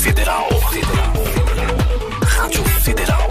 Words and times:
Federal. 0.00 0.46
Rádio 2.24 2.64
Federal. 2.64 3.28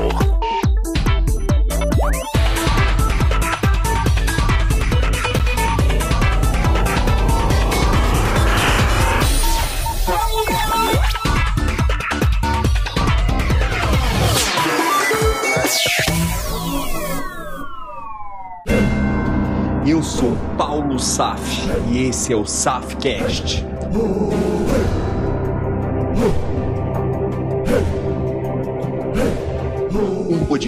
Eu 19.86 20.04
sou 20.04 20.38
Paulo 20.58 21.00
Saf 21.00 21.40
e 21.90 22.10
esse 22.10 22.34
é 22.34 22.36
o 22.36 22.46
Safcast. 22.46 23.66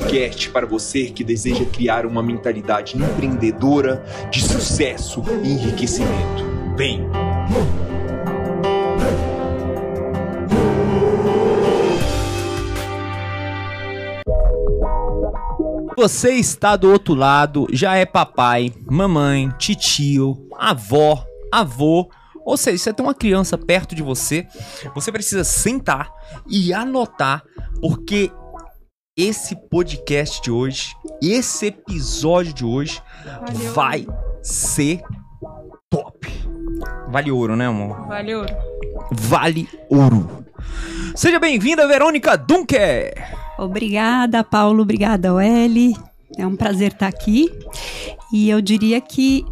Podcast 0.09 0.49
para 0.49 0.66
você 0.66 1.05
que 1.05 1.23
deseja 1.23 1.63
criar 1.66 2.04
uma 2.04 2.23
mentalidade 2.23 2.98
empreendedora 2.98 4.04
de 4.32 4.41
sucesso 4.41 5.23
e 5.44 5.52
enriquecimento. 5.52 6.44
Vem! 6.76 7.08
Você 15.95 16.32
está 16.34 16.76
do 16.76 16.91
outro 16.91 17.13
lado, 17.13 17.68
já 17.71 17.96
é 17.96 18.04
papai, 18.04 18.73
mamãe, 18.90 19.54
titio, 19.60 20.49
avó, 20.57 21.23
avô, 21.52 22.10
ou 22.44 22.57
seja, 22.57 22.80
você 22.80 22.94
tem 22.94 23.05
uma 23.05 23.13
criança 23.13 23.60
perto 23.60 23.94
de 23.94 24.02
você, 24.02 24.48
você 24.96 25.12
precisa 25.12 25.44
sentar 25.44 26.10
e 26.48 26.73
anotar, 26.73 27.44
porque 27.79 28.32
esse 29.20 29.53
podcast 29.53 30.41
de 30.41 30.49
hoje, 30.49 30.95
esse 31.21 31.65
episódio 31.65 32.53
de 32.53 32.63
hoje 32.63 33.01
Valeu. 33.26 33.73
vai 33.73 34.07
ser 34.41 35.01
top. 35.89 36.29
Vale 37.09 37.29
ouro, 37.29 37.53
né, 37.57 37.67
amor? 37.67 38.07
Valeu. 38.07 38.45
Vale 39.11 39.67
ouro. 39.89 40.45
Seja 41.13 41.37
bem-vinda, 41.37 41.85
Verônica 41.85 42.37
Dunker. 42.37 43.13
Obrigada, 43.57 44.41
Paulo. 44.41 44.84
Obrigada, 44.84 45.33
Welly. 45.33 45.98
É 46.37 46.48
um 46.48 46.55
prazer 46.55 46.93
estar 46.93 47.07
aqui. 47.07 47.51
E 48.31 48.49
eu 48.49 48.61
diria 48.61 49.01
que 49.01 49.43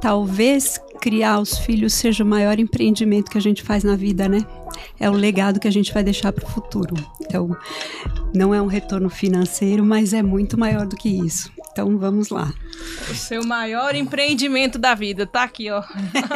talvez 0.00 0.80
criar 0.98 1.40
os 1.40 1.58
filhos 1.58 1.92
seja 1.92 2.24
o 2.24 2.26
maior 2.26 2.58
empreendimento 2.58 3.30
que 3.30 3.36
a 3.36 3.42
gente 3.42 3.62
faz 3.62 3.84
na 3.84 3.96
vida, 3.96 4.26
né? 4.28 4.40
É 4.98 5.08
o 5.08 5.12
legado 5.12 5.60
que 5.60 5.68
a 5.68 5.72
gente 5.72 5.92
vai 5.92 6.02
deixar 6.02 6.32
para 6.32 6.44
o 6.44 6.48
futuro. 6.48 6.94
Então, 7.20 7.56
não 8.34 8.54
é 8.54 8.60
um 8.60 8.66
retorno 8.66 9.10
financeiro, 9.10 9.84
mas 9.84 10.12
é 10.12 10.22
muito 10.22 10.58
maior 10.58 10.86
do 10.86 10.96
que 10.96 11.08
isso. 11.08 11.50
Então, 11.72 11.96
vamos 11.98 12.30
lá. 12.30 12.52
O 13.08 13.14
seu 13.14 13.44
maior 13.44 13.94
empreendimento 13.94 14.78
da 14.78 14.94
vida. 14.94 15.26
Tá 15.26 15.44
aqui, 15.44 15.70
ó. 15.70 15.82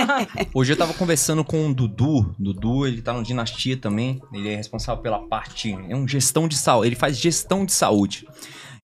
Hoje 0.55 0.73
eu 0.73 0.77
tava 0.77 0.95
conversando 0.95 1.45
com 1.45 1.69
o 1.69 1.75
Dudu. 1.75 2.35
Dudu, 2.39 2.87
ele 2.87 3.03
tá 3.03 3.13
no 3.13 3.23
Dinastia 3.23 3.77
também. 3.77 4.21
Ele 4.33 4.49
é 4.49 4.57
responsável 4.57 5.03
pela 5.03 5.19
parte. 5.19 5.77
É 5.89 5.97
um 5.97 6.07
gestão 6.07 6.47
de 6.47 6.57
saúde. 6.57 6.89
Ele 6.89 6.97
faz 6.97 7.19
gestão 7.19 7.65
de 7.65 7.73
saúde. 7.73 8.27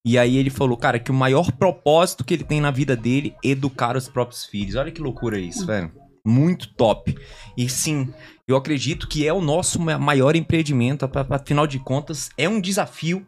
E 0.05 0.19
aí 0.19 0.37
ele 0.37 0.51
falou, 0.51 0.77
cara, 0.77 0.99
que 0.99 1.11
o 1.11 1.15
maior 1.15 1.53
propósito 1.53 2.25
que 2.25 2.35
ele 2.35 2.45
tem 2.45 2.61
na 2.61 2.71
vida 2.71 2.97
dele 2.97 3.35
é 3.45 3.51
educar 3.51 3.97
os 3.97 4.09
próprios 4.09 4.45
filhos. 4.45 4.75
Olha 4.75 4.91
que 4.91 5.01
loucura 5.01 5.39
isso, 5.39 5.67
velho. 5.67 5.93
Muito 6.25 6.73
top. 6.75 7.17
E 7.57 7.69
sim, 7.69 8.13
eu 8.47 8.57
acredito 8.57 9.09
que 9.09 9.27
é 9.27 9.33
o 9.33 9.41
nosso 9.41 9.81
ma- 9.81 9.99
maior 9.99 10.37
empreendimento. 10.37 11.09
Afinal 11.31 11.67
de 11.67 11.79
contas, 11.79 12.31
é 12.37 12.49
um 12.49 12.61
desafio 12.61 13.27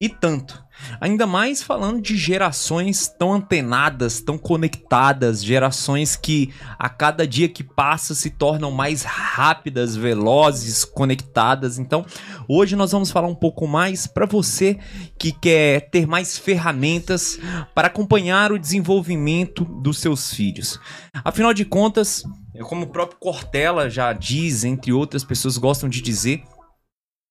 e 0.00 0.08
tanto. 0.08 0.62
Ainda 1.00 1.26
mais 1.26 1.62
falando 1.62 2.02
de 2.02 2.16
gerações 2.16 3.08
tão 3.08 3.32
antenadas, 3.32 4.20
tão 4.20 4.36
conectadas, 4.36 5.42
gerações 5.42 6.16
que 6.16 6.52
a 6.78 6.88
cada 6.88 7.26
dia 7.26 7.48
que 7.48 7.62
passa 7.62 8.14
se 8.14 8.30
tornam 8.30 8.70
mais 8.70 9.04
rápidas, 9.04 9.94
velozes, 9.94 10.84
conectadas. 10.84 11.78
Então, 11.78 12.04
hoje 12.48 12.74
nós 12.74 12.90
vamos 12.90 13.10
falar 13.10 13.28
um 13.28 13.34
pouco 13.34 13.68
mais 13.68 14.06
para 14.06 14.26
você 14.26 14.78
que 15.16 15.30
quer 15.30 15.88
ter 15.90 16.06
mais 16.06 16.36
ferramentas 16.36 17.38
para 17.74 17.86
acompanhar 17.86 18.50
o 18.50 18.58
desenvolvimento 18.58 19.64
dos 19.64 19.98
seus 19.98 20.34
filhos. 20.34 20.78
Afinal 21.24 21.54
de 21.54 21.64
contas, 21.64 22.24
como 22.64 22.82
o 22.82 22.88
próprio 22.88 23.18
Cortella 23.20 23.88
já 23.88 24.12
diz, 24.12 24.64
entre 24.64 24.92
outras 24.92 25.22
pessoas 25.22 25.56
gostam 25.56 25.88
de 25.88 26.02
dizer, 26.02 26.42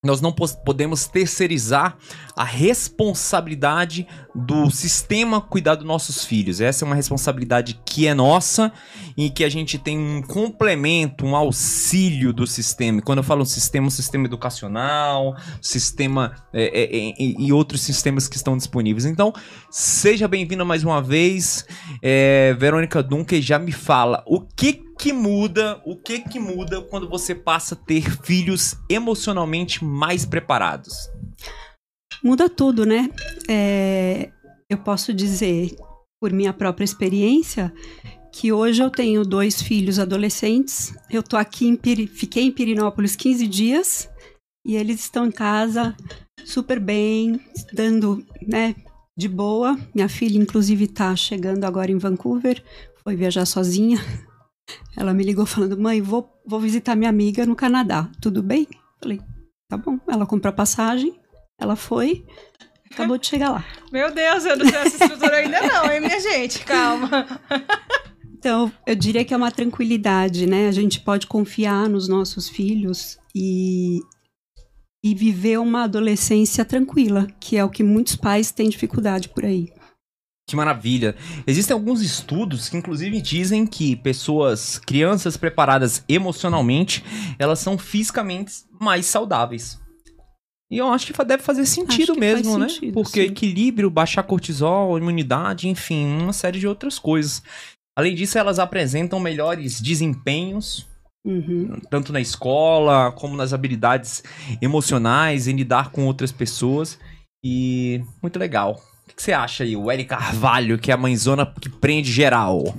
nós 0.04 0.20
não 0.20 0.30
podemos 0.32 1.06
terceirizar 1.06 1.96
a 2.36 2.44
responsabilidade 2.44 4.06
do 4.34 4.70
sistema 4.70 5.40
cuidar 5.40 5.76
dos 5.76 5.86
nossos 5.86 6.24
filhos. 6.24 6.60
Essa 6.60 6.84
é 6.84 6.86
uma 6.86 6.96
responsabilidade 6.96 7.80
que 7.86 8.06
é 8.06 8.14
nossa 8.14 8.72
e 9.16 9.30
que 9.30 9.44
a 9.44 9.48
gente 9.48 9.78
tem 9.78 9.96
um 9.96 10.22
complemento, 10.22 11.24
um 11.24 11.36
auxílio 11.36 12.32
do 12.32 12.46
sistema. 12.46 12.98
E 12.98 13.02
quando 13.02 13.18
eu 13.18 13.24
falo 13.24 13.44
sistema, 13.46 13.88
sistema 13.90 14.26
educacional, 14.26 15.36
sistema 15.62 16.34
é, 16.52 16.64
é, 16.64 17.10
é, 17.10 17.14
e 17.18 17.52
outros 17.52 17.82
sistemas 17.82 18.26
que 18.26 18.36
estão 18.36 18.56
disponíveis. 18.56 19.04
Então, 19.04 19.32
seja 19.70 20.26
bem-vinda 20.26 20.64
mais 20.64 20.82
uma 20.82 21.00
vez, 21.00 21.64
é, 22.02 22.54
Verônica 22.58 23.02
Duncan, 23.02 23.40
já 23.40 23.58
me 23.58 23.72
fala 23.72 24.24
o 24.26 24.40
que 24.40 24.84
que 24.98 25.12
muda, 25.12 25.80
o 25.84 25.96
que 25.96 26.20
que 26.20 26.38
muda 26.38 26.80
quando 26.80 27.08
você 27.08 27.34
passa 27.34 27.74
a 27.74 27.78
ter 27.78 28.10
filhos 28.22 28.76
emocionalmente 28.88 29.84
mais 29.84 30.24
preparados? 30.24 31.10
Muda 32.24 32.48
tudo, 32.48 32.86
né? 32.86 33.10
É, 33.46 34.30
eu 34.70 34.78
posso 34.78 35.12
dizer, 35.12 35.76
por 36.18 36.32
minha 36.32 36.54
própria 36.54 36.86
experiência, 36.86 37.70
que 38.32 38.50
hoje 38.50 38.82
eu 38.82 38.88
tenho 38.88 39.26
dois 39.26 39.60
filhos 39.60 39.98
adolescentes. 39.98 40.94
Eu 41.10 41.22
tô 41.22 41.36
aqui 41.36 41.66
em 41.66 41.76
Piri, 41.76 42.06
fiquei 42.06 42.44
em 42.44 42.50
Pirinópolis 42.50 43.14
15 43.14 43.46
dias 43.46 44.08
e 44.66 44.74
eles 44.74 45.00
estão 45.00 45.26
em 45.26 45.30
casa 45.30 45.94
super 46.46 46.80
bem, 46.80 47.38
dando, 47.74 48.24
né, 48.40 48.74
de 49.14 49.28
boa. 49.28 49.78
Minha 49.94 50.08
filha, 50.08 50.38
inclusive, 50.38 50.88
tá 50.88 51.14
chegando 51.14 51.64
agora 51.64 51.92
em 51.92 51.98
Vancouver, 51.98 52.64
foi 53.02 53.14
viajar 53.14 53.44
sozinha. 53.44 53.98
Ela 54.96 55.12
me 55.12 55.22
ligou 55.22 55.44
falando: 55.44 55.78
mãe, 55.78 56.00
vou, 56.00 56.26
vou 56.46 56.58
visitar 56.58 56.96
minha 56.96 57.10
amiga 57.10 57.44
no 57.44 57.54
Canadá, 57.54 58.10
tudo 58.18 58.42
bem? 58.42 58.66
Falei: 58.98 59.20
tá 59.68 59.76
bom. 59.76 60.00
Ela 60.08 60.24
comprou 60.24 60.48
a 60.48 60.54
passagem, 60.54 61.14
ela 61.60 61.76
foi, 61.76 62.24
acabou 62.92 63.18
de 63.18 63.26
chegar 63.26 63.50
lá. 63.50 63.64
Meu 63.92 64.12
Deus, 64.12 64.44
eu 64.44 64.56
não 64.56 64.66
sei 64.66 64.78
essa 64.78 65.04
estrutura 65.04 65.36
ainda 65.36 65.62
não, 65.62 65.90
hein, 65.90 66.00
minha 66.00 66.20
gente? 66.20 66.60
Calma. 66.64 67.26
Então, 68.36 68.70
eu 68.86 68.94
diria 68.94 69.24
que 69.24 69.32
é 69.32 69.36
uma 69.36 69.50
tranquilidade, 69.50 70.46
né? 70.46 70.68
A 70.68 70.72
gente 70.72 71.00
pode 71.00 71.26
confiar 71.26 71.88
nos 71.88 72.08
nossos 72.08 72.46
filhos 72.46 73.18
e, 73.34 74.00
e 75.02 75.14
viver 75.14 75.58
uma 75.58 75.84
adolescência 75.84 76.62
tranquila, 76.62 77.26
que 77.40 77.56
é 77.56 77.64
o 77.64 77.70
que 77.70 77.82
muitos 77.82 78.16
pais 78.16 78.50
têm 78.50 78.68
dificuldade 78.68 79.30
por 79.30 79.46
aí. 79.46 79.72
Que 80.46 80.54
maravilha. 80.56 81.16
Existem 81.46 81.72
alguns 81.72 82.02
estudos 82.02 82.68
que 82.68 82.76
inclusive 82.76 83.18
dizem 83.22 83.66
que 83.66 83.96
pessoas, 83.96 84.78
crianças 84.78 85.38
preparadas 85.38 86.04
emocionalmente, 86.06 87.02
elas 87.38 87.60
são 87.60 87.78
fisicamente 87.78 88.52
mais 88.78 89.06
saudáveis. 89.06 89.80
E 90.74 90.78
eu 90.78 90.88
acho 90.92 91.06
que 91.12 91.24
deve 91.24 91.40
fazer 91.40 91.64
sentido 91.66 92.16
mesmo, 92.16 92.50
faz 92.50 92.56
né? 92.58 92.68
sentido, 92.68 92.94
Porque 92.94 93.22
sim. 93.22 93.28
equilíbrio, 93.28 93.88
baixar 93.88 94.24
cortisol, 94.24 94.98
imunidade, 94.98 95.68
enfim, 95.68 96.04
uma 96.20 96.32
série 96.32 96.58
de 96.58 96.66
outras 96.66 96.98
coisas. 96.98 97.40
Além 97.96 98.12
disso, 98.12 98.36
elas 98.36 98.58
apresentam 98.58 99.20
melhores 99.20 99.80
desempenhos, 99.80 100.84
Uhum. 101.24 101.80
tanto 101.88 102.12
na 102.12 102.20
escola 102.20 103.10
como 103.12 103.36
nas 103.36 103.52
habilidades 103.52 104.22
emocionais, 104.60 105.46
em 105.46 105.54
lidar 105.54 105.90
com 105.90 106.06
outras 106.06 106.32
pessoas. 106.32 106.98
E 107.42 108.02
muito 108.20 108.36
legal. 108.36 108.82
O 109.08 109.14
que 109.14 109.22
você 109.22 109.32
acha 109.32 109.62
aí, 109.62 109.76
o 109.76 109.92
Eli 109.92 110.04
Carvalho, 110.04 110.76
que 110.76 110.90
é 110.90 110.94
a 110.94 110.96
mãezona 110.96 111.46
que 111.46 111.68
prende 111.68 112.10
geral? 112.10 112.74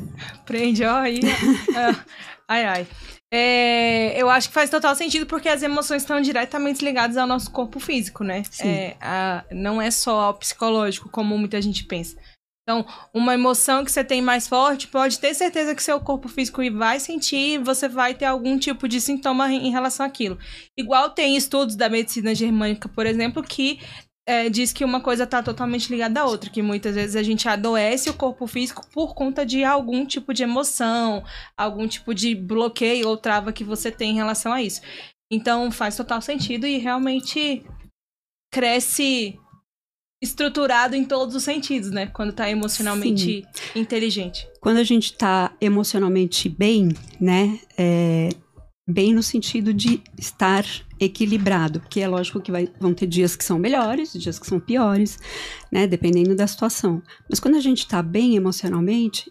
Prende, 0.45 0.83
ó, 0.83 0.97
aí. 0.97 1.21
ó. 1.23 1.95
ai, 2.45 2.65
ai. 2.65 2.87
É, 3.33 4.19
eu 4.21 4.29
acho 4.29 4.47
que 4.47 4.53
faz 4.53 4.69
total 4.69 4.95
sentido 4.95 5.25
porque 5.25 5.49
as 5.49 5.61
emoções 5.63 6.03
estão 6.03 6.21
diretamente 6.21 6.83
ligadas 6.85 7.17
ao 7.17 7.27
nosso 7.27 7.51
corpo 7.51 7.79
físico, 7.79 8.23
né? 8.23 8.43
É, 8.67 8.95
a- 9.01 9.43
não 9.51 9.81
é 9.81 9.91
só 9.91 10.19
ao 10.21 10.33
psicológico, 10.35 11.09
como 11.09 11.37
muita 11.37 11.61
gente 11.61 11.83
pensa. 11.83 12.15
Então, 12.67 12.83
uma 13.13 13.35
emoção 13.35 13.85
que 13.85 13.91
você 13.91 14.03
tem 14.03 14.23
mais 14.23 14.47
forte, 14.47 14.87
pode 14.87 15.19
ter 15.19 15.35
certeza 15.35 15.75
que 15.75 15.83
seu 15.83 15.99
corpo 15.99 16.27
físico 16.27 16.61
vai 16.73 16.99
sentir, 16.99 17.59
você 17.59 17.87
vai 17.87 18.15
ter 18.15 18.25
algum 18.25 18.57
tipo 18.57 18.87
de 18.87 18.99
sintoma 18.99 19.51
em 19.51 19.69
relação 19.69 20.03
àquilo. 20.03 20.39
Igual 20.75 21.11
tem 21.11 21.37
estudos 21.37 21.75
da 21.75 21.87
medicina 21.89 22.33
germânica, 22.33 22.89
por 22.89 23.05
exemplo, 23.05 23.43
que 23.43 23.79
é, 24.25 24.49
diz 24.49 24.73
que 24.73 24.83
uma 24.83 24.99
coisa 24.99 25.23
está 25.23 25.43
totalmente 25.43 25.89
ligada 25.89 26.21
à 26.21 26.25
outra, 26.25 26.49
que 26.49 26.61
muitas 26.61 26.95
vezes 26.95 27.15
a 27.15 27.21
gente 27.21 27.47
adoece 27.47 28.09
o 28.09 28.13
corpo 28.13 28.47
físico 28.47 28.85
por 28.91 29.13
conta 29.13 29.45
de 29.45 29.63
algum 29.63 30.05
tipo 30.05 30.33
de 30.33 30.43
emoção, 30.43 31.23
algum 31.55 31.87
tipo 31.87 32.13
de 32.13 32.33
bloqueio 32.33 33.07
ou 33.07 33.17
trava 33.17 33.53
que 33.53 33.63
você 33.63 33.91
tem 33.91 34.11
em 34.11 34.15
relação 34.15 34.51
a 34.51 34.61
isso. 34.61 34.81
Então 35.31 35.71
faz 35.71 35.95
total 35.95 36.21
sentido 36.21 36.65
e 36.65 36.77
realmente 36.77 37.63
cresce 38.51 39.39
estruturado 40.23 40.95
em 40.95 41.05
todos 41.05 41.35
os 41.35 41.43
sentidos, 41.43 41.91
né? 41.91 42.07
Quando 42.07 42.33
tá 42.33 42.49
emocionalmente 42.49 43.45
inteligente. 43.75 44.47
Quando 44.59 44.77
a 44.77 44.83
gente 44.83 45.11
está 45.11 45.55
emocionalmente 45.61 46.49
bem, 46.49 46.89
né? 47.19 47.59
é, 47.77 48.29
bem 48.87 49.13
no 49.13 49.23
sentido 49.23 49.73
de 49.73 50.01
estar 50.17 50.63
equilibrado, 50.99 51.79
porque 51.79 52.01
é 52.01 52.07
lógico 52.07 52.39
que 52.39 52.51
vai- 52.51 52.71
vão 52.79 52.93
ter 52.93 53.07
dias 53.07 53.35
que 53.35 53.43
são 53.43 53.57
melhores, 53.57 54.13
dias 54.13 54.37
que 54.37 54.45
são 54.45 54.59
piores, 54.59 55.17
né? 55.71 55.87
Dependendo 55.87 56.35
da 56.35 56.45
situação. 56.45 57.01
Mas 57.29 57.39
quando 57.39 57.55
a 57.55 57.61
gente 57.61 57.79
está 57.79 58.01
bem 58.01 58.35
emocionalmente, 58.35 59.29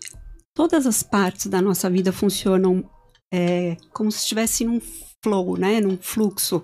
todas 0.54 0.86
as 0.86 1.02
partes 1.02 1.46
da 1.46 1.62
nossa 1.62 1.88
vida 1.88 2.12
funcionam 2.12 2.88
é, 3.32 3.76
como 3.92 4.12
se 4.12 4.18
estivesse 4.18 4.64
num 4.64 4.80
flow, 5.22 5.56
né? 5.56 5.80
Num 5.80 5.96
fluxo 6.00 6.62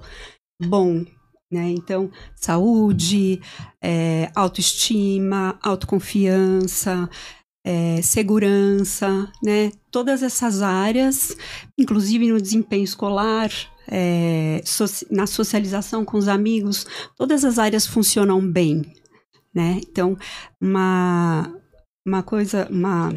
bom. 0.63 1.05
Né? 1.53 1.71
Então, 1.71 2.13
saúde, 2.37 3.41
é, 3.83 4.31
autoestima, 4.37 5.59
autoconfiança, 5.61 7.11
é, 7.65 8.01
segurança, 8.03 9.31
né? 9.43 9.71
Todas 9.91 10.23
essas 10.23 10.63
áreas, 10.63 11.37
inclusive 11.79 12.31
no 12.31 12.41
desempenho 12.41 12.85
escolar, 12.85 13.51
é, 13.89 14.63
soci- 14.65 15.07
na 15.11 15.27
socialização 15.27 16.05
com 16.05 16.17
os 16.17 16.29
amigos, 16.29 16.87
todas 17.17 17.45
as 17.45 17.59
áreas 17.59 17.87
funcionam 17.87 18.41
bem, 18.41 18.83
né? 19.55 19.81
Então, 19.83 20.17
uma, 20.61 21.53
uma 22.07 22.23
coisa, 22.23 22.67
uma 22.71 23.13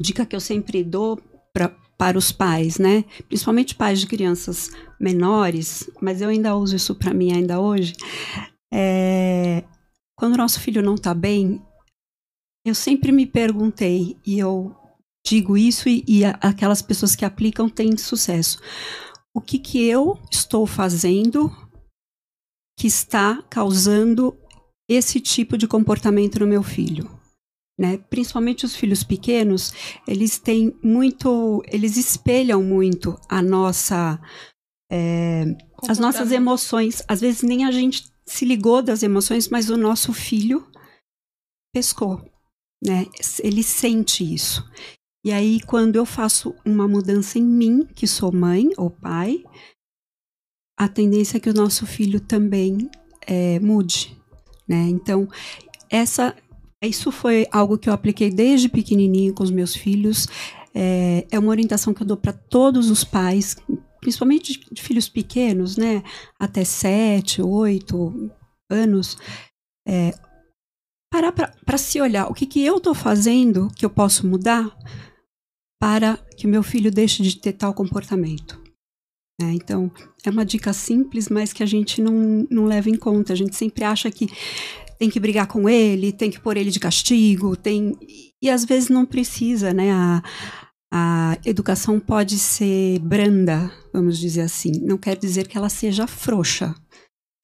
dica 0.00 0.26
que 0.26 0.36
eu 0.36 0.40
sempre 0.40 0.84
dou 0.84 1.20
pra, 1.52 1.68
para 1.98 2.18
os 2.18 2.30
pais, 2.30 2.78
né? 2.78 3.04
Principalmente 3.26 3.74
pais 3.74 3.98
de 4.00 4.06
crianças 4.06 4.70
menores, 5.00 5.90
mas 6.00 6.20
eu 6.20 6.28
ainda 6.28 6.54
uso 6.54 6.76
isso 6.76 6.94
para 6.94 7.14
mim 7.14 7.32
ainda 7.32 7.60
hoje. 7.60 7.94
É, 8.72 9.64
quando 10.14 10.34
o 10.34 10.38
nosso 10.38 10.60
filho 10.60 10.82
não 10.82 10.94
está 10.94 11.14
bem, 11.14 11.62
eu 12.66 12.74
sempre 12.74 13.12
me 13.12 13.24
perguntei, 13.24 14.16
e 14.26 14.38
eu 14.38 14.74
digo 15.24 15.56
isso, 15.56 15.88
e, 15.88 16.04
e 16.06 16.24
aquelas 16.24 16.82
pessoas 16.82 17.14
que 17.14 17.24
aplicam 17.24 17.68
têm 17.68 17.96
sucesso. 17.96 18.58
O 19.32 19.40
que, 19.40 19.58
que 19.58 19.84
eu 19.84 20.20
estou 20.32 20.66
fazendo 20.66 21.50
que 22.76 22.88
está 22.88 23.40
causando 23.42 24.36
esse 24.88 25.20
tipo 25.20 25.56
de 25.56 25.68
comportamento 25.68 26.40
no 26.40 26.46
meu 26.46 26.62
filho? 26.62 27.08
Né? 27.78 27.98
Principalmente 27.98 28.64
os 28.64 28.74
filhos 28.74 29.04
pequenos, 29.04 29.72
eles 30.08 30.38
têm 30.38 30.76
muito, 30.82 31.62
eles 31.68 31.96
espelham 31.96 32.62
muito 32.64 33.16
a 33.28 33.40
nossa, 33.40 34.20
é, 34.90 35.44
as 35.88 35.98
nossas 35.98 36.32
emoções. 36.32 37.02
Às 37.06 37.20
vezes 37.20 37.42
nem 37.42 37.64
a 37.64 37.70
gente 37.70 38.10
se 38.24 38.44
ligou 38.44 38.82
das 38.82 39.04
emoções, 39.04 39.48
mas 39.48 39.70
o 39.70 39.76
nosso 39.76 40.12
filho 40.12 40.66
pescou, 41.72 42.24
né? 42.86 43.06
Ele 43.42 43.62
sente 43.62 44.22
isso. 44.22 44.64
E 45.24 45.32
aí, 45.32 45.60
quando 45.60 45.96
eu 45.96 46.06
faço 46.06 46.54
uma 46.64 46.86
mudança 46.86 47.36
em 47.36 47.42
mim, 47.42 47.84
que 47.84 48.06
sou 48.06 48.32
mãe 48.32 48.70
ou 48.76 48.88
pai, 48.88 49.42
a 50.78 50.86
tendência 50.86 51.38
é 51.38 51.40
que 51.40 51.50
o 51.50 51.54
nosso 51.54 51.84
filho 51.84 52.20
também 52.20 52.88
é, 53.26 53.58
mude, 53.58 54.16
né? 54.68 54.86
Então, 54.88 55.28
essa, 55.90 56.36
isso 56.80 57.10
foi 57.10 57.46
algo 57.50 57.76
que 57.76 57.88
eu 57.88 57.92
apliquei 57.92 58.30
desde 58.30 58.68
pequenininho 58.68 59.34
com 59.34 59.42
os 59.42 59.50
meus 59.50 59.74
filhos. 59.74 60.28
É, 60.72 61.26
é 61.30 61.38
uma 61.38 61.50
orientação 61.50 61.92
que 61.92 62.02
eu 62.02 62.06
dou 62.06 62.16
para 62.16 62.32
todos 62.32 62.88
os 62.88 63.02
pais, 63.02 63.56
principalmente 64.00 64.52
de, 64.52 64.66
de 64.70 64.82
filhos 64.82 65.08
pequenos, 65.08 65.76
né? 65.76 66.04
Até 66.38 66.62
sete, 66.62 67.42
oito 67.42 68.30
anos. 68.70 69.18
É, 69.88 70.12
parar 71.10 71.32
para 71.32 71.78
se 71.78 72.00
olhar. 72.00 72.30
O 72.30 72.34
que, 72.34 72.46
que 72.46 72.64
eu 72.64 72.78
estou 72.78 72.94
fazendo 72.94 73.68
que 73.74 73.84
eu 73.84 73.90
posso 73.90 74.26
mudar 74.26 74.76
para 75.80 76.16
que 76.36 76.46
meu 76.46 76.62
filho 76.62 76.90
deixe 76.90 77.22
de 77.22 77.36
ter 77.36 77.52
tal 77.52 77.74
comportamento? 77.74 78.66
né? 79.40 79.52
então, 79.52 79.90
é 80.24 80.30
uma 80.30 80.44
dica 80.44 80.72
simples, 80.72 81.28
mas 81.28 81.52
que 81.52 81.62
a 81.62 81.66
gente 81.66 82.00
não, 82.00 82.46
não 82.50 82.64
leva 82.64 82.88
em 82.88 82.96
conta. 82.96 83.32
A 83.32 83.36
gente 83.36 83.54
sempre 83.54 83.84
acha 83.84 84.10
que 84.10 84.28
tem 84.98 85.10
que 85.10 85.20
brigar 85.20 85.46
com 85.46 85.68
ele, 85.68 86.12
tem 86.12 86.30
que 86.30 86.40
pôr 86.40 86.56
ele 86.56 86.70
de 86.70 86.80
castigo, 86.80 87.54
tem 87.54 87.96
e 88.42 88.50
às 88.50 88.64
vezes 88.64 88.88
não 88.88 89.04
precisa, 89.04 89.72
né? 89.72 89.90
A, 89.92 90.22
a 90.92 91.38
educação 91.44 91.98
pode 92.00 92.38
ser 92.38 92.98
branda, 93.00 93.70
vamos 93.92 94.18
dizer 94.18 94.42
assim. 94.42 94.72
Não 94.82 94.96
quer 94.96 95.16
dizer 95.16 95.46
que 95.48 95.56
ela 95.56 95.68
seja 95.68 96.06
frouxa. 96.06 96.74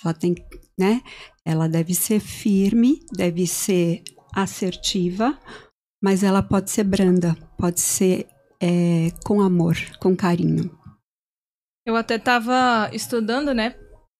Ela 0.03 0.15
tem, 0.15 0.35
né? 0.79 1.03
Ela 1.45 1.69
deve 1.69 1.95
ser 1.95 2.21
firme, 2.21 3.01
deve 3.13 3.47
ser 3.47 4.03
assertiva, 4.35 5.39
mas 6.03 6.23
ela 6.23 6.43
pode 6.43 6.71
ser 6.71 6.85
branda, 6.85 7.37
pode 7.59 7.81
ser 7.81 8.27
é, 8.61 9.11
com 9.25 9.41
amor, 9.41 9.77
com 9.99 10.17
carinho. 10.17 10.71
Eu 11.87 11.97
até 11.97 12.19
tava 12.19 12.91
estudando, 12.93 13.53
né? 13.53 13.75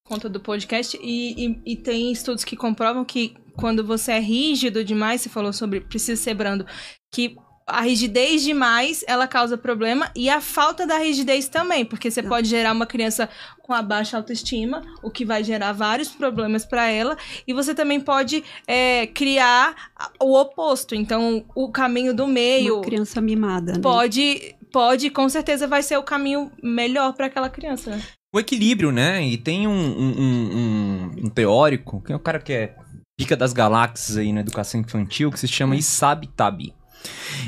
Conta 0.05 0.27
do 0.27 0.39
podcast, 0.39 0.99
e, 1.01 1.47
e, 1.47 1.61
e 1.65 1.75
tem 1.77 2.11
estudos 2.11 2.43
que 2.43 2.57
comprovam 2.57 3.05
que 3.05 3.35
quando 3.55 3.85
você 3.85 4.13
é 4.13 4.19
rígido 4.19 4.83
demais, 4.83 5.21
você 5.21 5.29
falou 5.29 5.53
sobre 5.53 5.79
precisa 5.79 6.21
ser 6.21 6.33
brando, 6.33 6.65
que 7.13 7.37
a 7.65 7.81
rigidez 7.81 8.43
demais 8.43 9.03
ela 9.07 9.27
causa 9.27 9.57
problema 9.57 10.11
e 10.15 10.29
a 10.29 10.41
falta 10.41 10.85
da 10.85 10.97
rigidez 10.97 11.47
também, 11.47 11.85
porque 11.85 12.11
você 12.11 12.21
pode 12.21 12.47
gerar 12.47 12.71
uma 12.73 12.85
criança 12.85 13.29
com 13.61 13.73
a 13.73 13.81
baixa 13.81 14.17
autoestima, 14.17 14.81
o 15.01 15.09
que 15.09 15.23
vai 15.23 15.43
gerar 15.43 15.71
vários 15.71 16.09
problemas 16.09 16.65
para 16.65 16.89
ela, 16.89 17.15
e 17.47 17.53
você 17.53 17.73
também 17.73 17.99
pode 17.99 18.43
é, 18.67 19.07
criar 19.07 19.73
o 20.21 20.37
oposto. 20.37 20.93
Então, 20.93 21.45
o 21.55 21.71
caminho 21.71 22.13
do 22.13 22.27
meio 22.27 22.75
Uma 22.75 22.83
criança 22.83 23.21
mimada, 23.21 23.73
né? 23.73 23.79
pode, 23.81 24.55
pode, 24.71 25.09
com 25.09 25.29
certeza 25.29 25.65
vai 25.67 25.81
ser 25.81 25.97
o 25.97 26.03
caminho 26.03 26.51
melhor 26.61 27.13
para 27.13 27.27
aquela 27.27 27.49
criança. 27.49 27.97
O 28.35 28.39
equilíbrio, 28.39 28.91
né? 28.91 29.23
E 29.25 29.37
tem 29.37 29.67
um, 29.67 29.71
um, 29.71 30.09
um- 30.19 30.57
um- 30.57 31.11
um 31.25 31.29
teórico, 31.29 32.01
que 32.01 32.11
é 32.11 32.15
o 32.15 32.19
cara 32.19 32.39
que 32.39 32.51
é 32.51 32.75
pica 33.17 33.37
das 33.37 33.53
galáxias 33.53 34.17
aí 34.17 34.33
na 34.33 34.41
educação 34.41 34.81
infantil, 34.81 35.31
que 35.31 35.39
se 35.39 35.47
chama 35.47 35.75
Isabi 35.75 36.27
Tabi. 36.27 36.73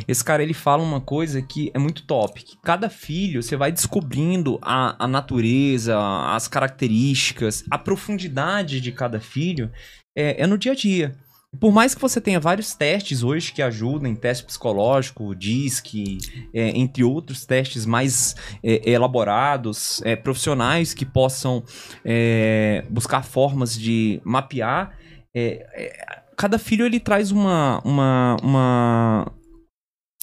Esse 0.07 0.23
cara, 0.23 0.43
ele 0.43 0.53
fala 0.53 0.83
uma 0.83 1.01
coisa 1.01 1.41
que 1.41 1.71
é 1.73 1.79
muito 1.79 2.03
top, 2.03 2.43
que 2.43 2.57
cada 2.63 2.89
filho, 2.89 3.41
você 3.41 3.55
vai 3.55 3.71
descobrindo 3.71 4.59
a, 4.61 5.03
a 5.03 5.07
natureza, 5.07 5.97
as 6.29 6.47
características, 6.47 7.63
a 7.69 7.77
profundidade 7.77 8.81
de 8.81 8.91
cada 8.91 9.19
filho, 9.19 9.71
é, 10.15 10.41
é 10.41 10.47
no 10.47 10.57
dia 10.57 10.71
a 10.71 10.75
dia. 10.75 11.15
Por 11.59 11.71
mais 11.71 11.95
que 11.95 12.01
você 12.01 12.19
tenha 12.19 12.39
vários 12.39 12.73
testes 12.73 13.23
hoje 13.23 13.53
que 13.53 13.61
ajudem, 13.61 14.15
teste 14.15 14.43
psicológico, 14.43 15.33
DISC, 15.33 16.17
é, 16.53 16.69
entre 16.69 17.03
outros 17.03 17.45
testes 17.45 17.85
mais 17.85 18.35
é, 18.61 18.89
elaborados, 18.89 20.01
é, 20.03 20.15
profissionais 20.15 20.93
que 20.93 21.05
possam 21.05 21.63
é, 22.03 22.83
buscar 22.89 23.23
formas 23.23 23.77
de 23.77 24.21
mapear, 24.23 24.97
é, 25.33 25.65
é, 25.73 26.23
cada 26.35 26.59
filho 26.59 26.85
ele 26.85 26.99
traz 26.99 27.31
uma, 27.31 27.81
uma, 27.83 28.37
uma, 28.41 29.31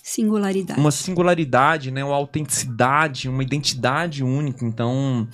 Singularidade. 0.02 0.80
uma 0.80 0.90
singularidade, 0.90 1.90
né, 1.90 2.02
uma 2.04 2.16
autenticidade, 2.16 3.28
uma 3.28 3.42
identidade 3.42 4.25
única. 4.25 4.64
Então, 4.64 5.28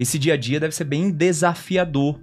esse 0.00 0.18
dia 0.18 0.34
a 0.34 0.36
dia 0.36 0.58
deve 0.58 0.74
ser 0.74 0.84
bem 0.84 1.10
desafiador. 1.10 2.20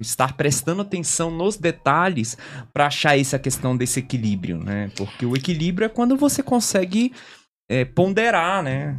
Estar 0.00 0.36
prestando 0.36 0.82
atenção 0.82 1.30
nos 1.30 1.56
detalhes 1.56 2.36
para 2.72 2.86
achar 2.86 3.16
essa 3.18 3.38
questão 3.38 3.76
desse 3.76 4.00
equilíbrio, 4.00 4.58
né? 4.58 4.90
Porque 4.96 5.24
o 5.24 5.36
equilíbrio 5.36 5.86
é 5.86 5.88
quando 5.88 6.16
você 6.16 6.42
consegue 6.42 7.12
é, 7.70 7.84
ponderar, 7.84 8.64
né? 8.64 8.98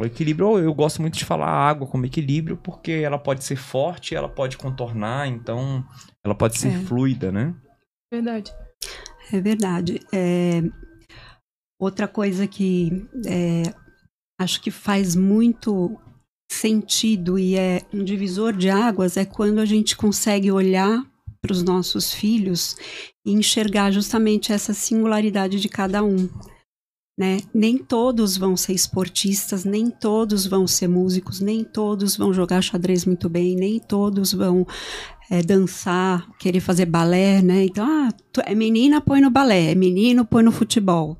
O 0.00 0.04
equilíbrio, 0.04 0.58
eu 0.58 0.74
gosto 0.74 1.00
muito 1.00 1.16
de 1.16 1.24
falar 1.24 1.46
água 1.46 1.86
como 1.86 2.04
equilíbrio, 2.06 2.56
porque 2.56 2.90
ela 2.90 3.18
pode 3.18 3.44
ser 3.44 3.54
forte, 3.54 4.16
ela 4.16 4.28
pode 4.28 4.56
contornar, 4.58 5.28
então 5.28 5.84
ela 6.24 6.34
pode 6.34 6.58
ser 6.58 6.72
É. 6.72 6.78
fluida, 6.80 7.30
né? 7.30 7.54
Verdade. 8.12 8.52
É 9.32 9.40
verdade. 9.40 10.00
É, 10.12 10.60
outra 11.84 12.08
coisa 12.08 12.46
que 12.46 13.06
é, 13.26 13.62
acho 14.38 14.60
que 14.60 14.70
faz 14.70 15.14
muito 15.14 15.96
sentido 16.50 17.38
e 17.38 17.56
é 17.56 17.82
um 17.92 18.04
divisor 18.04 18.52
de 18.52 18.70
águas 18.70 19.16
é 19.16 19.24
quando 19.24 19.58
a 19.58 19.64
gente 19.64 19.96
consegue 19.96 20.50
olhar 20.50 21.04
para 21.40 21.52
os 21.52 21.62
nossos 21.62 22.12
filhos 22.12 22.76
e 23.24 23.32
enxergar 23.32 23.90
justamente 23.90 24.52
essa 24.52 24.72
singularidade 24.72 25.60
de 25.60 25.68
cada 25.68 26.02
um. 26.02 26.28
Né? 27.16 27.38
Nem 27.54 27.78
todos 27.78 28.36
vão 28.36 28.56
ser 28.56 28.72
esportistas, 28.72 29.64
nem 29.64 29.88
todos 29.88 30.46
vão 30.46 30.66
ser 30.66 30.88
músicos, 30.88 31.40
nem 31.40 31.62
todos 31.62 32.16
vão 32.16 32.32
jogar 32.32 32.60
xadrez 32.60 33.04
muito 33.04 33.28
bem, 33.28 33.54
nem 33.54 33.78
todos 33.78 34.32
vão 34.32 34.66
é, 35.30 35.42
dançar, 35.42 36.28
querer 36.38 36.60
fazer 36.60 36.86
balé, 36.86 37.40
né? 37.40 37.64
Então, 37.66 37.86
ah, 37.86 38.08
é 38.44 38.54
menina, 38.54 39.00
põe 39.00 39.20
no 39.20 39.30
balé, 39.30 39.70
é 39.70 39.74
menino, 39.74 40.24
põe 40.24 40.42
no 40.42 40.50
futebol. 40.50 41.16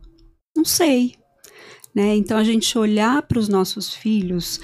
Não 0.57 0.65
sei. 0.65 1.15
Né? 1.95 2.17
Então, 2.17 2.37
a 2.37 2.45
gente 2.45 2.77
olhar 2.77 3.23
para 3.23 3.39
os 3.39 3.49
nossos 3.49 3.95
filhos 3.95 4.61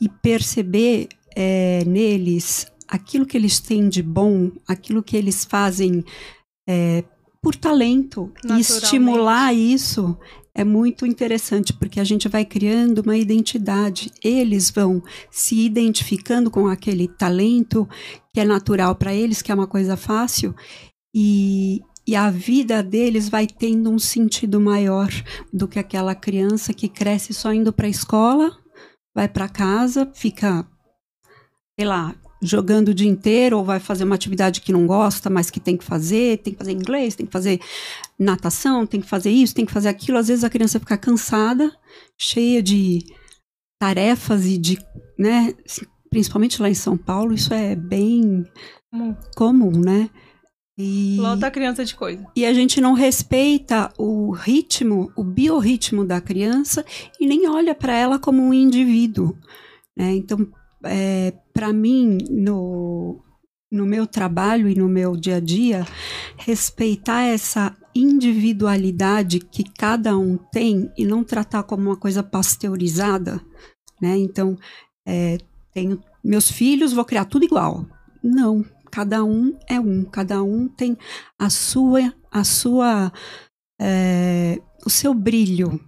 e 0.00 0.08
perceber 0.08 1.08
é, 1.34 1.82
neles 1.86 2.66
aquilo 2.86 3.26
que 3.26 3.36
eles 3.36 3.58
têm 3.58 3.88
de 3.88 4.02
bom, 4.02 4.52
aquilo 4.68 5.02
que 5.02 5.16
eles 5.16 5.44
fazem 5.44 6.04
é, 6.68 7.02
por 7.42 7.56
talento 7.56 8.32
e 8.44 8.60
estimular 8.60 9.52
isso 9.52 10.16
é 10.54 10.64
muito 10.64 11.04
interessante 11.04 11.72
porque 11.72 11.98
a 11.98 12.04
gente 12.04 12.28
vai 12.28 12.44
criando 12.44 13.00
uma 13.00 13.16
identidade. 13.16 14.12
Eles 14.22 14.70
vão 14.70 15.02
se 15.30 15.58
identificando 15.60 16.50
com 16.50 16.68
aquele 16.68 17.08
talento 17.08 17.88
que 18.32 18.40
é 18.40 18.44
natural 18.44 18.94
para 18.94 19.12
eles, 19.12 19.42
que 19.42 19.50
é 19.50 19.54
uma 19.54 19.66
coisa 19.66 19.96
fácil, 19.96 20.54
e, 21.12 21.82
e 22.06 22.14
a 22.14 22.30
vida 22.30 22.82
deles 22.82 23.28
vai 23.28 23.46
tendo 23.46 23.90
um 23.90 23.98
sentido 23.98 24.60
maior 24.60 25.08
do 25.52 25.66
que 25.66 25.78
aquela 25.78 26.14
criança 26.14 26.74
que 26.74 26.88
cresce 26.88 27.32
só 27.32 27.52
indo 27.52 27.72
para 27.72 27.86
a 27.86 27.90
escola, 27.90 28.56
vai 29.14 29.28
para 29.28 29.48
casa, 29.48 30.10
fica, 30.14 30.66
sei 31.78 31.86
lá, 31.86 32.14
jogando 32.42 32.88
o 32.88 32.94
dia 32.94 33.08
inteiro 33.08 33.56
ou 33.58 33.64
vai 33.64 33.80
fazer 33.80 34.04
uma 34.04 34.14
atividade 34.14 34.60
que 34.60 34.72
não 34.72 34.86
gosta, 34.86 35.30
mas 35.30 35.50
que 35.50 35.58
tem 35.58 35.76
que 35.76 35.84
fazer, 35.84 36.38
tem 36.38 36.52
que 36.52 36.58
fazer 36.58 36.72
inglês, 36.72 37.14
tem 37.14 37.24
que 37.24 37.32
fazer 37.32 37.60
natação, 38.18 38.86
tem 38.86 39.00
que 39.00 39.08
fazer 39.08 39.30
isso, 39.30 39.54
tem 39.54 39.64
que 39.64 39.72
fazer 39.72 39.88
aquilo. 39.88 40.18
Às 40.18 40.28
vezes 40.28 40.44
a 40.44 40.50
criança 40.50 40.78
fica 40.78 40.98
cansada, 40.98 41.74
cheia 42.18 42.62
de 42.62 43.04
tarefas 43.80 44.44
e 44.44 44.58
de, 44.58 44.78
né, 45.18 45.54
principalmente 46.10 46.60
lá 46.60 46.68
em 46.68 46.74
São 46.74 46.96
Paulo, 46.96 47.32
isso 47.32 47.52
é 47.52 47.74
bem 47.74 48.44
Comum. 48.90 49.16
comum, 49.34 49.80
né? 49.80 50.10
E, 50.76 51.16
Lota 51.20 51.46
a 51.46 51.50
criança 51.50 51.84
de 51.84 51.94
coisa. 51.94 52.26
e 52.34 52.44
a 52.44 52.52
gente 52.52 52.80
não 52.80 52.94
respeita 52.94 53.92
o 53.96 54.32
ritmo, 54.32 55.12
o 55.16 55.22
biorritmo 55.22 56.04
da 56.04 56.20
criança 56.20 56.84
e 57.20 57.26
nem 57.26 57.48
olha 57.48 57.74
para 57.74 57.94
ela 57.94 58.18
como 58.18 58.42
um 58.42 58.52
indivíduo. 58.52 59.38
Né? 59.96 60.14
Então, 60.16 60.48
é, 60.84 61.32
para 61.52 61.72
mim, 61.72 62.18
no, 62.28 63.22
no 63.70 63.86
meu 63.86 64.06
trabalho 64.06 64.68
e 64.68 64.74
no 64.74 64.88
meu 64.88 65.16
dia 65.16 65.36
a 65.36 65.40
dia, 65.40 65.86
respeitar 66.36 67.22
essa 67.22 67.76
individualidade 67.94 69.38
que 69.38 69.62
cada 69.62 70.18
um 70.18 70.36
tem 70.36 70.90
e 70.98 71.04
não 71.04 71.22
tratar 71.22 71.62
como 71.62 71.90
uma 71.90 71.96
coisa 71.96 72.22
pasteurizada, 72.24 73.40
né? 74.00 74.16
Então, 74.18 74.58
é, 75.06 75.38
tenho 75.72 76.02
meus 76.22 76.50
filhos, 76.50 76.92
vou 76.92 77.04
criar 77.04 77.26
tudo 77.26 77.44
igual. 77.44 77.86
Não, 78.22 78.64
cada 78.94 79.24
um 79.24 79.58
é 79.68 79.80
um, 79.80 80.04
cada 80.04 80.40
um 80.40 80.68
tem 80.68 80.96
a 81.36 81.50
sua, 81.50 82.14
a 82.30 82.44
sua, 82.44 83.12
é, 83.80 84.62
o 84.86 84.88
seu 84.88 85.12
brilho, 85.12 85.80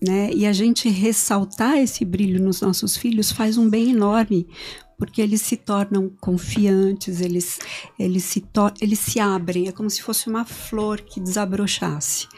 né? 0.00 0.30
E 0.32 0.46
a 0.46 0.52
gente 0.52 0.88
ressaltar 0.88 1.78
esse 1.78 2.04
brilho 2.04 2.40
nos 2.40 2.60
nossos 2.60 2.96
filhos 2.96 3.32
faz 3.32 3.58
um 3.58 3.68
bem 3.68 3.90
enorme, 3.90 4.46
porque 4.96 5.20
eles 5.20 5.42
se 5.42 5.56
tornam 5.56 6.08
confiantes, 6.20 7.20
eles, 7.20 7.58
eles, 7.98 8.22
se, 8.22 8.44
eles 8.80 9.00
se 9.00 9.18
abrem, 9.18 9.66
é 9.66 9.72
como 9.72 9.90
se 9.90 10.00
fosse 10.00 10.28
uma 10.28 10.44
flor 10.44 11.00
que 11.00 11.18
desabrochasse. 11.18 12.28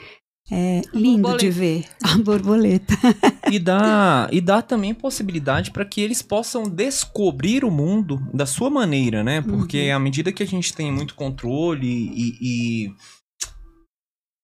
É 0.51 0.83
lindo 0.93 1.37
de 1.39 1.51
ver 1.51 1.87
a 2.03 2.19
borboleta. 2.19 2.95
E 3.53 3.59
dá, 3.59 4.27
e 4.33 4.41
dá 4.41 4.63
também 4.63 4.95
possibilidade 4.95 5.71
para 5.71 5.85
que 5.85 6.01
eles 6.01 6.23
possam 6.23 6.65
descobrir 6.65 7.63
o 7.63 7.71
mundo 7.71 8.27
da 8.33 8.47
sua 8.47 8.71
maneira, 8.71 9.23
né? 9.23 9.43
Porque 9.43 9.91
à 9.95 9.99
medida 9.99 10.33
que 10.33 10.43
a 10.43 10.47
gente 10.47 10.73
tem 10.73 10.91
muito 10.91 11.15
controle 11.15 11.87
e, 11.87 12.39
e 12.41 12.95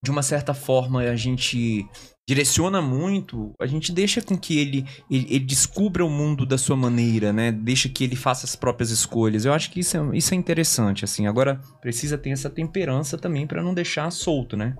de 0.04 0.10
uma 0.10 0.22
certa 0.22 0.52
forma 0.52 1.00
a 1.00 1.16
gente 1.16 1.88
direciona 2.28 2.80
muito, 2.80 3.52
a 3.60 3.66
gente 3.66 3.90
deixa 3.90 4.22
com 4.22 4.38
que 4.38 4.58
ele, 4.58 4.86
ele, 5.10 5.26
ele 5.30 5.44
descubra 5.44 6.04
o 6.04 6.10
mundo 6.10 6.46
da 6.46 6.56
sua 6.58 6.76
maneira, 6.76 7.32
né? 7.32 7.50
Deixa 7.50 7.88
que 7.88 8.04
ele 8.04 8.14
faça 8.14 8.46
as 8.46 8.54
próprias 8.54 8.90
escolhas. 8.90 9.44
Eu 9.44 9.52
acho 9.52 9.70
que 9.70 9.80
isso 9.80 9.96
é, 9.96 10.16
isso 10.16 10.34
é 10.34 10.36
interessante, 10.36 11.04
assim. 11.04 11.26
Agora 11.26 11.60
precisa 11.80 12.16
ter 12.16 12.30
essa 12.30 12.48
temperança 12.48 13.18
também 13.18 13.46
para 13.46 13.62
não 13.62 13.74
deixar 13.74 14.08
solto, 14.12 14.56
né? 14.56 14.76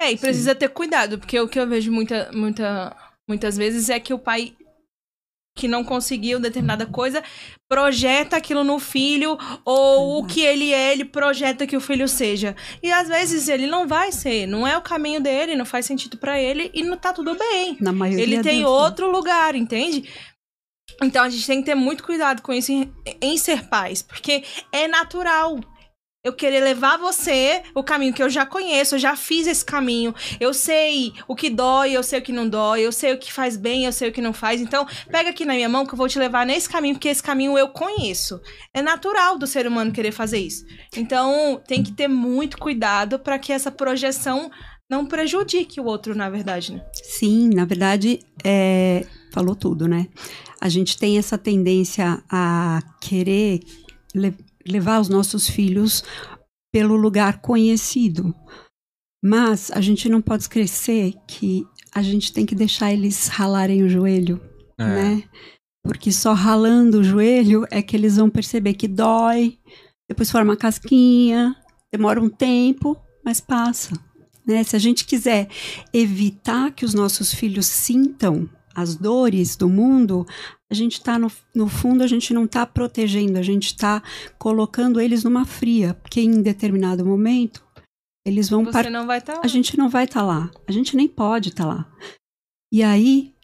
É, 0.00 0.12
e 0.12 0.18
precisa 0.18 0.54
ter 0.54 0.68
cuidado, 0.68 1.18
porque 1.18 1.38
o 1.40 1.48
que 1.48 1.58
eu 1.58 1.66
vejo 1.66 1.90
muita, 1.92 2.30
muita, 2.32 2.96
muitas 3.28 3.56
vezes 3.56 3.88
é 3.88 3.98
que 4.00 4.12
o 4.12 4.18
pai 4.18 4.54
que 5.56 5.68
não 5.68 5.84
conseguiu 5.84 6.40
determinada 6.40 6.84
coisa 6.84 7.22
projeta 7.70 8.36
aquilo 8.36 8.64
no 8.64 8.80
filho, 8.80 9.38
ou 9.64 10.18
o 10.18 10.26
que 10.26 10.40
ele 10.40 10.72
é, 10.72 10.92
ele 10.92 11.04
projeta 11.04 11.64
que 11.64 11.76
o 11.76 11.80
filho 11.80 12.08
seja. 12.08 12.56
E 12.82 12.90
às 12.90 13.06
vezes 13.06 13.46
ele 13.48 13.68
não 13.68 13.86
vai 13.86 14.10
ser, 14.10 14.46
não 14.48 14.66
é 14.66 14.76
o 14.76 14.82
caminho 14.82 15.20
dele, 15.20 15.54
não 15.54 15.64
faz 15.64 15.86
sentido 15.86 16.18
pra 16.18 16.40
ele 16.40 16.72
e 16.74 16.82
não 16.82 16.96
tá 16.96 17.12
tudo 17.12 17.36
bem. 17.38 17.76
Na 17.80 17.92
maioria 17.92 18.20
Ele 18.24 18.42
tem 18.42 18.62
das- 18.62 18.68
outro 18.68 19.08
lugar, 19.12 19.54
entende? 19.54 20.08
Então 21.00 21.22
a 21.22 21.28
gente 21.28 21.46
tem 21.46 21.60
que 21.60 21.66
ter 21.66 21.74
muito 21.76 22.02
cuidado 22.02 22.42
com 22.42 22.52
isso 22.52 22.72
em, 22.72 22.92
em 23.20 23.38
ser 23.38 23.68
pais, 23.68 24.02
porque 24.02 24.42
é 24.72 24.88
natural. 24.88 25.58
Eu 26.24 26.32
querer 26.32 26.60
levar 26.60 26.96
você 26.96 27.62
o 27.74 27.84
caminho 27.84 28.14
que 28.14 28.22
eu 28.22 28.30
já 28.30 28.46
conheço, 28.46 28.94
eu 28.94 28.98
já 28.98 29.14
fiz 29.14 29.46
esse 29.46 29.62
caminho. 29.62 30.14
Eu 30.40 30.54
sei 30.54 31.12
o 31.28 31.36
que 31.36 31.50
dói, 31.50 31.92
eu 31.92 32.02
sei 32.02 32.18
o 32.18 32.22
que 32.22 32.32
não 32.32 32.48
dói, 32.48 32.80
eu 32.80 32.90
sei 32.92 33.12
o 33.12 33.18
que 33.18 33.30
faz 33.30 33.58
bem, 33.58 33.84
eu 33.84 33.92
sei 33.92 34.08
o 34.08 34.12
que 34.12 34.22
não 34.22 34.32
faz. 34.32 34.62
Então, 34.62 34.86
pega 35.10 35.28
aqui 35.28 35.44
na 35.44 35.52
minha 35.52 35.68
mão 35.68 35.84
que 35.84 35.92
eu 35.92 35.98
vou 35.98 36.08
te 36.08 36.18
levar 36.18 36.46
nesse 36.46 36.66
caminho, 36.66 36.94
porque 36.94 37.10
esse 37.10 37.22
caminho 37.22 37.58
eu 37.58 37.68
conheço. 37.68 38.40
É 38.72 38.80
natural 38.80 39.36
do 39.36 39.46
ser 39.46 39.66
humano 39.66 39.92
querer 39.92 40.12
fazer 40.12 40.38
isso. 40.38 40.64
Então, 40.96 41.60
tem 41.68 41.82
que 41.82 41.92
ter 41.92 42.08
muito 42.08 42.56
cuidado 42.56 43.18
para 43.18 43.38
que 43.38 43.52
essa 43.52 43.70
projeção 43.70 44.50
não 44.88 45.04
prejudique 45.04 45.78
o 45.78 45.84
outro, 45.84 46.14
na 46.14 46.30
verdade, 46.30 46.72
né? 46.72 46.82
Sim, 47.02 47.50
na 47.50 47.66
verdade, 47.66 48.20
é, 48.42 49.04
falou 49.30 49.54
tudo, 49.54 49.86
né? 49.86 50.08
A 50.58 50.70
gente 50.70 50.96
tem 50.96 51.18
essa 51.18 51.36
tendência 51.36 52.22
a 52.30 52.80
querer 52.98 53.60
levar 54.66 55.00
os 55.00 55.08
nossos 55.08 55.48
filhos 55.48 56.02
pelo 56.72 56.96
lugar 56.96 57.40
conhecido. 57.40 58.34
Mas 59.22 59.70
a 59.70 59.80
gente 59.80 60.08
não 60.08 60.20
pode 60.20 60.42
esquecer 60.42 61.14
que 61.26 61.64
a 61.94 62.02
gente 62.02 62.32
tem 62.32 62.44
que 62.44 62.54
deixar 62.54 62.92
eles 62.92 63.28
ralarem 63.28 63.82
o 63.82 63.88
joelho, 63.88 64.40
É. 64.78 64.84
né? 64.84 65.22
Porque 65.82 66.10
só 66.10 66.32
ralando 66.32 67.00
o 67.00 67.04
joelho 67.04 67.66
é 67.70 67.82
que 67.82 67.94
eles 67.96 68.16
vão 68.16 68.28
perceber 68.30 68.74
que 68.74 68.88
dói, 68.88 69.58
depois 70.08 70.30
forma 70.30 70.56
casquinha, 70.56 71.54
demora 71.92 72.20
um 72.20 72.28
tempo, 72.28 72.96
mas 73.24 73.40
passa. 73.40 73.94
Né? 74.46 74.62
Se 74.64 74.76
a 74.76 74.78
gente 74.78 75.04
quiser 75.04 75.48
evitar 75.92 76.72
que 76.72 76.84
os 76.84 76.92
nossos 76.92 77.32
filhos 77.32 77.66
sintam 77.66 78.48
as 78.74 78.96
dores 78.96 79.56
do 79.56 79.68
mundo, 79.68 80.26
a 80.70 80.74
gente 80.74 80.94
está 80.94 81.18
no, 81.18 81.30
no 81.54 81.68
fundo 81.68 82.02
a 82.02 82.06
gente 82.06 82.34
não 82.34 82.44
está 82.44 82.66
protegendo, 82.66 83.38
a 83.38 83.42
gente 83.42 83.66
está 83.66 84.02
colocando 84.38 85.00
eles 85.00 85.24
numa 85.24 85.44
fria, 85.44 85.94
porque 85.94 86.20
em 86.20 86.42
determinado 86.42 87.04
momento 87.04 87.64
eles 88.26 88.48
vão 88.48 88.64
Você 88.64 88.90
não 88.90 89.06
vai 89.06 89.18
estar 89.18 89.40
a 89.42 89.46
gente 89.46 89.76
não 89.76 89.88
vai 89.88 90.04
estar 90.04 90.22
lá, 90.22 90.50
a 90.66 90.72
gente 90.72 90.96
nem 90.96 91.06
pode 91.06 91.50
estar 91.50 91.66
lá. 91.66 91.86
E 92.72 92.82
aí 92.82 93.34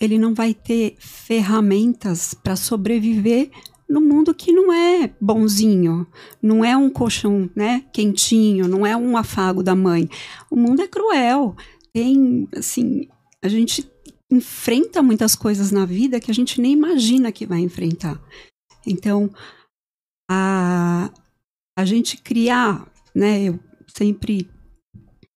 ele 0.00 0.18
não 0.18 0.34
vai 0.34 0.52
ter 0.52 0.96
ferramentas 0.98 2.34
para 2.34 2.56
sobreviver 2.56 3.50
no 3.88 4.00
mundo 4.00 4.34
que 4.34 4.50
não 4.50 4.72
é 4.72 5.14
bonzinho, 5.20 6.06
não 6.42 6.64
é 6.64 6.76
um 6.76 6.90
colchão, 6.90 7.48
né, 7.54 7.84
quentinho, 7.92 8.66
não 8.66 8.84
é 8.86 8.96
um 8.96 9.16
afago 9.16 9.62
da 9.62 9.74
mãe. 9.74 10.08
O 10.50 10.56
mundo 10.56 10.82
é 10.82 10.88
cruel. 10.88 11.54
Tem, 11.92 12.48
assim, 12.56 13.08
a 13.42 13.48
gente 13.48 13.88
enfrenta 14.34 15.02
muitas 15.02 15.34
coisas 15.34 15.70
na 15.70 15.84
vida 15.84 16.20
que 16.20 16.30
a 16.30 16.34
gente 16.34 16.60
nem 16.60 16.72
imagina 16.72 17.32
que 17.32 17.46
vai 17.46 17.60
enfrentar. 17.60 18.20
Então, 18.86 19.30
a, 20.30 21.10
a 21.78 21.84
gente 21.84 22.16
criar, 22.18 22.90
né, 23.14 23.44
eu 23.44 23.58
sempre 23.86 24.48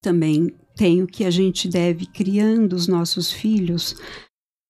também 0.03 0.55
tenho 0.77 1.07
que 1.07 1.25
a 1.25 1.31
gente 1.31 1.69
deve 1.69 2.07
criando 2.07 2.75
os 2.75 2.87
nossos 2.87 3.33
filhos, 3.33 3.97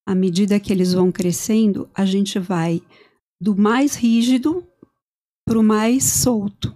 à 0.07 0.15
medida 0.15 0.59
que 0.59 0.73
eles 0.73 0.95
vão 0.95 1.13
crescendo, 1.13 1.89
a 1.95 2.07
gente 2.07 2.39
vai 2.39 2.81
do 3.41 3.55
mais 3.55 3.95
rígido 3.95 4.67
para 5.47 5.59
o 5.59 5.63
mais 5.63 6.05
solto. 6.05 6.75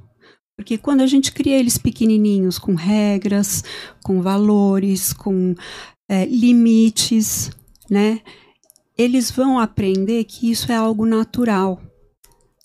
Porque 0.56 0.76
quando 0.76 1.00
a 1.00 1.06
gente 1.06 1.32
cria 1.32 1.59
eles 1.59 1.78
pequenininhos, 1.78 2.59
com 2.59 2.75
regras, 2.75 3.64
com 4.04 4.21
valores, 4.21 5.12
com 5.12 5.54
é, 6.12 6.26
limites, 6.26 7.50
né? 7.90 8.21
Eles 8.99 9.31
vão 9.31 9.59
aprender 9.59 10.25
que 10.25 10.50
isso 10.50 10.71
é 10.71 10.76
algo 10.76 11.07
natural. 11.07 11.81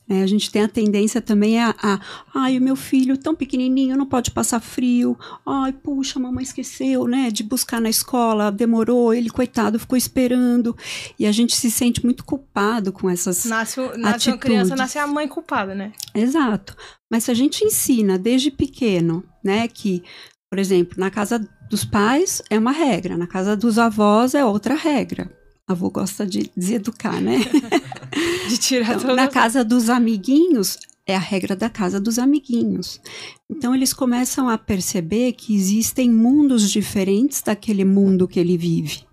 né? 0.06 0.22
A 0.22 0.27
gente 0.27 0.51
tem 0.51 0.63
a 0.63 0.68
tendência 0.68 1.22
também 1.22 1.58
a, 1.58 1.74
a, 1.82 2.00
ai, 2.36 2.58
o 2.58 2.62
meu 2.62 2.75
filho 2.75 3.18
tão 3.18 3.34
pequenininho 3.34 3.96
não 3.96 4.06
pode 4.06 4.32
passar 4.32 4.60
frio. 4.60 5.18
Ai, 5.46 5.72
puxa, 5.72 6.20
a 6.20 6.22
mamãe 6.22 6.44
esqueceu, 6.44 7.08
né, 7.08 7.32
de 7.32 7.42
buscar 7.42 7.80
na 7.80 7.89
escola, 7.89 8.51
demorou, 8.51 9.13
ele 9.13 9.30
coitado 9.30 9.80
ficou 9.80 9.98
esperando. 9.98 10.75
E 11.18 11.25
a 11.25 11.32
gente 11.32 11.56
se 11.56 11.72
sente 11.72 12.04
muito 12.04 12.25
culpado 12.25 12.92
com 12.92 13.10
essas 13.10 13.46
Nasce, 13.46 13.80
nasce 13.98 14.30
uma 14.30 14.38
criança, 14.38 14.75
nasce 14.75 15.00
a 15.00 15.08
mãe 15.08 15.25
culpada, 15.25 15.74
né? 15.74 15.94
Exato. 16.13 16.75
Mas 17.10 17.24
se 17.24 17.32
a 17.32 17.34
gente 17.34 17.63
ensina 17.63 18.20
desde 18.20 18.51
pequeno, 18.51 19.24
né, 19.42 19.70
que, 19.70 20.04
por 20.51 20.60
exemplo, 20.60 21.00
na 21.00 21.10
casa 21.10 21.39
dos 21.69 21.86
pais 21.86 22.41
é 22.50 22.57
uma 22.57 22.71
regra, 22.71 23.17
na 23.17 23.27
casa 23.27 23.55
dos 23.55 23.77
avós 23.77 24.33
é 24.33 24.43
outra 24.43 24.75
regra. 24.75 25.31
Avô 25.67 25.89
gosta 25.89 26.25
de 26.25 26.50
deseducar, 26.55 27.21
né? 27.21 27.39
De 28.47 28.57
tirar 28.57 28.95
Então, 28.95 29.01
toda 29.01 29.15
na 29.15 29.27
casa 29.27 29.65
dos 29.65 29.89
amiguinhos, 29.89 30.79
é 31.05 31.13
a 31.13 31.19
regra 31.19 31.55
da 31.57 31.69
casa 31.69 32.00
dos 32.00 32.17
amiguinhos. 32.17 33.01
Então, 33.50 33.75
eles 33.75 33.91
começam 33.93 34.47
a 34.47 34.57
perceber 34.57 35.33
que 35.33 35.53
existem 35.53 36.09
mundos 36.09 36.71
diferentes 36.71 37.41
daquele 37.41 37.83
mundo 37.83 38.27
que 38.27 38.39
ele 38.39 38.57
vive, 38.57 39.05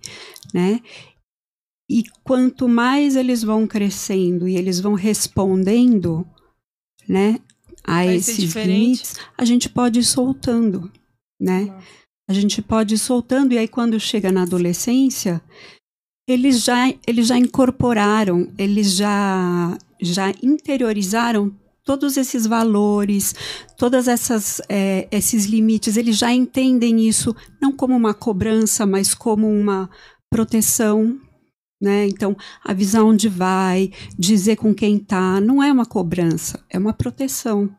né? 0.52 0.80
E 1.90 2.04
quanto 2.22 2.68
mais 2.68 3.16
eles 3.16 3.42
vão 3.42 3.66
crescendo 3.66 4.48
e 4.48 4.56
eles 4.56 4.78
vão 4.78 4.94
respondendo, 4.94 6.24
né, 7.08 7.40
a 7.82 8.04
Vai 8.04 8.16
esses 8.16 8.54
limites, 8.54 9.16
a 9.36 9.44
gente 9.44 9.68
pode 9.68 10.00
ir 10.00 10.04
soltando, 10.04 10.90
né? 11.40 11.64
Nossa. 11.64 12.03
A 12.28 12.32
gente 12.32 12.62
pode 12.62 12.94
ir 12.94 12.98
soltando 12.98 13.52
e 13.52 13.58
aí 13.58 13.68
quando 13.68 14.00
chega 14.00 14.32
na 14.32 14.42
adolescência, 14.42 15.42
eles 16.26 16.64
já 16.64 16.92
eles 17.06 17.26
já 17.26 17.36
incorporaram, 17.36 18.50
eles 18.56 18.96
já 18.96 19.76
já 20.00 20.32
interiorizaram 20.42 21.54
todos 21.84 22.16
esses 22.16 22.46
valores, 22.46 23.34
todas 23.76 24.08
essas 24.08 24.60
eh, 24.70 25.06
esses 25.10 25.44
limites, 25.44 25.96
eles 25.96 26.16
já 26.16 26.32
entendem 26.32 27.06
isso 27.06 27.36
não 27.60 27.72
como 27.72 27.94
uma 27.94 28.14
cobrança, 28.14 28.86
mas 28.86 29.14
como 29.14 29.46
uma 29.46 29.90
proteção, 30.30 31.20
né? 31.80 32.06
Então, 32.06 32.34
avisar 32.64 33.04
onde 33.04 33.28
vai, 33.28 33.92
dizer 34.18 34.56
com 34.56 34.74
quem 34.74 34.98
tá, 34.98 35.40
não 35.40 35.62
é 35.62 35.70
uma 35.70 35.84
cobrança, 35.84 36.64
é 36.70 36.78
uma 36.78 36.94
proteção. 36.94 37.70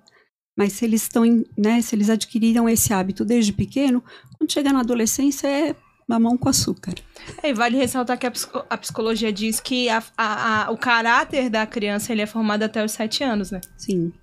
Mas 0.58 0.74
se 0.74 0.86
eles 0.86 1.02
estão, 1.04 1.24
né, 1.58 1.82
se 1.82 1.96
eles 1.96 2.10
adquiriram 2.10 2.68
esse 2.70 2.94
hábito 2.94 3.26
desde 3.26 3.52
pequeno, 3.52 4.04
quando 4.38 4.52
chega 4.52 4.72
na 4.72 4.80
adolescência 4.80 5.48
é 5.48 5.76
mamão 6.08 6.38
com 6.38 6.48
açúcar. 6.48 6.94
É, 7.42 7.50
e 7.50 7.54
vale 7.54 7.76
ressaltar 7.78 8.18
que 8.18 8.28
a, 8.28 8.32
psico- 8.32 8.64
a 8.70 8.78
psicologia 8.78 9.34
diz 9.34 9.60
que 9.60 9.90
a- 9.90 10.04
a- 10.18 10.66
a- 10.68 10.72
o 10.72 10.78
caráter 10.78 11.50
da 11.50 11.66
criança 11.66 12.12
ele 12.12 12.22
é 12.22 12.28
formado 12.28 12.64
até 12.64 12.86
os 12.86 12.92
sete 12.92 13.24
anos, 13.24 13.52
né? 13.52 13.60
Sim. 13.78 14.14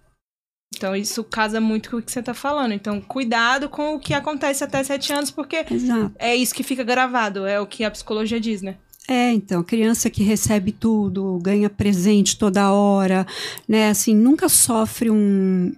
Então 0.75 0.97
isso 0.97 1.23
casa 1.25 1.61
muito 1.61 1.91
com 1.91 1.97
o 1.99 2.03
que 2.03 2.11
você 2.11 2.23
tá 2.23 2.33
falando. 2.33 2.73
Então, 2.73 3.01
cuidado 3.01 3.69
com 3.69 3.95
o 3.97 4.01
que 4.01 4.15
acontece 4.15 4.65
até 4.65 4.83
sete 4.83 5.13
anos, 5.13 5.31
porque 5.31 5.67
Exato. 5.71 6.15
é 6.19 6.35
isso 6.35 6.55
que 6.55 6.63
fica 6.63 6.83
gravado, 6.85 7.45
é 7.45 7.61
o 7.61 7.67
que 7.67 7.85
a 7.85 7.91
psicologia 7.91 8.41
diz, 8.41 8.63
né? 8.63 8.77
É, 9.09 9.33
então, 9.33 9.63
criança 9.65 10.09
que 10.09 10.23
recebe 10.23 10.71
tudo, 10.71 11.39
ganha 11.43 11.69
presente 11.69 12.39
toda 12.39 12.73
hora, 12.73 13.27
né, 13.69 13.89
assim, 13.91 14.15
nunca 14.15 14.49
sofre 14.49 15.11
um, 15.11 15.73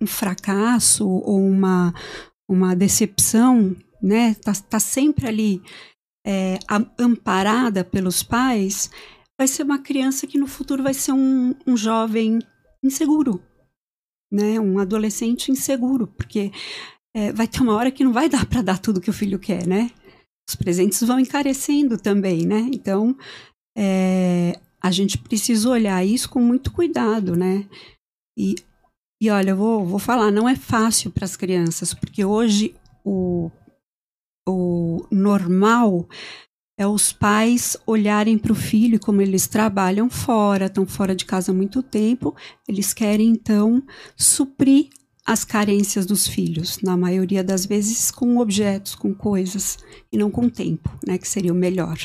um, 0.00 0.06
fracasso 0.06 1.08
ou 1.08 1.40
uma, 1.40 1.94
uma 2.48 2.74
decepção, 2.74 3.76
né, 4.02 4.34
tá, 4.34 4.52
tá 4.52 4.80
sempre 4.80 5.26
ali 5.26 5.62
é, 6.26 6.58
amparada 6.98 7.84
pelos 7.84 8.22
pais, 8.22 8.90
vai 9.38 9.48
ser 9.48 9.62
uma 9.62 9.78
criança 9.78 10.26
que 10.26 10.38
no 10.38 10.46
futuro 10.46 10.82
vai 10.82 10.94
ser 10.94 11.12
um, 11.12 11.54
um 11.66 11.76
jovem 11.76 12.38
inseguro, 12.82 13.42
né, 14.30 14.60
um 14.60 14.78
adolescente 14.78 15.50
inseguro, 15.50 16.06
porque 16.06 16.52
é, 17.14 17.32
vai 17.32 17.48
ter 17.48 17.60
uma 17.60 17.74
hora 17.74 17.90
que 17.90 18.04
não 18.04 18.12
vai 18.12 18.28
dar 18.28 18.46
para 18.46 18.62
dar 18.62 18.78
tudo 18.78 19.00
que 19.00 19.10
o 19.10 19.14
filho 19.14 19.38
quer, 19.38 19.66
né? 19.66 19.90
Os 20.48 20.54
presentes 20.54 21.02
vão 21.02 21.18
encarecendo 21.18 21.98
também, 21.98 22.46
né? 22.46 22.68
Então, 22.72 23.16
é, 23.76 24.58
a 24.80 24.90
gente 24.90 25.18
precisa 25.18 25.68
olhar 25.68 26.04
isso 26.04 26.28
com 26.28 26.40
muito 26.40 26.72
cuidado, 26.72 27.36
né? 27.36 27.68
E, 28.38 28.56
e 29.20 29.28
olha, 29.30 29.50
eu 29.50 29.56
vou, 29.56 29.84
vou 29.84 29.98
falar, 29.98 30.30
não 30.30 30.48
é 30.48 30.56
fácil 30.56 31.10
para 31.10 31.24
as 31.24 31.36
crianças, 31.36 31.92
porque 31.92 32.24
hoje 32.24 32.74
o, 33.04 33.50
o 34.48 35.06
normal 35.10 36.08
é 36.78 36.86
os 36.86 37.12
pais 37.12 37.76
olharem 37.86 38.38
para 38.38 38.52
o 38.52 38.54
filho, 38.54 38.98
como 38.98 39.20
eles 39.20 39.46
trabalham 39.46 40.08
fora, 40.08 40.64
estão 40.64 40.86
fora 40.86 41.14
de 41.14 41.26
casa 41.26 41.52
há 41.52 41.54
muito 41.54 41.82
tempo, 41.82 42.34
eles 42.66 42.94
querem 42.94 43.28
então 43.28 43.82
suprir 44.16 44.88
as 45.26 45.44
carências 45.44 46.06
dos 46.06 46.26
filhos, 46.26 46.80
na 46.80 46.96
maioria 46.96 47.44
das 47.44 47.66
vezes 47.66 48.10
com 48.10 48.38
objetos, 48.38 48.94
com 48.94 49.14
coisas, 49.14 49.76
e 50.10 50.16
não 50.16 50.30
com 50.30 50.48
tempo, 50.48 50.88
né, 51.06 51.18
que 51.18 51.28
seria 51.28 51.52
o 51.52 51.56
melhor. 51.56 51.98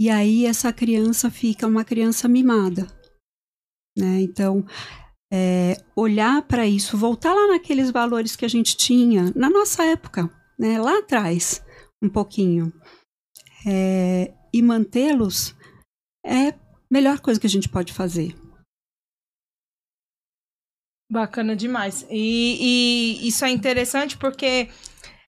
E 0.00 0.08
aí 0.08 0.46
essa 0.46 0.72
criança 0.72 1.30
fica 1.30 1.66
uma 1.66 1.84
criança 1.84 2.26
mimada, 2.26 2.86
né? 3.96 4.22
Então, 4.22 4.66
é, 5.32 5.76
olhar 5.96 6.42
para 6.42 6.66
isso, 6.66 6.96
voltar 6.96 7.32
lá 7.32 7.48
naqueles 7.48 7.90
valores 7.90 8.36
que 8.36 8.44
a 8.44 8.48
gente 8.48 8.76
tinha 8.76 9.32
na 9.34 9.50
nossa 9.50 9.84
época, 9.84 10.30
né, 10.58 10.80
lá 10.80 10.98
atrás, 10.98 11.64
um 12.02 12.08
pouquinho, 12.08 12.72
é, 13.66 14.32
e 14.52 14.62
mantê-los 14.62 15.54
é 16.24 16.48
a 16.48 16.54
melhor 16.90 17.20
coisa 17.20 17.40
que 17.40 17.46
a 17.46 17.50
gente 17.50 17.68
pode 17.68 17.92
fazer. 17.92 18.34
Bacana 21.10 21.54
demais. 21.54 22.06
E, 22.10 23.20
e 23.20 23.28
isso 23.28 23.44
é 23.44 23.50
interessante 23.50 24.16
porque 24.16 24.68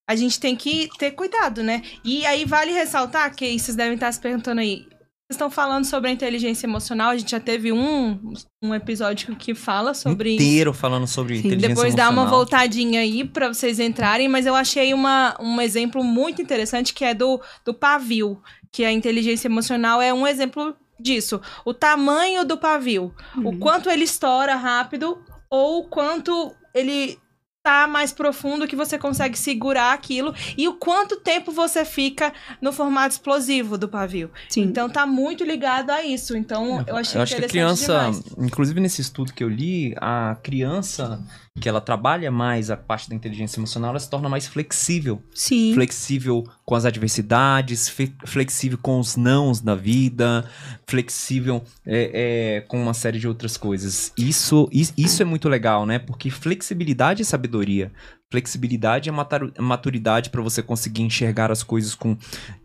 a 0.08 0.14
gente 0.14 0.38
tem 0.38 0.56
que 0.56 0.88
ter 0.98 1.12
cuidado, 1.12 1.62
né? 1.62 1.82
E 2.04 2.24
aí 2.26 2.44
vale 2.44 2.72
ressaltar 2.72 3.34
que 3.34 3.58
vocês 3.58 3.76
devem 3.76 3.94
estar 3.94 4.10
se 4.12 4.20
perguntando 4.20 4.60
aí. 4.60 4.86
Vocês 5.28 5.34
estão 5.38 5.50
falando 5.50 5.84
sobre 5.84 6.08
a 6.08 6.12
inteligência 6.12 6.68
emocional, 6.68 7.10
a 7.10 7.16
gente 7.16 7.32
já 7.32 7.40
teve 7.40 7.72
um, 7.72 8.32
um 8.62 8.72
episódio 8.72 9.34
que 9.34 9.56
fala 9.56 9.92
sobre 9.92 10.30
isso. 10.36 10.40
inteiro 10.44 10.72
falando 10.72 11.04
sobre 11.08 11.34
Sim. 11.34 11.40
inteligência 11.48 11.68
Depois 11.74 11.94
dá 11.96 12.04
uma 12.04 12.22
emocional. 12.22 12.36
voltadinha 12.38 13.00
aí 13.00 13.24
pra 13.24 13.48
vocês 13.48 13.80
entrarem, 13.80 14.28
mas 14.28 14.46
eu 14.46 14.54
achei 14.54 14.94
uma, 14.94 15.36
um 15.40 15.60
exemplo 15.60 16.04
muito 16.04 16.40
interessante 16.40 16.94
que 16.94 17.04
é 17.04 17.12
do, 17.12 17.40
do 17.64 17.74
pavio, 17.74 18.40
que 18.70 18.84
a 18.84 18.92
inteligência 18.92 19.48
emocional 19.48 20.00
é 20.00 20.14
um 20.14 20.28
exemplo 20.28 20.76
disso. 21.00 21.40
O 21.64 21.74
tamanho 21.74 22.44
do 22.44 22.56
pavio, 22.56 23.12
o 23.36 23.48
Uhum. 23.48 23.58
quanto 23.58 23.90
ele 23.90 24.04
estoura 24.04 24.54
rápido 24.54 25.18
ou 25.50 25.80
o 25.80 25.84
quanto 25.88 26.54
ele 26.72 27.18
tá 27.66 27.88
mais 27.88 28.12
profundo 28.12 28.68
que 28.68 28.76
você 28.76 28.96
consegue 28.96 29.36
segurar 29.36 29.92
aquilo 29.92 30.32
e 30.56 30.68
o 30.68 30.74
quanto 30.74 31.16
tempo 31.16 31.50
você 31.50 31.84
fica 31.84 32.32
no 32.60 32.72
formato 32.72 33.14
explosivo 33.14 33.76
do 33.76 33.88
pavio. 33.88 34.30
Sim. 34.48 34.62
Então 34.62 34.88
tá 34.88 35.04
muito 35.04 35.42
ligado 35.42 35.90
a 35.90 36.04
isso. 36.04 36.36
Então 36.36 36.84
eu 36.86 36.96
achei 36.96 37.18
Eu 37.18 37.24
acho 37.24 37.34
que 37.34 37.44
a 37.44 37.48
criança, 37.48 37.98
demais. 37.98 38.22
inclusive 38.38 38.78
nesse 38.78 39.00
estudo 39.00 39.32
que 39.32 39.42
eu 39.42 39.48
li, 39.48 39.92
a 40.00 40.36
criança 40.44 41.20
que 41.60 41.68
ela 41.68 41.80
trabalha 41.80 42.30
mais 42.30 42.70
a 42.70 42.76
parte 42.76 43.08
da 43.08 43.14
inteligência 43.14 43.58
emocional, 43.58 43.90
ela 43.90 43.98
se 43.98 44.10
torna 44.10 44.28
mais 44.28 44.46
flexível. 44.46 45.22
Sim. 45.34 45.72
Flexível 45.74 46.44
com 46.64 46.74
as 46.74 46.84
adversidades, 46.84 47.88
flexível 48.26 48.78
com 48.80 49.00
os 49.00 49.16
nãos 49.16 49.60
da 49.60 49.74
vida, 49.74 50.44
flexível 50.86 51.64
é, 51.86 52.56
é, 52.56 52.60
com 52.62 52.80
uma 52.82 52.92
série 52.94 53.18
de 53.18 53.26
outras 53.26 53.56
coisas. 53.56 54.12
Isso, 54.18 54.68
is- 54.70 54.92
isso 54.96 55.22
é 55.22 55.24
muito 55.24 55.48
legal, 55.48 55.86
né? 55.86 55.98
Porque 55.98 56.30
flexibilidade 56.30 57.22
é 57.22 57.24
sabedoria. 57.24 57.90
Flexibilidade 58.30 59.08
é 59.08 59.62
maturidade 59.62 60.30
para 60.30 60.42
você 60.42 60.60
conseguir 60.62 61.02
enxergar 61.02 61.50
as 61.52 61.62
coisas 61.62 61.94
com 61.94 62.16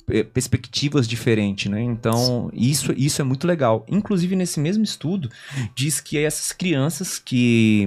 eh, 0.09 0.23
perspectivas 0.23 1.07
diferentes, 1.07 1.71
né? 1.71 1.81
Então, 1.83 2.49
isso, 2.51 2.91
isso 2.97 3.21
é 3.21 3.23
muito 3.23 3.45
legal. 3.45 3.85
Inclusive, 3.87 4.35
nesse 4.35 4.59
mesmo 4.59 4.83
estudo, 4.83 5.29
diz 5.75 6.01
que 6.01 6.17
essas 6.17 6.51
crianças 6.51 7.19
que 7.19 7.85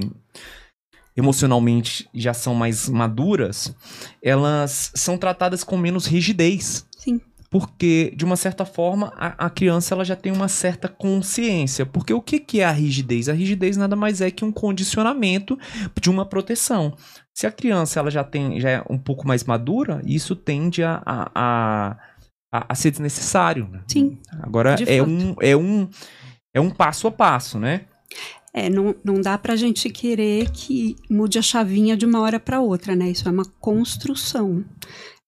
emocionalmente 1.15 2.07
já 2.13 2.33
são 2.33 2.53
mais 2.55 2.89
maduras, 2.89 3.75
elas 4.21 4.91
são 4.95 5.17
tratadas 5.17 5.63
com 5.63 5.77
menos 5.77 6.05
rigidez. 6.05 6.85
Sim. 6.97 7.21
Porque, 7.49 8.11
de 8.17 8.25
uma 8.25 8.35
certa 8.35 8.65
forma, 8.65 9.13
a, 9.15 9.45
a 9.45 9.49
criança 9.49 9.93
ela 9.93 10.03
já 10.03 10.15
tem 10.15 10.31
uma 10.31 10.49
certa 10.49 10.89
consciência. 10.89 11.85
Porque 11.85 12.13
o 12.13 12.21
que, 12.21 12.37
que 12.39 12.59
é 12.59 12.65
a 12.65 12.71
rigidez? 12.71 13.29
A 13.29 13.33
rigidez 13.33 13.77
nada 13.77 13.95
mais 13.95 14.19
é 14.19 14.29
que 14.29 14.43
um 14.43 14.51
condicionamento 14.51 15.57
de 16.01 16.09
uma 16.09 16.25
proteção. 16.25 16.93
Se 17.33 17.47
a 17.47 17.51
criança 17.51 17.99
ela 17.99 18.11
já 18.11 18.23
tem 18.25 18.59
já 18.59 18.69
é 18.71 18.83
um 18.89 18.97
pouco 18.97 19.25
mais 19.25 19.43
madura, 19.45 20.01
isso 20.05 20.35
tende 20.35 20.83
a, 20.83 21.01
a, 21.05 21.31
a, 21.33 21.97
a- 22.51 22.65
a 22.69 22.75
ser 22.75 22.91
desnecessário. 22.91 23.69
né? 23.71 23.83
Sim. 23.87 24.17
Agora 24.41 24.73
é 24.73 24.97
fato. 24.99 25.09
um, 25.09 25.35
é, 25.39 25.55
um, 25.55 25.87
é 26.53 26.59
um 26.59 26.69
passo 26.69 27.07
a 27.07 27.11
passo, 27.11 27.57
né? 27.57 27.81
É, 28.57 28.69
não, 28.69 28.95
não 29.03 29.19
dá 29.19 29.37
pra 29.37 29.57
gente 29.57 29.89
querer 29.89 30.49
que 30.49 30.95
mude 31.09 31.37
a 31.37 31.41
chavinha 31.41 31.97
de 31.97 32.05
uma 32.05 32.21
hora 32.21 32.39
para 32.39 32.61
outra, 32.61 32.95
né? 32.95 33.09
Isso 33.09 33.27
é 33.27 33.31
uma 33.31 33.43
construção. 33.59 34.63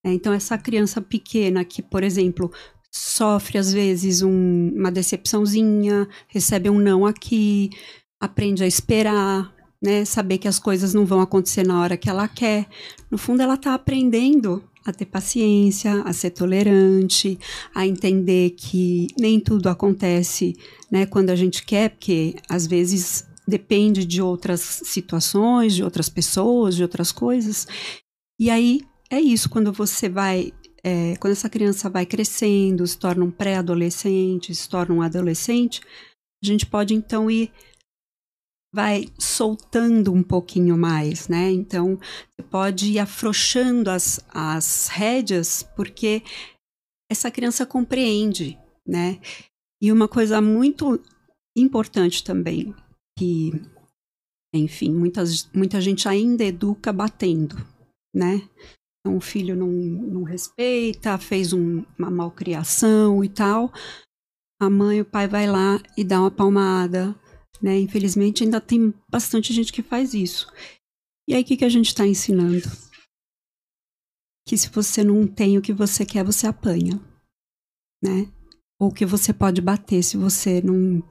É, 0.06 0.13
então, 0.13 0.32
essa 0.32 0.58
criança 0.58 1.02
pequena 1.02 1.66
que, 1.66 1.82
por 1.82 2.04
exemplo, 2.04 2.50
sofre 2.90 3.58
às 3.58 3.74
vezes 3.74 4.22
um- 4.22 4.72
uma 4.74 4.90
decepçãozinha, 4.90 6.08
recebe 6.30 6.70
um 6.70 6.80
não 6.80 7.06
aqui, 7.06 7.70
aprende 8.18 8.63
a 8.63 8.68
esperar, 8.68 9.54
né? 9.84 10.06
Saber 10.06 10.38
que 10.38 10.48
as 10.48 10.58
coisas 10.58 10.94
não 10.94 11.06
vão 11.06 11.20
acontecer 11.20 11.68
na 11.68 11.82
hora 11.82 11.98
que 11.98 12.10
ela 12.10 12.30
quer. 12.30 12.66
No 13.12 13.18
fundo, 13.18 13.42
ela 13.42 13.58
tá 13.58 13.74
aprendendo 13.74 14.63
a 14.89 14.93
ter 14.93 15.06
paciência, 15.06 16.02
a 16.04 16.13
ser 16.13 16.32
tolerante, 16.32 17.38
a 17.73 17.86
entender 17.86 18.52
que 18.52 19.08
nem 19.19 19.39
tudo 19.39 19.69
acontece 19.69 20.56
né, 20.91 21.06
quando 21.06 21.30
a 21.30 21.36
gente 21.36 21.65
quer, 21.65 21.89
porque 21.91 22.36
às 22.50 22.65
vezes 22.65 23.28
depende 23.47 24.06
de 24.06 24.21
outras 24.21 24.62
situações, 24.62 25.73
de 25.73 25.84
outras 25.84 26.10
pessoas, 26.10 26.76
de 26.76 26.84
outras 26.84 27.12
coisas. 27.12 27.67
E 28.39 28.50
aí 28.50 28.82
é 29.10 29.19
isso, 29.19 29.50
quando 29.50 29.71
você 29.71 30.10
vai. 30.10 30.52
é, 30.84 31.15
quando 31.17 31.34
essa 31.34 31.50
criança 31.50 31.89
vai 31.89 32.06
crescendo, 32.06 32.86
se 32.86 32.97
torna 32.97 33.23
um 33.23 33.32
pré-adolescente, 33.32 34.54
se 34.54 34.67
torna 34.67 34.93
um 34.93 35.02
adolescente, 35.02 35.82
a 36.43 36.45
gente 36.45 36.65
pode 36.65 36.93
então 36.93 37.30
ir. 37.32 37.52
Vai 38.78 39.08
soltando 39.18 40.13
um 40.13 40.22
pouquinho 40.22 40.78
mais, 40.78 41.28
né? 41.28 41.50
Então, 41.50 41.98
você 41.98 42.48
pode 42.48 42.92
ir 42.92 43.00
afrouxando 43.00 43.90
as, 43.90 44.24
as 44.30 44.88
rédeas, 44.88 45.63
porque 45.76 46.22
essa 47.12 47.32
criança 47.32 47.66
compreende, 47.66 48.56
né? 48.88 49.20
E 49.82 49.92
uma 49.92 50.08
coisa 50.08 50.40
muito 50.40 51.02
importante 51.58 52.24
também, 52.24 52.72
que, 53.18 53.50
enfim, 54.54 54.94
muitas, 54.94 55.50
muita 55.56 55.82
gente 55.82 56.08
ainda 56.08 56.44
educa 56.44 56.94
batendo, 56.94 57.56
né? 58.16 58.48
Então, 59.00 59.18
o 59.18 59.22
filho 59.22 59.56
não, 59.56 59.72
não 59.72 60.22
respeita, 60.22 61.18
fez 61.18 61.52
um- 61.52 61.84
uma 61.98 62.12
malcriação 62.12 63.24
e 63.24 63.30
tal. 63.30 63.74
A 64.62 64.70
mãe, 64.70 65.02
o 65.02 65.06
pai 65.06 65.28
vai 65.28 65.48
lá 65.48 65.82
e 65.98 66.04
dá 66.04 66.20
uma 66.22 66.30
palmada, 66.30 67.16
né? 67.62 67.80
Infelizmente, 67.80 68.43
ainda 68.43 68.62
tem 68.62 68.93
bastante 69.10 69.54
gente 69.54 69.72
que 69.72 69.82
faz 69.82 70.13
isso. 70.13 70.52
E 71.28 71.34
aí, 71.34 71.41
o 71.41 71.46
que, 71.46 71.58
que 71.58 71.65
a 71.65 71.70
gente 71.70 71.88
está 71.88 72.06
ensinando? 72.06 72.63
Que 74.48 74.58
se 74.58 74.70
você 74.70 75.04
não 75.04 75.28
tem 75.28 75.58
o 75.58 75.62
que 75.62 75.74
você 75.74 76.06
quer, 76.06 76.24
você 76.24 76.48
apanha, 76.48 77.00
né? 78.02 78.32
Ou 78.80 78.91
que 78.91 79.06
você 79.06 79.34
pode 79.34 79.60
bater 79.60 80.04
se 80.04 80.15
você 80.15 80.62
não, 80.62 81.04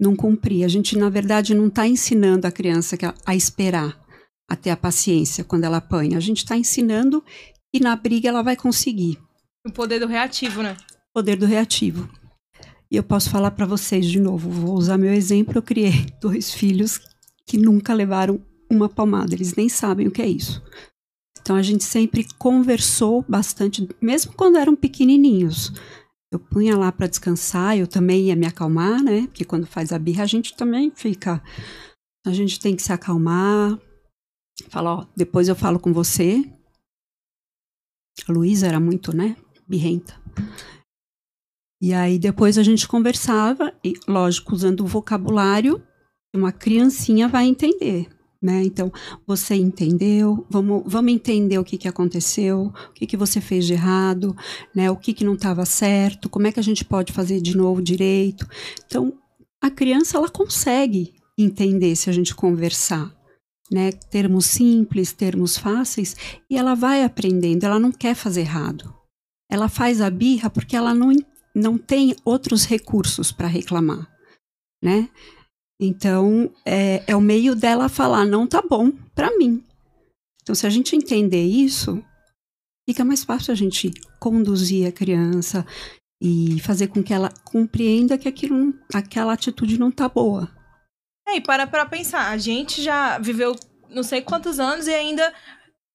não 0.00 0.16
cumprir. 0.16 0.64
A 0.64 0.68
gente, 0.68 0.98
na 0.98 1.08
verdade, 1.08 1.54
não 1.54 1.68
está 1.68 1.86
ensinando 1.86 2.46
a 2.46 2.52
criança 2.52 2.96
a, 3.24 3.36
esperar, 3.36 4.00
a 4.50 4.56
ter 4.56 4.70
a 4.70 4.76
paciência 4.76 5.44
quando 5.44 5.64
ela 5.64 5.76
apanha. 5.76 6.16
A 6.16 6.20
gente 6.20 6.38
está 6.38 6.56
ensinando 6.56 7.22
que 7.72 7.80
na 7.80 7.94
briga 7.94 8.28
ela 8.28 8.42
vai 8.42 8.56
conseguir. 8.56 9.18
O 9.64 9.72
poder 9.72 10.00
do 10.00 10.06
reativo, 10.06 10.62
né? 10.62 10.76
Poder 11.14 11.36
do 11.36 11.46
reativo. 11.46 12.08
E 12.92 12.96
eu 12.96 13.02
posso 13.02 13.30
falar 13.30 13.52
para 13.52 13.64
vocês 13.64 14.04
de 14.04 14.20
novo, 14.20 14.50
vou 14.50 14.76
usar 14.76 14.98
meu 14.98 15.14
exemplo. 15.14 15.56
Eu 15.56 15.62
criei 15.62 16.04
dois 16.20 16.52
filhos 16.52 17.00
que 17.46 17.56
nunca 17.56 17.94
levaram 17.94 18.44
uma 18.70 18.86
palmada, 18.86 19.34
eles 19.34 19.54
nem 19.54 19.66
sabem 19.66 20.06
o 20.06 20.10
que 20.10 20.20
é 20.20 20.28
isso. 20.28 20.62
Então 21.40 21.56
a 21.56 21.62
gente 21.62 21.84
sempre 21.84 22.26
conversou 22.38 23.24
bastante, 23.26 23.88
mesmo 23.98 24.34
quando 24.34 24.58
eram 24.58 24.76
pequenininhos. 24.76 25.72
Eu 26.30 26.38
punha 26.38 26.76
lá 26.76 26.92
para 26.92 27.06
descansar, 27.06 27.78
eu 27.78 27.86
também 27.86 28.26
ia 28.26 28.36
me 28.36 28.46
acalmar, 28.46 29.02
né? 29.02 29.22
Porque 29.22 29.44
quando 29.44 29.66
faz 29.66 29.90
a 29.90 29.98
birra 29.98 30.24
a 30.24 30.26
gente 30.26 30.54
também 30.54 30.92
fica. 30.94 31.42
A 32.26 32.32
gente 32.32 32.60
tem 32.60 32.76
que 32.76 32.82
se 32.82 32.92
acalmar. 32.92 33.78
Falar, 34.68 34.94
ó, 34.96 35.06
depois 35.16 35.48
eu 35.48 35.56
falo 35.56 35.80
com 35.80 35.94
você. 35.94 36.44
A 38.28 38.32
Luísa 38.32 38.66
era 38.66 38.78
muito, 38.78 39.16
né? 39.16 39.34
Birrenta. 39.66 40.14
E 41.82 41.92
aí 41.92 42.16
depois 42.16 42.56
a 42.56 42.62
gente 42.62 42.86
conversava, 42.86 43.74
e 43.84 43.94
lógico, 44.06 44.54
usando 44.54 44.82
o 44.82 44.86
vocabulário 44.86 45.82
que 46.30 46.38
uma 46.38 46.52
criancinha 46.52 47.26
vai 47.26 47.46
entender. 47.46 48.08
Né? 48.40 48.62
Então, 48.64 48.92
você 49.26 49.56
entendeu, 49.56 50.46
vamos, 50.48 50.84
vamos 50.86 51.12
entender 51.12 51.58
o 51.58 51.64
que, 51.64 51.76
que 51.76 51.88
aconteceu, 51.88 52.72
o 52.90 52.92
que, 52.92 53.06
que 53.06 53.16
você 53.16 53.40
fez 53.40 53.66
de 53.66 53.72
errado, 53.72 54.34
né? 54.72 54.90
o 54.92 54.96
que, 54.96 55.12
que 55.12 55.24
não 55.24 55.34
estava 55.34 55.64
certo, 55.64 56.28
como 56.28 56.46
é 56.46 56.52
que 56.52 56.60
a 56.60 56.62
gente 56.62 56.84
pode 56.84 57.12
fazer 57.12 57.40
de 57.40 57.56
novo 57.56 57.82
direito. 57.82 58.46
Então, 58.86 59.12
a 59.60 59.70
criança 59.70 60.18
ela 60.18 60.28
consegue 60.28 61.14
entender 61.36 61.96
se 61.96 62.08
a 62.08 62.12
gente 62.12 62.34
conversar. 62.34 63.12
Né? 63.70 63.90
Termos 63.90 64.46
simples, 64.46 65.12
termos 65.12 65.56
fáceis, 65.56 66.14
e 66.48 66.56
ela 66.56 66.74
vai 66.74 67.02
aprendendo, 67.02 67.64
ela 67.64 67.78
não 67.80 67.90
quer 67.90 68.14
fazer 68.14 68.42
errado. 68.42 68.92
Ela 69.50 69.68
faz 69.68 70.00
a 70.00 70.10
birra 70.10 70.50
porque 70.50 70.76
ela 70.76 70.94
não, 70.94 71.12
não 71.54 71.76
tem 71.76 72.16
outros 72.24 72.64
recursos 72.64 73.30
para 73.32 73.46
reclamar. 73.46 74.10
Né? 74.82 75.08
Então, 75.80 76.52
é, 76.64 77.02
é 77.06 77.16
o 77.16 77.20
meio 77.20 77.54
dela 77.54 77.88
falar, 77.88 78.24
não 78.24 78.46
tá 78.46 78.62
bom 78.62 78.92
para 79.14 79.36
mim. 79.36 79.64
Então, 80.42 80.54
se 80.54 80.66
a 80.66 80.70
gente 80.70 80.96
entender 80.96 81.44
isso, 81.44 82.02
fica 82.88 83.04
mais 83.04 83.24
fácil 83.24 83.52
a 83.52 83.56
gente 83.56 83.92
conduzir 84.18 84.86
a 84.86 84.92
criança 84.92 85.66
e 86.20 86.60
fazer 86.60 86.88
com 86.88 87.02
que 87.02 87.12
ela 87.12 87.30
compreenda 87.44 88.16
que 88.16 88.28
aquilo, 88.28 88.74
aquela 88.94 89.32
atitude 89.32 89.78
não 89.78 89.90
tá 89.90 90.08
boa. 90.08 90.50
É, 91.26 91.36
e 91.36 91.40
para 91.40 91.66
pra 91.66 91.86
pensar, 91.86 92.30
a 92.30 92.38
gente 92.38 92.82
já 92.82 93.18
viveu 93.18 93.56
não 93.90 94.02
sei 94.02 94.22
quantos 94.22 94.58
anos 94.58 94.86
e 94.86 94.94
ainda 94.94 95.32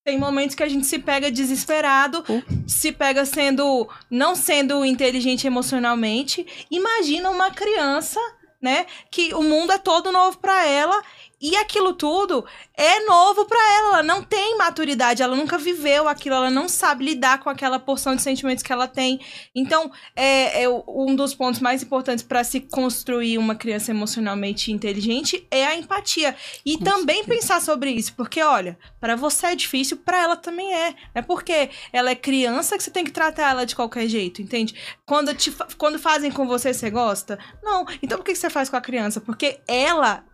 tem 0.08 0.18
momentos 0.18 0.56
que 0.56 0.62
a 0.62 0.68
gente 0.68 0.86
se 0.86 0.98
pega 0.98 1.30
desesperado, 1.30 2.24
Oh. 2.26 2.40
se 2.66 2.90
pega 2.90 3.26
sendo 3.26 3.86
não 4.10 4.34
sendo 4.34 4.82
inteligente 4.82 5.46
emocionalmente. 5.46 6.46
Imagina 6.70 7.28
uma 7.28 7.50
criança, 7.50 8.18
né, 8.60 8.86
que 9.10 9.34
o 9.34 9.42
mundo 9.42 9.70
é 9.70 9.76
todo 9.76 10.10
novo 10.10 10.38
para 10.38 10.66
ela 10.66 11.02
e 11.40 11.56
aquilo 11.56 11.92
tudo 11.92 12.44
é 12.74 13.04
novo 13.06 13.44
para 13.44 13.58
ela, 13.58 13.88
ela 13.88 14.02
não 14.02 14.22
tem 14.22 14.56
maturidade, 14.56 15.22
ela 15.22 15.36
nunca 15.36 15.56
viveu 15.56 16.08
aquilo, 16.08 16.34
ela 16.34 16.50
não 16.50 16.68
sabe 16.68 17.04
lidar 17.04 17.38
com 17.38 17.48
aquela 17.48 17.78
porção 17.78 18.16
de 18.16 18.22
sentimentos 18.22 18.62
que 18.62 18.72
ela 18.72 18.88
tem. 18.88 19.20
Então, 19.54 19.90
é, 20.16 20.62
é 20.62 20.68
um 20.68 21.14
dos 21.14 21.34
pontos 21.34 21.60
mais 21.60 21.82
importantes 21.82 22.24
para 22.24 22.42
se 22.42 22.60
construir 22.60 23.38
uma 23.38 23.54
criança 23.54 23.90
emocionalmente 23.90 24.72
inteligente 24.72 25.46
é 25.50 25.66
a 25.66 25.76
empatia. 25.76 26.34
E 26.64 26.76
Com 26.76 26.84
também 26.84 27.18
certeza. 27.18 27.40
pensar 27.40 27.60
sobre 27.60 27.90
isso, 27.90 28.14
porque 28.14 28.42
olha, 28.42 28.78
para 29.00 29.14
você 29.14 29.46
é 29.46 29.54
difícil, 29.54 29.96
para 29.98 30.22
ela 30.22 30.36
também 30.36 30.72
é. 30.72 30.90
Não 30.90 30.96
é 31.14 31.22
porque 31.22 31.70
ela 31.92 32.10
é 32.10 32.14
criança 32.14 32.76
que 32.76 32.82
você 32.82 32.90
tem 32.90 33.04
que 33.04 33.10
tratar 33.10 33.50
ela 33.50 33.66
de 33.66 33.76
qualquer 33.76 34.08
jeito, 34.08 34.42
entende? 34.42 34.74
Quando, 35.06 35.34
te, 35.34 35.52
quando 35.76 35.98
fazem 35.98 36.30
com 36.30 36.46
você, 36.46 36.74
você 36.74 36.90
gosta? 36.90 37.38
Não. 37.62 37.86
Então 38.02 38.18
por 38.18 38.24
que 38.24 38.34
você 38.34 38.50
faz 38.50 38.68
com 38.68 38.76
a 38.76 38.80
criança? 38.80 39.20
Porque 39.20 39.60
ela 39.66 40.24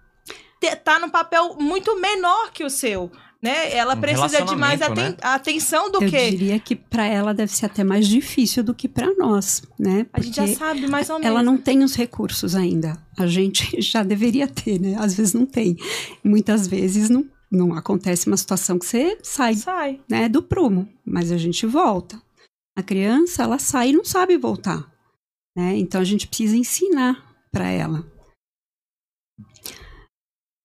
tá 0.76 0.98
num 0.98 1.10
papel 1.10 1.56
muito 1.58 1.98
menor 2.00 2.50
que 2.52 2.64
o 2.64 2.70
seu. 2.70 3.10
Né? 3.42 3.74
Ela 3.76 3.94
Um 3.94 4.00
precisa 4.00 4.42
de 4.42 4.56
mais 4.56 4.80
relacionamento, 4.80 5.18
aten- 5.20 5.34
atenção 5.34 5.90
do 5.90 6.02
Eu 6.02 6.08
que 6.10 6.30
diria 6.30 6.58
que 6.58 6.74
para 6.74 7.04
ela 7.04 7.34
deve 7.34 7.52
ser 7.52 7.66
até 7.66 7.84
mais 7.84 8.08
difícil 8.08 8.64
do 8.64 8.72
que 8.74 8.88
para 8.88 9.14
nós, 9.18 9.62
né? 9.78 10.06
a 10.14 10.20
gente 10.22 10.34
já 10.36 10.46
sabe 10.46 10.86
mais 10.88 11.10
ou 11.10 11.18
menos. 11.18 11.30
ela 11.30 11.42
não 11.42 11.58
tem 11.58 11.82
os 11.84 11.94
recursos 11.94 12.54
ainda. 12.54 12.96
A 13.18 13.26
gente 13.26 13.78
já 13.82 14.02
deveria 14.02 14.48
ter, 14.48 14.80
né? 14.80 14.96
Às 14.98 15.12
vezes 15.14 15.34
não 15.34 15.44
tem. 15.44 15.76
Muitas 16.24 16.66
vezes 16.66 17.10
não, 17.10 17.26
não 17.52 17.74
acontece 17.74 18.26
uma 18.28 18.36
situação 18.38 18.78
que 18.78 18.86
você 18.86 19.18
sai 19.22 19.54
sai. 19.56 20.00
né, 20.08 20.26
do 20.26 20.42
prumo, 20.42 20.88
mas 21.04 21.30
a 21.30 21.36
gente 21.36 21.66
volta. 21.66 22.18
A 22.74 22.82
criança, 22.82 23.42
ela 23.42 23.58
sai 23.58 23.90
e 23.90 23.92
não 23.92 24.06
sabe 24.06 24.38
voltar, 24.38 24.90
né? 25.54 25.76
Então 25.76 26.00
a 26.00 26.04
gente 26.04 26.26
precisa 26.26 26.56
ensinar 26.56 27.22
para 27.52 27.68
ela. 27.68 28.06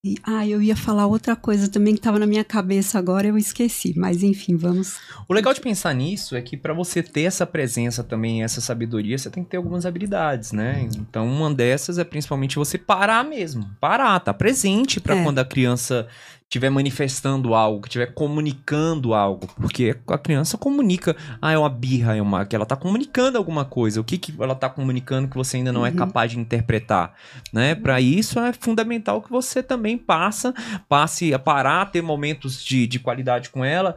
E, 0.04 0.16
ah, 0.24 0.48
eu 0.48 0.62
ia 0.62 0.78
falar 0.78 1.08
outra 1.08 1.36
coisa 1.36 1.68
também 1.70 1.94
que 1.94 2.00
estava 2.00 2.18
na 2.18 2.26
minha 2.26 2.44
cabeça 2.46 2.98
agora, 2.98 3.28
eu 3.28 3.38
esqueci. 3.38 3.94
Mas 3.98 4.24
enfim, 4.24 4.56
vamos. 4.56 4.98
O 5.28 5.34
legal 5.34 5.54
de 5.54 5.60
pensar 5.60 5.94
nisso 5.94 6.38
é 6.38 6.42
que 6.42 6.56
pra 6.56 6.74
você 6.74 7.04
ter 7.04 7.24
essa 7.24 7.46
presença 7.46 8.02
também, 8.02 8.42
essa 8.42 8.62
sabedoria, 8.62 9.18
você 9.18 9.30
tem 9.30 9.44
que 9.44 9.50
ter 9.50 9.58
algumas 9.58 9.86
habilidades, 9.86 10.54
né? 10.54 10.88
Então, 10.96 11.28
uma 11.28 11.54
dessas 11.54 11.98
é 11.98 12.06
principalmente 12.06 12.56
você 12.56 12.78
parar 12.78 13.26
mesmo. 13.26 13.70
Parar, 13.82 14.18
tá 14.22 14.34
presente 14.34 15.02
pra 15.02 15.18
É. 15.18 15.24
quando 15.24 15.40
a 15.40 15.46
criança 15.46 16.08
estiver 16.50 16.72
manifestando 16.72 17.54
algo, 17.54 17.86
estiver 17.86 18.08
comunicando 18.08 19.14
algo. 19.14 19.48
Porque 19.62 19.96
a 20.08 20.18
criança 20.18 20.58
comunica, 20.58 21.16
ah, 21.40 21.52
é 21.52 21.58
uma 21.58 21.70
birra, 21.70 22.18
é 22.18 22.22
uma 22.22 22.44
que 22.44 22.56
ela 22.56 22.66
tá 22.66 22.76
comunicando 22.76 23.38
alguma 23.38 23.64
coisa. 23.64 24.02
O 24.02 24.04
que 24.04 24.18
que 24.18 24.34
ela 24.42 24.56
tá 24.56 24.68
comunicando 24.68 25.28
que 25.28 25.38
você 25.38 25.58
ainda 25.58 25.72
não 25.72 25.86
é 25.86 25.92
Uhum. 25.92 25.96
capaz 25.96 26.32
de 26.32 26.40
interpretar, 26.40 27.14
né? 27.54 27.76
Para 27.76 28.02
isso 28.02 28.40
é 28.40 28.52
fundamental 28.52 29.22
que 29.22 29.30
você 29.30 29.62
também 29.62 29.96
passa, 29.98 30.54
passe 30.88 31.34
a 31.34 31.40
parar, 31.40 31.92
ter 31.92 32.02
momentos 32.02 32.64
de, 32.64 32.88
de 32.88 32.98
qualidade 33.00 33.52
com 33.52 33.64
ela, 33.64 33.96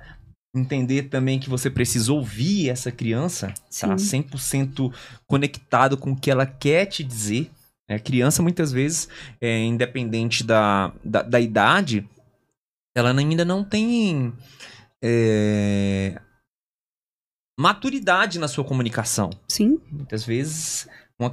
entender 0.55 1.05
também 1.05 1.39
que 1.39 1.49
você 1.49 1.71
precisa 1.71 2.13
ouvir 2.13 2.69
essa 2.69 2.93
criança, 2.93 3.55
tá? 3.81 3.97
Sim. 3.97 4.23
100% 4.25 4.93
conectado 5.27 5.97
com 5.97 6.13
o 6.13 6.17
que 6.17 6.31
ela 6.31 6.45
quer 6.45 6.85
te 6.85 7.03
dizer. 7.03 7.51
A 7.91 7.99
criança, 7.99 8.43
muitas 8.43 8.73
vezes, 8.73 9.09
é, 9.41 9.59
independente 9.65 10.45
da, 10.45 10.93
da, 11.05 11.23
da 11.23 11.41
idade, 11.41 12.07
ela 12.95 13.11
ainda 13.11 13.45
não 13.45 13.65
tem 13.65 14.33
é, 15.03 16.21
maturidade 17.59 18.39
na 18.39 18.49
sua 18.49 18.65
comunicação. 18.65 19.31
Sim, 19.49 19.81
Muitas 19.91 20.25
vezes, 20.25 20.89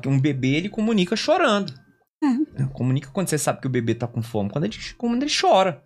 um 0.05 0.19
bebê, 0.19 0.55
ele 0.55 0.69
comunica 0.69 1.15
chorando. 1.15 1.73
É. 2.23 2.65
Comunica 2.73 3.09
quando 3.11 3.29
você 3.29 3.37
sabe 3.37 3.61
que 3.61 3.67
o 3.67 3.71
bebê 3.71 3.95
tá 3.95 4.07
com 4.07 4.21
fome, 4.21 4.49
quando 4.49 4.65
ele, 4.65 4.75
quando 4.97 5.23
ele 5.23 5.31
chora. 5.31 5.83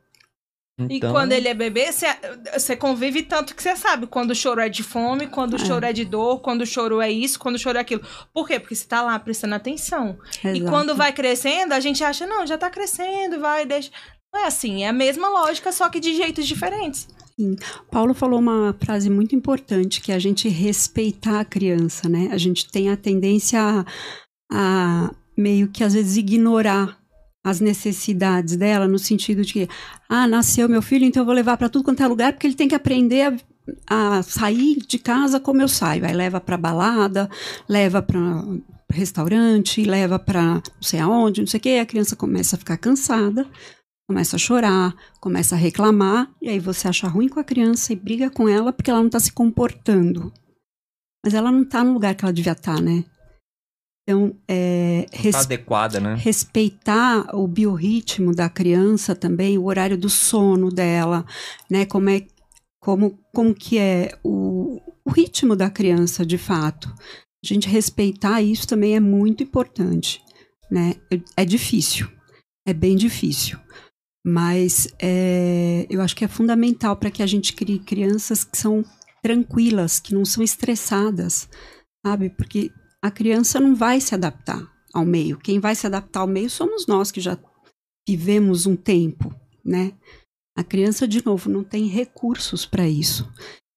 E 0.80 0.98
Então, 0.98 1.12
quando 1.12 1.32
ele 1.34 1.48
é 1.48 1.54
bebê, 1.54 1.92
você, 1.92 2.76
convive 2.76 3.22
tanto 3.22 3.56
que 3.56 3.62
você 3.62 3.76
sabe 3.76 4.08
quando 4.08 4.32
o 4.32 4.36
choro 4.36 4.60
é 4.60 4.68
de 4.68 4.82
fome, 4.82 5.28
quando 5.28 5.54
o 5.54 5.62
É. 5.62 5.66
choro 5.66 5.86
é 5.86 5.94
de 5.94 6.04
dor, 6.04 6.42
quando 6.42 6.62
o 6.62 6.66
choro 6.66 7.00
é 7.00 7.12
isso, 7.12 7.38
quando 7.38 7.56
o 7.56 7.60
choro 7.60 7.78
é 7.78 7.82
aquilo. 7.82 8.02
Por 8.34 8.48
quê? 8.48 8.60
Porque 8.60 8.74
você 8.74 8.88
tá 8.88 9.04
lá 9.04 9.20
prestando 9.20 9.54
atenção. 9.54 10.18
E 10.44 10.48
exato. 10.48 10.72
quando 10.72 10.96
vai 10.96 11.14
crescendo, 11.14 11.74
a 11.74 11.80
gente 11.80 12.04
acha, 12.04 12.26
não, 12.26 12.48
já 12.48 12.58
tá 12.58 12.72
crescendo, 12.72 13.40
vai, 13.40 13.68
deixa. 13.68 13.92
É 14.36 14.48
assim, 14.48 14.84
é 14.84 14.90
a 14.90 14.94
mesma 14.94 15.30
lógica, 15.30 15.72
só 15.72 15.90
que 15.90 16.00
de 16.00 16.16
jeitos 16.16 16.48
diferentes. 16.48 17.08
Paulo 17.90 18.14
falou 18.14 18.40
uma 18.40 18.76
frase 18.80 19.10
muito 19.10 19.36
importante, 19.36 20.02
que 20.02 20.12
é 20.12 20.16
a 20.16 20.20
gente 20.20 20.48
respeitar 20.50 21.40
a 21.40 21.46
criança, 21.46 22.08
né? 22.08 22.30
A 22.32 22.38
gente 22.38 22.70
tem 22.70 22.90
a 22.90 22.98
tendência 22.98 23.60
a, 23.62 23.86
a 24.52 25.12
meio 25.38 25.68
que 25.68 25.84
às 25.84 25.94
vezes 25.94 26.18
ignorar 26.18 26.98
as 27.44 27.60
necessidades 27.60 28.56
dela, 28.56 28.88
no 28.88 28.98
sentido 28.98 29.44
de 29.44 29.52
que, 29.52 29.70
ah, 30.08 30.28
nasceu 30.28 30.70
meu 30.70 30.82
filho, 30.82 31.06
então 31.06 31.22
eu 31.22 31.26
vou 31.26 31.36
levar 31.36 31.58
para 31.58 31.68
tudo 31.68 31.84
quanto 31.84 32.02
é 32.02 32.08
lugar, 32.08 32.32
porque 32.32 32.48
ele 32.48 32.56
tem 32.56 32.70
que 32.70 32.76
aprender 32.76 33.34
a, 33.90 34.18
a 34.18 34.24
sair 34.24 34.78
de 34.88 34.98
casa 34.98 35.40
como 35.40 35.62
eu 35.62 35.68
saio. 35.68 36.06
Aí 36.06 36.14
leva 36.14 36.40
para 36.40 36.56
balada, 36.56 37.30
leva 37.68 38.02
para 38.02 38.22
restaurante, 38.90 39.84
leva 39.84 40.18
para 40.18 40.42
não 40.44 40.62
sei 40.82 41.00
aonde, 41.00 41.42
não 41.42 41.48
sei 41.48 41.58
o 41.58 41.62
quê, 41.62 41.80
a 41.82 41.86
criança 41.86 42.16
começa 42.16 42.56
a 42.56 42.60
ficar 42.60 42.78
cansada, 42.78 43.46
começa 44.08 44.36
a 44.36 44.40
chorar, 44.40 44.96
começa 45.20 45.56
a 45.56 45.58
reclamar, 45.58 46.30
e 46.42 46.50
aí 46.50 46.60
você 46.60 46.88
acha 46.88 47.08
ruim 47.08 47.30
com 47.30 47.40
a 47.40 47.44
criança 47.44 47.94
e 47.94 47.96
briga 47.96 48.30
com 48.30 48.48
ela 48.48 48.74
porque 48.74 48.90
ela 48.90 49.00
não 49.00 49.08
está 49.08 49.20
se 49.20 49.32
comportando. 49.32 50.32
Mas 51.24 51.34
ela 51.34 51.52
não 51.52 51.64
está 51.64 51.84
no 51.84 51.94
lugar 51.94 52.14
que 52.16 52.26
ela 52.26 52.34
devia 52.34 52.52
estar, 52.52 52.76
tá, 52.76 52.82
né? 52.82 53.06
Então, 54.04 54.36
é, 54.48 55.06
res... 55.14 55.32
tá 55.32 55.42
adequada, 55.42 56.00
né? 56.00 56.16
respeitar 56.16 57.34
o 57.34 57.48
biorritmo 57.48 58.36
da 58.36 58.50
criança 58.50 59.16
também, 59.16 59.58
o 59.58 59.64
horário 59.64 59.98
do 59.98 60.10
sono 60.10 60.70
dela, 60.70 61.26
né? 61.70 61.86
Como 61.86 62.10
é, 62.10 62.28
como, 62.82 63.18
como 63.34 63.56
que 63.56 63.80
é 63.80 64.18
o, 64.22 64.82
o 65.06 65.10
ritmo 65.10 65.56
da 65.56 65.70
criança, 65.70 66.26
de 66.26 66.38
fato. 66.38 66.94
A 67.44 67.48
gente 67.48 67.68
respeitar 67.68 68.42
isso 68.42 68.68
também 68.68 68.96
é 68.96 69.00
muito 69.00 69.42
importante, 69.42 70.22
né? 70.70 70.96
É, 71.10 71.44
é 71.44 71.46
difícil, 71.46 72.10
é 72.68 72.74
bem 72.74 72.98
difícil, 72.98 73.58
mas 74.26 74.88
é, 75.00 75.86
eu 75.90 76.02
acho 76.02 76.16
que 76.16 76.24
é 76.24 76.28
fundamental 76.28 76.96
para 76.96 77.12
que 77.12 77.22
a 77.22 77.28
gente 77.28 77.54
crie 77.54 77.80
crianças 77.80 78.44
que 78.44 78.58
são 78.58 78.84
tranquilas, 79.22 80.00
que 80.00 80.14
não 80.14 80.24
são 80.24 80.44
estressadas, 80.44 81.50
sabe? 82.06 82.30
Porque 82.30 82.72
a 83.02 83.12
criança 83.12 83.60
não 83.60 83.76
vai 83.76 84.00
se 84.00 84.16
adaptar 84.16 84.66
ao 84.94 85.06
meio. 85.06 85.38
Quem 85.38 85.60
vai 85.60 85.76
se 85.76 85.86
adaptar 85.86 86.22
ao 86.22 86.28
meio 86.28 86.50
somos 86.50 86.88
nós 86.88 87.12
que 87.12 87.20
já 87.20 87.38
vivemos 88.08 88.66
um 88.66 88.76
tempo, 88.76 89.34
né? 89.64 89.94
A 90.58 90.64
criança, 90.64 91.08
de 91.08 91.26
novo, 91.26 91.50
não 91.50 91.64
tem 91.64 91.88
recursos 91.88 92.66
para 92.66 92.88
isso. 92.88 93.30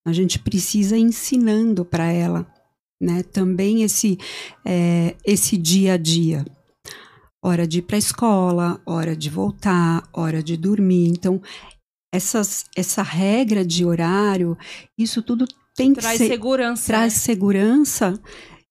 A 0.07 0.13
gente 0.13 0.39
precisa 0.39 0.97
ir 0.97 1.03
ensinando 1.03 1.85
para 1.85 2.13
ela, 2.13 2.47
né? 3.01 3.23
Também 3.23 3.83
esse 3.83 4.19
é, 4.65 5.17
esse 5.25 5.57
dia 5.57 5.95
a 5.95 5.97
dia, 5.97 6.45
hora 7.47 7.67
de 7.67 7.79
ir 7.79 7.83
para 7.83 7.97
a 7.97 7.99
escola, 7.99 8.81
hora 8.85 9.15
de 9.15 9.31
voltar, 9.31 10.03
hora 10.13 10.43
de 10.43 10.57
dormir. 10.57 11.09
Então, 11.09 11.41
essas, 12.13 12.65
essa 12.75 13.03
regra 13.03 13.65
de 13.65 13.85
horário, 13.85 14.59
isso 14.99 15.23
tudo 15.23 15.47
tem 15.75 15.93
traz 15.93 16.13
que 16.13 16.19
ser 16.19 16.29
segurança, 16.29 16.87
traz 16.87 17.15
né? 17.15 17.21
segurança 17.21 18.21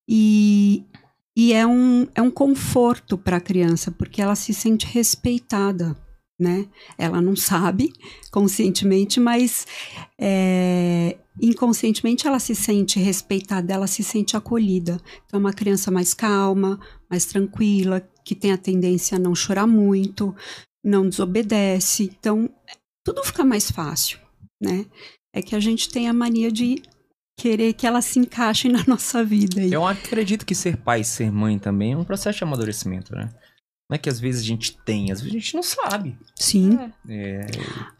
e, 0.09 0.83
e 1.37 1.53
é, 1.53 1.65
um, 1.65 2.07
é 2.13 2.21
um 2.21 2.31
conforto 2.31 3.17
para 3.17 3.37
a 3.37 3.41
criança, 3.41 3.91
porque 3.91 4.21
ela 4.21 4.35
se 4.35 4.53
sente 4.53 4.85
respeitada. 4.85 5.95
Né? 6.37 6.67
Ela 6.97 7.21
não 7.21 7.33
sabe 7.33 7.93
conscientemente, 8.29 9.21
mas 9.21 9.65
é, 10.19 11.15
inconscientemente 11.41 12.27
ela 12.27 12.39
se 12.39 12.55
sente 12.55 12.99
respeitada, 12.99 13.73
ela 13.73 13.87
se 13.87 14.03
sente 14.03 14.37
acolhida. 14.37 14.99
Então, 15.25 15.37
é 15.37 15.41
uma 15.41 15.53
criança 15.53 15.91
mais 15.91 16.13
calma, 16.13 16.79
mais 17.09 17.25
tranquila, 17.25 18.07
que 18.23 18.35
tem 18.35 18.51
a 18.51 18.57
tendência 18.57 19.17
a 19.17 19.19
não 19.19 19.35
chorar 19.35 19.67
muito, 19.67 20.35
não 20.83 21.07
desobedece. 21.07 22.11
Então, 22.19 22.49
tudo 23.03 23.23
fica 23.23 23.43
mais 23.43 23.69
fácil, 23.69 24.19
né? 24.61 24.85
É 25.33 25.41
que 25.41 25.55
a 25.55 25.59
gente 25.59 25.89
tem 25.89 26.07
a 26.07 26.13
mania 26.13 26.51
de 26.51 26.81
querer 27.37 27.73
que 27.73 27.85
ela 27.85 28.01
se 28.01 28.19
encaixe 28.19 28.67
na 28.69 28.83
nossa 28.87 29.23
vida. 29.23 29.61
Eu 29.61 29.85
acredito 29.85 30.45
que 30.45 30.55
ser 30.55 30.77
pai 30.77 31.01
e 31.01 31.05
ser 31.05 31.31
mãe 31.31 31.59
também 31.59 31.93
é 31.93 31.97
um 31.97 32.03
processo 32.03 32.37
de 32.37 32.43
amadurecimento, 32.43 33.13
né? 33.13 33.29
Não 33.89 33.95
é 33.95 33.97
que 33.99 34.09
às 34.09 34.19
vezes 34.19 34.41
a 34.41 34.45
gente 34.45 34.75
tem, 34.83 35.11
às 35.11 35.21
vezes 35.21 35.35
a 35.35 35.39
gente 35.39 35.55
não 35.55 35.63
sabe. 35.63 36.17
Sim, 36.35 36.91
É, 37.07 37.45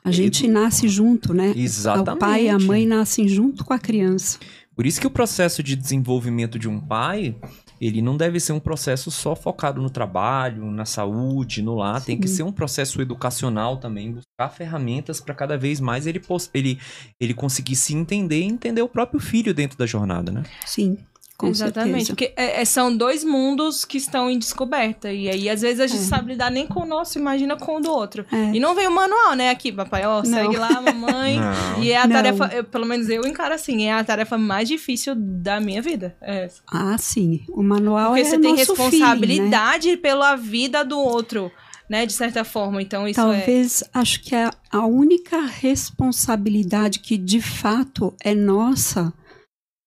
a 0.04 0.12
gente 0.12 0.48
nasce 0.48 0.88
junto, 0.88 1.32
né? 1.34 1.54
Exatamente. 1.56 2.16
O 2.16 2.18
pai 2.18 2.46
e 2.46 2.50
a 2.50 2.58
mãe 2.58 2.88
nascem 2.88 3.28
junto 3.28 3.64
com 3.64 3.72
a 3.74 3.78
criança. 3.78 4.40
Por 4.76 4.86
isso 4.86 5.00
que 5.00 5.08
o 5.08 5.12
processo 5.12 5.64
de 5.64 5.74
desenvolvimento 5.76 6.60
de 6.60 6.68
um 6.68 6.82
pai, 6.82 7.34
ele 7.80 8.02
não 8.02 8.18
deve 8.18 8.42
ser 8.42 8.52
um 8.52 8.60
processo 8.60 9.10
só 9.10 9.34
focado 9.34 9.82
no 9.82 9.90
trabalho, 9.90 10.70
na 10.70 10.84
saúde, 10.84 11.62
no 11.62 11.76
lar. 11.76 12.04
Tem 12.04 12.20
que 12.20 12.28
ser 12.28 12.44
um 12.44 12.52
processo 12.52 13.02
educacional 13.02 13.78
também, 13.78 14.12
buscar 14.12 14.50
ferramentas 14.50 15.22
para 15.22 15.34
cada 15.34 15.58
vez 15.58 15.80
mais 15.80 16.06
ele, 16.06 16.22
ele, 16.54 16.80
ele 17.22 17.34
conseguir 17.34 17.78
se 17.78 17.96
entender 17.96 18.42
e 18.42 18.44
entender 18.44 18.82
o 18.82 18.90
próprio 18.90 19.20
filho 19.20 19.54
dentro 19.54 19.78
da 19.78 19.86
jornada, 19.86 20.30
né? 20.30 20.44
Sim, 20.66 20.98
com 21.38 21.48
Exatamente, 21.48 22.06
certeza. 22.08 22.14
porque 22.14 22.34
é, 22.36 22.62
é, 22.62 22.66
são 22.66 22.96
dois 22.96 23.24
mundos 23.24 23.84
que 23.84 23.98
estão 23.98 24.30
em 24.30 24.40
descoberta. 24.40 25.12
E 25.12 25.28
aí, 25.30 25.50
às 25.50 25.62
vezes, 25.62 25.82
a 25.82 25.88
gente 25.88 26.02
É. 26.02 26.06
sabe 26.06 26.32
lidar 26.32 26.50
nem 26.50 26.66
com 26.66 26.82
o 26.82 26.86
nosso, 26.86 27.20
imagina 27.20 27.58
com 27.58 27.76
o 27.76 27.80
do 27.82 27.92
outro. 27.92 28.26
É. 28.32 28.52
E 28.56 28.60
não 28.60 28.74
vem 28.74 28.88
o 28.88 28.92
manual, 28.92 29.34
né? 29.36 29.50
Aqui, 29.50 29.70
papai, 29.72 30.06
ó, 30.06 30.24
segue 30.24 30.56
lá, 30.56 30.80
mamãe. 30.82 31.40
Não. 31.40 31.56
E 31.84 31.92
é 31.92 31.98
a 31.98 32.08
Não. 32.08 32.16
tarefa, 32.16 32.46
eu- 32.54 32.64
pelo 32.64 32.86
menos 32.86 33.10
eu 33.10 33.26
encaro 33.28 33.54
assim, 33.54 33.86
é 33.86 33.92
a 33.94 34.04
tarefa 34.04 34.38
mais 34.38 34.68
difícil 34.70 35.14
da 35.16 35.60
minha 35.60 35.82
vida. 35.82 36.16
É 36.22 36.46
essa. 36.46 36.62
Ah, 36.72 36.98
sim. 36.98 37.44
O 37.50 37.62
manual 37.62 38.14
Porque 38.14 38.22
é 38.22 38.24
você 38.30 38.40
tem 38.40 38.52
nosso 38.56 38.76
feeling, 38.76 38.90
né? 38.92 38.94
responsabilidade 39.00 39.98
pela 39.98 40.36
vida 40.38 40.86
do 40.86 40.98
outro, 40.98 41.52
né? 41.90 42.06
De 42.06 42.14
certa 42.14 42.46
forma. 42.46 42.82
Então, 42.82 43.06
isso 43.08 43.20
é. 43.20 43.24
Talvez, 43.24 43.84
acho 43.94 44.22
que 44.22 44.34
é 44.34 44.50
a 44.72 44.86
única 44.86 45.40
responsabilidade 45.42 47.00
que 47.00 47.18
de 47.18 47.42
fato 47.42 48.14
é 48.22 48.34
nossa 48.34 49.14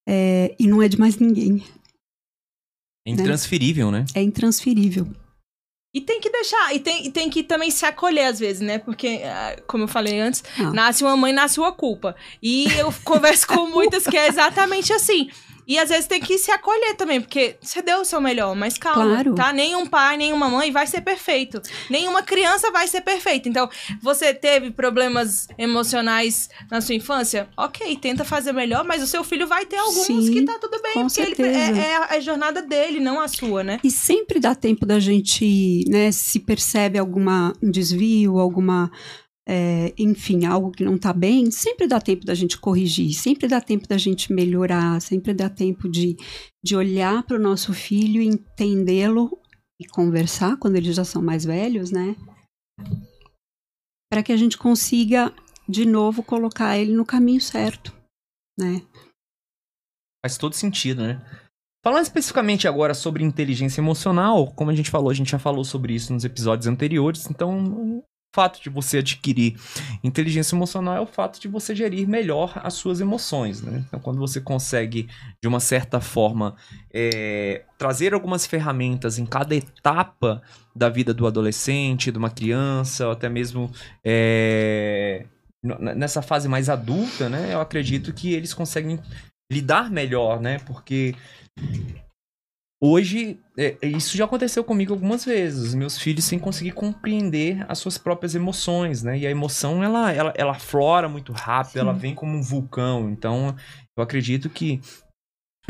é, 0.09 0.55
e 0.59 0.67
não 0.67 0.83
é 0.83 0.89
de 0.89 0.99
mais 0.99 1.17
ninguém. 1.19 1.63
É 3.07 3.11
intransferível, 3.11 3.91
né? 3.91 4.05
É 4.15 4.23
intransferível. 4.23 5.07
E 5.95 6.01
tem 6.03 6.21
que 6.21 6.31
deixar, 6.31 6.75
e 6.75 6.81
tem, 6.81 7.07
e 7.07 7.11
tem 7.11 7.31
que 7.31 7.43
também 7.43 7.71
se 7.71 7.85
acolher 7.87 8.27
às 8.27 8.39
vezes, 8.39 8.61
né? 8.61 8.79
Porque, 8.79 9.21
ah, 9.25 9.57
como 9.67 9.85
eu 9.85 9.89
falei 9.89 10.21
antes, 10.21 10.45
Ah. 10.59 10.71
nasce 10.71 11.03
uma 11.03 11.17
mãe, 11.17 11.33
nasce 11.33 11.59
uma 11.59 11.73
culpa. 11.73 12.15
E 12.43 12.67
eu 12.79 12.93
converso 13.05 13.47
com 13.47 13.67
muitas 13.71 14.05
que 14.05 14.17
é 14.17 14.29
exatamente 14.29 14.93
assim. 14.93 15.31
E 15.69 15.79
às 15.79 15.91
vezes 15.91 16.07
tem 16.07 16.19
que 16.19 16.39
se 16.39 16.51
acolher 16.51 16.97
também, 16.97 17.21
porque 17.21 17.57
você 17.61 17.83
deu 17.83 18.01
o 18.01 18.05
seu 18.05 18.21
melhor, 18.23 18.57
mas 18.57 18.79
calma, 18.79 19.05
Claro. 19.05 19.35
tá? 19.35 19.53
Nenhum 19.53 19.85
pai, 19.87 20.17
nenhuma 20.17 20.49
mãe 20.49 20.71
vai 20.73 20.87
ser 20.87 21.03
perfeito. 21.03 21.61
Nenhuma 21.91 22.23
criança 22.23 22.71
vai 22.71 22.89
ser 22.89 23.03
perfeita. 23.03 23.51
Então, 23.51 23.69
você 24.03 24.33
teve 24.33 24.71
problemas 24.71 25.47
emocionais 25.59 26.49
na 26.71 26.81
sua 26.81 26.95
infância? 26.95 27.49
Ok, 27.57 27.97
tenta 27.97 28.25
fazer 28.25 28.53
melhor, 28.53 28.83
mas 28.85 29.03
o 29.03 29.07
seu 29.07 29.23
filho 29.23 29.47
vai 29.47 29.67
ter 29.67 29.77
alguns 29.77 30.07
Sim, 30.07 30.33
que 30.33 30.43
tá 30.45 30.59
tudo 30.59 30.81
bem, 30.83 30.95
porque 30.95 31.21
ele, 31.21 31.43
é, 31.55 31.71
é 31.79 31.97
a- 31.97 32.07
a 32.13 32.21
jornada 32.21 32.63
dele, 32.63 32.99
não 32.99 33.21
a 33.21 33.29
sua, 33.29 33.63
né? 33.63 33.79
E 33.85 33.91
sempre 33.91 34.41
dá 34.41 34.55
tempo 34.55 34.87
da 34.87 34.99
gente, 34.99 35.85
né, 35.89 36.11
se 36.13 36.41
percebe 36.41 36.99
alguma 36.99 37.53
um 37.63 37.71
desvio, 37.71 38.39
alguma, 38.39 38.91
é, 39.51 39.95
enfim, 39.97 40.45
algo 40.45 40.71
que 40.71 40.85
não 40.85 40.97
está 40.97 41.11
bem, 41.11 41.51
sempre 41.51 41.87
dá 41.87 41.99
tempo 41.99 42.27
da 42.27 42.35
gente 42.35 42.59
corrigir, 42.59 43.15
sempre 43.15 43.49
dá 43.49 43.63
tempo 43.63 43.89
da 43.89 43.97
gente 43.97 44.31
melhorar, 44.31 45.01
sempre 45.01 45.33
dá 45.33 45.49
tempo 45.49 45.89
de, 45.89 46.17
de 46.63 46.77
olhar 46.77 47.23
para 47.23 47.39
o 47.39 47.41
nosso 47.41 47.73
filho, 47.73 48.21
entendê-lo 48.21 49.41
e 49.81 49.87
conversar 49.87 50.59
quando 50.59 50.77
eles 50.77 50.95
já 50.95 51.03
são 51.03 51.23
mais 51.23 51.47
velhos, 51.47 51.91
né? 51.91 52.15
Para 54.13 54.23
que 54.23 54.33
a 54.33 54.37
gente 54.37 54.59
consiga, 54.59 55.35
de 55.67 55.87
novo, 55.87 56.23
colocar 56.23 56.77
ele 56.77 56.93
no 56.93 57.07
caminho 57.07 57.41
certo, 57.41 57.97
né? 58.59 58.83
Faz 60.23 60.37
todo 60.37 60.53
sentido, 60.53 61.03
né? 61.03 61.25
Falando 61.83 62.03
especificamente 62.03 62.69
agora 62.69 62.93
sobre 62.93 63.25
inteligência 63.25 63.81
emocional, 63.81 64.53
como 64.53 64.71
a 64.71 64.75
gente 64.75 64.91
falou, 64.91 65.09
a 65.09 65.15
gente 65.15 65.31
já 65.31 65.39
falou 65.39 65.65
sobre 65.65 65.95
isso 65.95 66.13
nos 66.13 66.25
episódios 66.25 66.67
anteriores, 66.67 67.31
então 67.31 68.05
fato 68.35 68.63
de 68.63 68.69
você 68.69 68.99
adquirir 68.99 69.59
inteligência 70.05 70.55
emocional 70.55 70.97
é 70.97 71.01
o 71.01 71.07
fato 71.07 71.41
de 71.41 71.49
você 71.49 71.75
gerir 71.75 72.07
melhor 72.07 72.53
as 72.63 72.75
suas 72.75 73.01
emoções, 73.01 73.63
né? 73.63 73.85
Então, 73.87 73.99
quando 73.99 74.19
você 74.19 74.41
consegue, 74.41 75.09
de 75.43 75.49
uma 75.49 75.61
certa 75.61 76.01
forma, 76.01 76.55
é, 76.93 77.65
trazer 77.79 78.15
algumas 78.15 78.47
ferramentas 78.47 79.19
em 79.19 79.27
cada 79.27 79.55
etapa 79.55 80.43
da 80.75 80.89
vida 80.89 81.13
do 81.15 81.27
adolescente, 81.27 82.13
de 82.13 82.19
uma 82.19 82.31
criança, 82.31 83.07
ou 83.07 83.13
até 83.13 83.29
mesmo 83.29 83.71
é, 84.05 85.25
nessa 85.63 86.23
fase 86.23 86.49
mais 86.49 86.69
adulta, 86.69 87.29
né? 87.29 87.53
Eu 87.53 87.61
acredito 87.61 88.13
que 88.13 88.33
eles 88.33 88.55
conseguem 88.55 89.01
lidar 89.51 89.91
melhor, 89.91 90.41
né? 90.41 90.59
Porque 90.61 91.15
hoje 92.81 93.39
é, 93.57 93.77
isso 93.83 94.17
já 94.17 94.25
aconteceu 94.25 94.63
comigo 94.63 94.93
algumas 94.93 95.25
vezes. 95.25 95.75
Meus 95.75 95.99
filhos 95.99 96.25
sem 96.25 96.39
conseguir 96.39 96.73
compreender 96.73 97.65
as 97.69 97.79
suas 97.79 97.99
próprias 97.99 98.35
emoções, 98.35 99.03
né? 99.03 99.19
E 99.19 99.27
a 99.27 99.31
emoção 99.31 99.83
ela 99.83 100.13
ela, 100.13 100.33
ela 100.37 100.53
aflora 100.53 101.09
muito 101.09 101.33
rápido, 101.33 101.79
ela 101.79 101.93
vem 101.93 102.15
como 102.15 102.37
um 102.37 102.43
vulcão. 102.43 103.11
Então 103.11 103.55
eu 103.97 104.03
acredito 104.03 104.49
que 104.49 104.81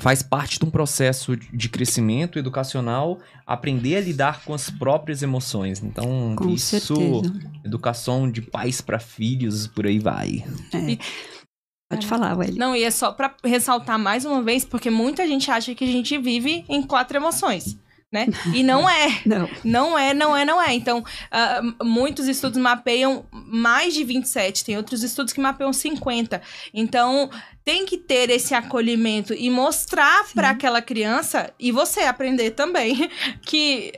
faz 0.00 0.22
parte 0.22 0.60
de 0.60 0.64
um 0.64 0.70
processo 0.70 1.36
de 1.36 1.68
crescimento 1.68 2.38
educacional 2.38 3.18
aprender 3.44 3.96
a 3.96 4.00
lidar 4.00 4.44
com 4.44 4.54
as 4.54 4.70
próprias 4.70 5.24
emoções. 5.24 5.82
Então, 5.82 6.36
Com 6.36 6.50
isso, 6.50 6.78
certeza. 6.78 7.32
educação 7.64 8.30
de 8.30 8.40
pais 8.40 8.80
para 8.80 9.00
filhos, 9.00 9.66
por 9.66 9.86
aí 9.86 9.98
vai. 9.98 10.44
É. 10.72 10.90
E- 10.92 10.98
Pode 11.88 12.06
falar, 12.06 12.36
Welly. 12.36 12.58
Não, 12.58 12.76
e 12.76 12.84
é 12.84 12.90
só 12.90 13.12
pra 13.12 13.34
ressaltar 13.42 13.98
mais 13.98 14.24
uma 14.26 14.42
vez, 14.42 14.64
porque 14.64 14.90
muita 14.90 15.26
gente 15.26 15.50
acha 15.50 15.74
que 15.74 15.84
a 15.84 15.88
gente 15.88 16.18
vive 16.18 16.64
em 16.68 16.82
quatro 16.82 17.16
emoções, 17.16 17.78
né? 18.12 18.26
E 18.54 18.62
não 18.62 18.88
é. 18.88 19.22
Não. 19.24 19.48
Não 19.64 19.98
é, 19.98 20.12
não 20.12 20.36
é, 20.36 20.44
não 20.44 20.62
é. 20.62 20.74
Então, 20.74 21.02
ah, 21.30 21.62
muitos 21.82 22.28
estudos 22.28 22.58
mapeiam 22.58 23.24
mais 23.32 23.94
de 23.94 24.04
27, 24.04 24.66
tem 24.66 24.76
outros 24.76 25.02
estudos 25.02 25.32
que 25.32 25.40
mapeiam 25.40 25.72
50. 25.72 26.42
Então, 26.74 27.30
tem 27.64 27.86
que 27.86 27.96
ter 27.96 28.28
esse 28.28 28.54
acolhimento 28.54 29.32
e 29.32 29.48
mostrar 29.48 30.26
para 30.34 30.50
aquela 30.50 30.82
criança, 30.82 31.54
e 31.58 31.72
você 31.72 32.00
aprender 32.00 32.50
também, 32.50 33.10
que 33.40 33.92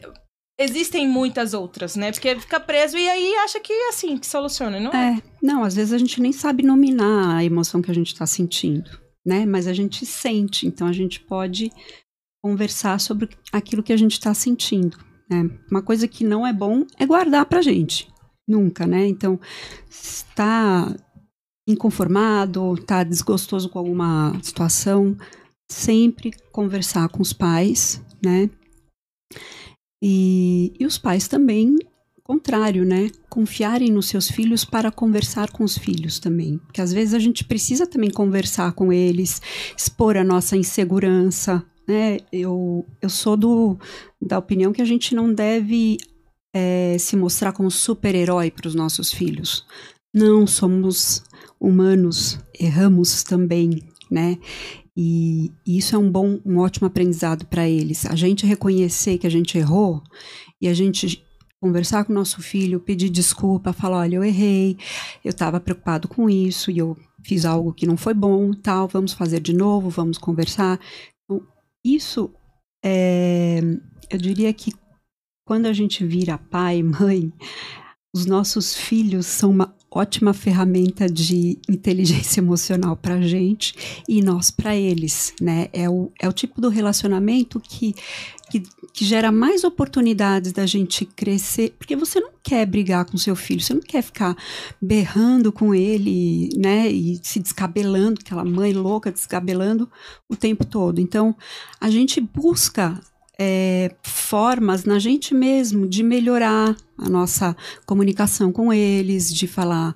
existem 0.60 1.08
muitas 1.08 1.54
outras, 1.54 1.96
né? 1.96 2.12
Porque 2.12 2.38
fica 2.38 2.60
preso 2.60 2.96
e 2.98 3.08
aí 3.08 3.34
acha 3.36 3.58
que 3.58 3.72
é 3.72 3.88
assim 3.88 4.18
que 4.18 4.26
soluciona, 4.26 4.78
não 4.78 4.92
é? 4.92 5.16
É, 5.16 5.22
não, 5.42 5.64
às 5.64 5.74
vezes 5.74 5.92
a 5.92 5.98
gente 5.98 6.20
nem 6.20 6.32
sabe 6.32 6.62
nominar 6.62 7.36
a 7.36 7.44
emoção 7.44 7.80
que 7.80 7.90
a 7.90 7.94
gente 7.94 8.08
está 8.08 8.26
sentindo, 8.26 8.90
né? 9.24 9.46
Mas 9.46 9.66
a 9.66 9.72
gente 9.72 10.04
sente, 10.04 10.66
então 10.66 10.86
a 10.86 10.92
gente 10.92 11.18
pode 11.20 11.72
conversar 12.42 13.00
sobre 13.00 13.30
aquilo 13.50 13.82
que 13.82 13.92
a 13.92 13.96
gente 13.96 14.12
está 14.12 14.34
sentindo. 14.34 14.98
Né? 15.30 15.48
Uma 15.70 15.82
coisa 15.82 16.06
que 16.06 16.24
não 16.24 16.46
é 16.46 16.52
bom 16.52 16.84
é 16.98 17.06
guardar 17.06 17.46
pra 17.46 17.62
gente, 17.62 18.08
nunca, 18.46 18.86
né? 18.86 19.06
Então, 19.06 19.40
está 19.88 20.94
inconformado, 21.66 22.74
está 22.74 23.02
desgostoso 23.04 23.68
com 23.68 23.78
alguma 23.78 24.38
situação, 24.42 25.16
sempre 25.70 26.32
conversar 26.50 27.08
com 27.08 27.22
os 27.22 27.32
pais, 27.32 28.02
né? 28.22 28.50
E, 30.02 30.72
e 30.78 30.86
os 30.86 30.98
pais 30.98 31.28
também 31.28 31.76
contrário, 32.30 32.84
né? 32.84 33.10
Confiarem 33.28 33.90
nos 33.90 34.06
seus 34.06 34.30
filhos 34.30 34.64
para 34.64 34.92
conversar 34.92 35.50
com 35.50 35.64
os 35.64 35.76
filhos 35.76 36.20
também. 36.20 36.58
Porque 36.58 36.80
às 36.80 36.92
vezes 36.92 37.12
a 37.12 37.18
gente 37.18 37.42
precisa 37.42 37.88
também 37.88 38.08
conversar 38.08 38.72
com 38.72 38.92
eles, 38.92 39.42
expor 39.76 40.16
a 40.16 40.22
nossa 40.22 40.56
insegurança, 40.56 41.64
né? 41.88 42.18
Eu, 42.32 42.86
eu 43.02 43.08
sou 43.08 43.36
do, 43.36 43.76
da 44.22 44.38
opinião 44.38 44.72
que 44.72 44.80
a 44.80 44.84
gente 44.84 45.12
não 45.12 45.34
deve 45.34 45.98
é, 46.54 46.96
se 47.00 47.16
mostrar 47.16 47.52
como 47.52 47.68
super-herói 47.68 48.48
para 48.52 48.68
os 48.68 48.76
nossos 48.76 49.12
filhos. 49.12 49.66
Não, 50.14 50.46
somos 50.46 51.24
humanos, 51.58 52.38
erramos 52.58 53.24
também, 53.24 53.82
né? 54.08 54.38
E 54.96 55.52
isso 55.66 55.94
é 55.94 55.98
um 55.98 56.10
bom, 56.10 56.40
um 56.44 56.58
ótimo 56.58 56.86
aprendizado 56.86 57.46
para 57.46 57.68
eles. 57.68 58.04
A 58.06 58.14
gente 58.14 58.46
reconhecer 58.46 59.18
que 59.18 59.26
a 59.26 59.30
gente 59.30 59.56
errou 59.56 60.02
e 60.60 60.68
a 60.68 60.74
gente 60.74 61.24
conversar 61.60 62.04
com 62.04 62.12
o 62.12 62.16
nosso 62.16 62.40
filho, 62.42 62.80
pedir 62.80 63.10
desculpa, 63.10 63.72
falar, 63.72 63.98
olha, 63.98 64.16
eu 64.16 64.24
errei, 64.24 64.78
eu 65.22 65.30
estava 65.30 65.60
preocupado 65.60 66.08
com 66.08 66.28
isso 66.28 66.70
e 66.70 66.78
eu 66.78 66.96
fiz 67.22 67.44
algo 67.44 67.74
que 67.74 67.86
não 67.86 67.98
foi 67.98 68.14
bom, 68.14 68.52
tal, 68.54 68.88
vamos 68.88 69.12
fazer 69.12 69.40
de 69.40 69.52
novo, 69.52 69.90
vamos 69.90 70.16
conversar. 70.16 70.80
Então, 71.24 71.46
isso, 71.84 72.32
é, 72.82 73.60
eu 74.10 74.18
diria 74.18 74.52
que 74.54 74.72
quando 75.46 75.66
a 75.66 75.72
gente 75.72 76.04
vira 76.04 76.38
pai, 76.38 76.82
mãe, 76.82 77.30
os 78.14 78.24
nossos 78.24 78.74
filhos 78.74 79.26
são 79.26 79.52
ótima 79.90 80.32
ferramenta 80.32 81.08
de 81.08 81.58
inteligência 81.68 82.40
emocional 82.40 82.96
para 82.96 83.14
a 83.14 83.22
gente 83.22 84.02
e 84.08 84.22
nós 84.22 84.50
para 84.50 84.76
eles, 84.76 85.34
né? 85.40 85.68
É 85.72 85.90
o, 85.90 86.12
é 86.20 86.28
o 86.28 86.32
tipo 86.32 86.60
do 86.60 86.68
relacionamento 86.68 87.58
que, 87.58 87.94
que, 88.50 88.62
que 88.92 89.04
gera 89.04 89.32
mais 89.32 89.64
oportunidades 89.64 90.52
da 90.52 90.64
gente 90.64 91.04
crescer, 91.04 91.74
porque 91.76 91.96
você 91.96 92.20
não 92.20 92.30
quer 92.42 92.64
brigar 92.66 93.04
com 93.04 93.18
seu 93.18 93.34
filho, 93.34 93.60
você 93.60 93.74
não 93.74 93.80
quer 93.80 94.02
ficar 94.02 94.36
berrando 94.80 95.50
com 95.50 95.74
ele, 95.74 96.50
né? 96.56 96.88
E 96.88 97.18
se 97.22 97.40
descabelando, 97.40 98.20
aquela 98.24 98.44
mãe 98.44 98.72
louca 98.72 99.10
descabelando 99.10 99.90
o 100.28 100.36
tempo 100.36 100.64
todo. 100.64 101.00
Então, 101.00 101.34
a 101.80 101.90
gente 101.90 102.20
busca 102.20 103.00
é, 103.40 103.90
formas 104.02 104.84
na 104.84 104.98
gente 104.98 105.32
mesmo 105.32 105.88
de 105.88 106.02
melhorar 106.02 106.76
a 106.98 107.08
nossa 107.08 107.56
comunicação 107.86 108.52
com 108.52 108.70
eles, 108.70 109.32
de 109.32 109.46
falar 109.46 109.94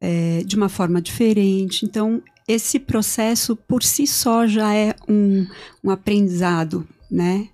é, 0.00 0.44
de 0.44 0.54
uma 0.54 0.68
forma 0.68 1.02
diferente. 1.02 1.84
Então, 1.84 2.22
esse 2.46 2.78
processo 2.78 3.56
por 3.56 3.82
si 3.82 4.06
só 4.06 4.46
já 4.46 4.72
é 4.72 4.94
um, 5.08 5.44
um 5.82 5.90
aprendizado, 5.90 6.86
né, 7.10 7.48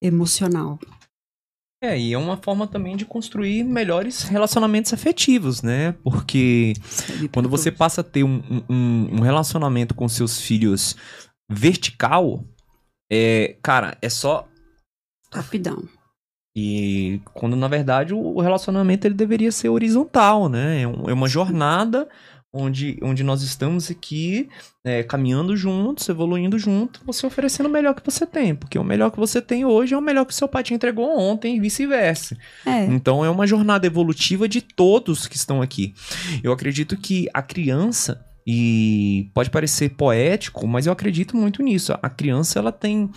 emocional. 0.00 0.78
É, 1.82 1.98
e 1.98 2.14
é 2.14 2.18
uma 2.18 2.38
forma 2.38 2.66
também 2.66 2.96
de 2.96 3.04
construir 3.04 3.64
melhores 3.64 4.22
relacionamentos 4.22 4.94
afetivos, 4.94 5.60
né? 5.60 5.92
Porque 6.02 6.72
quando 7.30 7.50
você 7.50 7.70
passa 7.70 8.00
a 8.00 8.04
ter 8.04 8.24
um, 8.24 8.42
um, 8.66 9.16
um 9.16 9.20
relacionamento 9.20 9.94
com 9.94 10.08
seus 10.08 10.40
filhos 10.40 10.96
vertical, 11.50 12.42
é, 13.12 13.58
cara, 13.62 13.96
é 14.00 14.08
só 14.08 14.48
Rapidão. 15.36 15.84
E 16.56 17.20
quando 17.34 17.54
na 17.54 17.68
verdade 17.68 18.14
o 18.14 18.40
relacionamento 18.40 19.06
ele 19.06 19.14
deveria 19.14 19.52
ser 19.52 19.68
horizontal, 19.68 20.48
né? 20.48 20.80
É, 20.80 20.82
é 20.84 21.12
uma 21.12 21.28
jornada 21.28 22.08
onde, 22.50 22.98
onde 23.02 23.22
nós 23.22 23.42
estamos 23.42 23.90
aqui 23.90 24.48
é, 24.82 25.02
caminhando 25.02 25.54
juntos, 25.54 26.08
evoluindo 26.08 26.58
junto, 26.58 27.00
você 27.04 27.26
oferecendo 27.26 27.66
o 27.66 27.72
melhor 27.72 27.94
que 27.94 28.04
você 28.04 28.24
tem, 28.24 28.54
porque 28.54 28.78
o 28.78 28.84
melhor 28.84 29.10
que 29.10 29.18
você 29.18 29.42
tem 29.42 29.66
hoje 29.66 29.94
é 29.94 29.98
o 29.98 30.02
melhor 30.02 30.24
que 30.24 30.34
seu 30.34 30.48
pai 30.48 30.62
te 30.62 30.72
entregou 30.72 31.18
ontem 31.18 31.56
e 31.56 31.60
vice-versa. 31.60 32.36
É, 32.64 32.84
Então 32.86 33.24
é 33.24 33.28
uma 33.28 33.46
jornada 33.46 33.86
evolutiva 33.86 34.48
de 34.48 34.62
todos 34.62 35.26
que 35.26 35.36
estão 35.36 35.60
aqui. 35.60 35.94
Eu 36.42 36.52
acredito 36.52 36.96
que 36.96 37.28
a 37.34 37.42
criança 37.42 38.24
e 38.46 39.28
pode 39.34 39.50
parecer 39.50 39.90
poético, 39.90 40.66
mas 40.68 40.86
eu 40.86 40.92
acredito 40.92 41.36
muito 41.36 41.62
nisso. 41.62 41.92
A 42.00 42.08
criança 42.08 42.58
ela 42.60 42.70
tem 42.70 43.10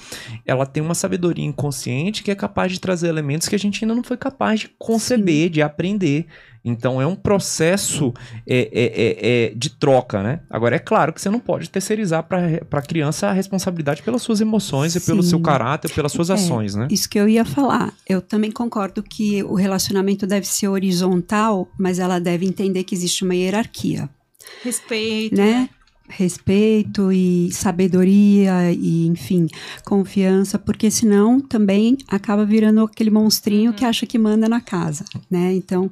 ela 0.44 0.66
tem 0.66 0.82
uma 0.82 0.96
sabedoria 0.96 1.46
inconsciente 1.46 2.24
que 2.24 2.32
é 2.32 2.36
capaz 2.36 2.72
de 2.72 2.80
trazer 2.80 3.08
elementos 3.10 3.48
que 3.48 3.56
a 3.56 3.60
gente 3.60 3.84
ainda 3.84 3.94
não 3.94 4.04
foi 4.04 4.18
capaz 4.18 4.62
de 4.62 4.70
conceber, 4.80 5.50
de 5.50 5.62
aprender. 5.62 6.26
Então 6.66 7.02
é 7.02 7.06
um 7.08 7.16
processo 7.16 8.14
é, 8.46 8.58
é, 8.58 8.70
é, 8.74 9.46
é, 9.46 9.54
de 9.56 9.70
troca, 9.70 10.22
né? 10.22 10.42
Agora 10.50 10.76
é 10.76 10.80
claro 10.80 11.14
que 11.14 11.22
você 11.22 11.30
não 11.30 11.40
pode 11.40 11.70
terceirizar 11.70 12.24
para 12.24 12.60
a 12.72 12.82
criança 12.82 13.28
a 13.28 13.32
responsabilidade 13.32 14.02
pelas 14.02 14.22
suas 14.22 14.42
emoções 14.42 14.96
e 14.96 15.00
pelo 15.00 15.24
Sim. 15.24 15.30
seu 15.30 15.40
caráter, 15.40 15.92
pelas 15.94 16.12
suas 16.12 16.30
É. 16.30 16.34
ações, 16.34 16.76
né? 16.76 16.88
Isso 16.90 17.10
que 17.10 17.20
eu 17.20 17.30
ia 17.30 17.46
falar. 17.46 17.94
Eu 18.08 18.22
também 18.22 18.52
concordo 18.52 19.02
que 19.04 19.42
o 19.44 19.54
relacionamento 19.54 20.28
deve 20.28 20.48
ser 20.48 20.68
horizontal, 20.68 21.70
mas 21.78 21.98
ela 22.00 22.20
deve 22.20 22.46
entender 22.46 22.84
que 22.84 22.94
existe 22.96 23.24
uma 23.24 23.36
hierarquia. 23.36 24.10
Respeito. 24.64 25.36
né? 25.36 25.70
Respeito 26.08 27.12
e 27.12 27.52
sabedoria 27.52 28.72
e, 28.72 29.06
enfim, 29.06 29.48
confiança, 29.86 30.58
porque 30.58 30.90
senão 30.90 31.40
também 31.40 31.98
acaba 32.08 32.44
virando 32.44 32.82
aquele 32.82 33.12
monstrinho 33.12 33.74
que 33.74 33.86
acha 33.86 34.08
que 34.08 34.18
manda 34.18 34.50
na 34.50 34.60
casa, 34.60 35.06
né? 35.30 35.54
Então, 35.54 35.90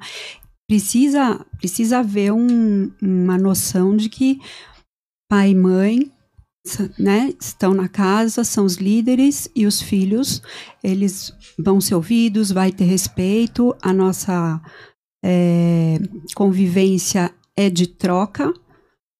precisa, 0.67 1.45
precisa 1.59 1.99
haver 1.99 2.33
um- 2.33 2.91
uma 2.99 3.37
noção 3.37 3.95
de 3.95 4.09
que 4.09 4.39
pai 5.29 5.51
e 5.51 5.55
mãe, 5.55 6.11
né, 6.97 7.33
estão 7.39 7.73
na 7.73 7.87
casa, 7.87 8.43
são 8.43 8.65
os 8.65 8.75
líderes 8.75 9.47
e 9.55 9.65
os 9.65 9.81
filhos, 9.81 10.41
eles 10.83 11.31
vão 11.57 11.79
ser 11.79 11.95
ouvidos, 11.95 12.51
vai 12.51 12.71
ter 12.71 12.85
respeito, 12.85 13.75
a 13.81 13.93
nossa 13.93 14.59
é, 15.23 15.97
convivência 16.35 17.33
é 17.57 17.69
de 17.69 17.87
troca, 17.87 18.53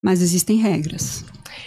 mas 0.04 0.22
existem 0.22 0.58
regras. 0.58 1.26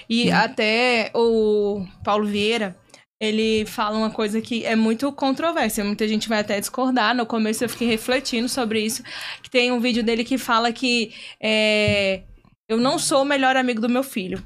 E 0.09 0.30
até 0.30 1.11
o 1.14 1.85
Paulo 2.04 2.26
Vieira, 2.26 2.76
ele 3.20 3.66
fala 3.66 3.98
uma 3.98 4.11
coisa 4.11 4.40
que 4.40 4.64
é 4.64 4.74
muito 4.74 5.12
controversa. 5.12 5.85
Muita 5.85 6.09
gente 6.09 6.28
vai 6.28 6.40
até 6.40 6.59
discordar. 6.59 7.14
No 7.14 7.26
começo 7.26 7.62
eu 7.62 7.68
fiquei 7.68 7.87
refletindo 7.87 8.48
sobre 8.48 8.80
isso. 8.80 9.02
Que 9.42 9.50
tem 9.50 9.70
um 9.70 9.80
vídeo 9.80 10.02
dele 10.02 10.24
que 10.24 10.38
fala 10.38 10.72
que 10.72 11.12
é, 11.42 12.22
eu 12.68 12.78
não 12.78 12.98
sou 12.98 13.22
o 13.22 13.26
melhor 13.26 13.56
amigo 13.56 13.80
do 13.80 13.88
meu 13.88 14.02
filho. 14.02 14.42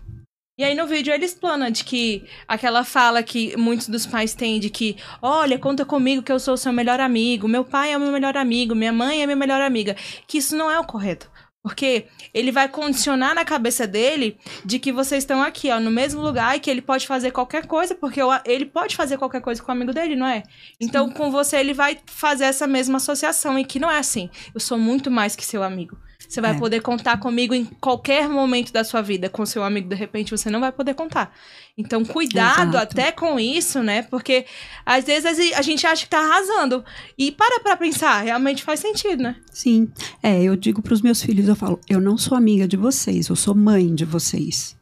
E 0.59 0.63
aí 0.63 0.75
no 0.75 0.87
vídeo 0.87 1.13
ele 1.13 1.25
explana 1.25 1.71
de 1.71 1.83
que 1.83 2.25
aquela 2.47 2.85
fala 2.85 3.23
que 3.25 3.57
muitos 3.57 3.89
dos 3.89 4.07
pais 4.07 4.35
têm 4.35 4.61
de 4.61 4.71
que, 4.71 4.97
olha, 5.21 5.59
conta 5.59 5.85
comigo 5.85 6.23
que 6.23 6.31
eu 6.31 6.39
sou 6.39 6.55
o 6.55 6.57
seu 6.57 6.73
melhor 6.73 7.01
amigo, 7.01 7.49
meu 7.49 7.65
pai 7.65 7.93
é 7.93 7.97
o 7.97 8.01
meu 8.01 8.13
melhor 8.13 8.37
amigo, 8.37 8.73
minha 8.73 8.93
mãe 8.93 9.21
é 9.21 9.27
minha 9.27 9.37
melhor 9.37 9.61
amiga. 9.61 9.97
Que 10.29 10.39
isso 10.39 10.57
não 10.57 10.71
é 10.71 10.79
o 10.79 10.85
correto. 10.85 11.29
Porque 11.65 12.05
ele 12.35 12.53
vai 12.53 12.69
condicionar 12.69 13.35
na 13.35 13.43
cabeça 13.43 13.87
dele 13.87 14.37
de 14.67 14.79
que 14.79 14.93
vocês 14.93 15.25
estão 15.25 15.43
aqui, 15.43 15.71
ó, 15.71 15.81
no 15.81 15.91
mesmo 15.91 16.21
lugar 16.21 16.55
e 16.55 16.61
que 16.61 16.71
ele 16.71 16.83
pode 16.83 17.07
fazer 17.07 17.31
qualquer 17.31 17.67
coisa, 17.67 17.95
porque 17.95 18.21
ele 18.45 18.67
pode 18.67 18.95
fazer 18.95 19.17
qualquer 19.17 19.41
coisa 19.41 19.63
com 19.63 19.73
o 19.73 19.75
amigo 19.75 19.91
dele, 19.91 20.15
não 20.15 20.27
é? 20.27 20.43
Então, 20.79 21.09
com 21.09 21.31
você, 21.31 21.57
ele 21.57 21.73
vai 21.73 21.99
fazer 22.05 22.45
essa 22.45 22.67
mesma 22.67 22.99
associação 22.99 23.59
e 23.59 23.65
que 23.65 23.79
não 23.79 23.91
é 23.91 23.97
assim. 23.97 24.29
Eu 24.55 24.61
sou 24.61 24.77
muito 24.77 25.11
mais 25.11 25.35
que 25.35 25.43
seu 25.43 25.63
amigo. 25.63 25.97
Você 26.35 26.41
vai 26.41 26.51
É. 26.51 26.59
poder 26.59 26.81
contar 26.81 27.19
comigo 27.19 27.55
em 27.55 27.65
qualquer 27.65 28.29
momento 28.29 28.73
da 28.73 28.83
sua 28.83 29.01
vida. 29.01 29.29
Com 29.31 29.47
seu 29.47 29.63
amigo, 29.63 29.89
de 29.89 29.95
repente, 29.95 30.33
você 30.33 30.51
não 30.51 30.59
vai 30.59 30.73
poder 30.73 30.93
contar. 30.95 31.33
Então, 31.79 32.05
cuidado 32.05 32.71
Exato. 32.77 32.77
até 32.99 33.13
com 33.13 33.39
isso, 33.39 33.83
né? 33.85 34.03
Porque 34.03 34.45
às 34.85 35.05
vezes 35.05 35.53
a 35.57 35.63
gente 35.63 35.87
acha 35.87 36.03
que 36.03 36.11
tá 36.11 36.19
arrasando. 36.19 36.85
E 37.17 37.31
para 37.31 37.61
pra 37.61 37.77
pensar, 37.77 38.21
realmente 38.23 38.65
faz 38.65 38.81
sentido, 38.81 39.23
né? 39.23 39.37
Sim. 39.53 39.89
É, 40.21 40.43
eu 40.43 40.57
digo 40.57 40.83
para 40.83 40.93
os 40.95 41.03
meus 41.03 41.23
filhos, 41.23 41.47
eu 41.47 41.55
falo, 41.55 41.79
eu 41.89 42.01
não 42.01 42.19
sou 42.19 42.37
amiga 42.37 42.67
de 42.67 42.77
vocês, 42.77 43.29
eu 43.29 43.37
sou 43.37 43.55
mãe 43.55 43.95
de 43.95 44.05
vocês. 44.05 44.77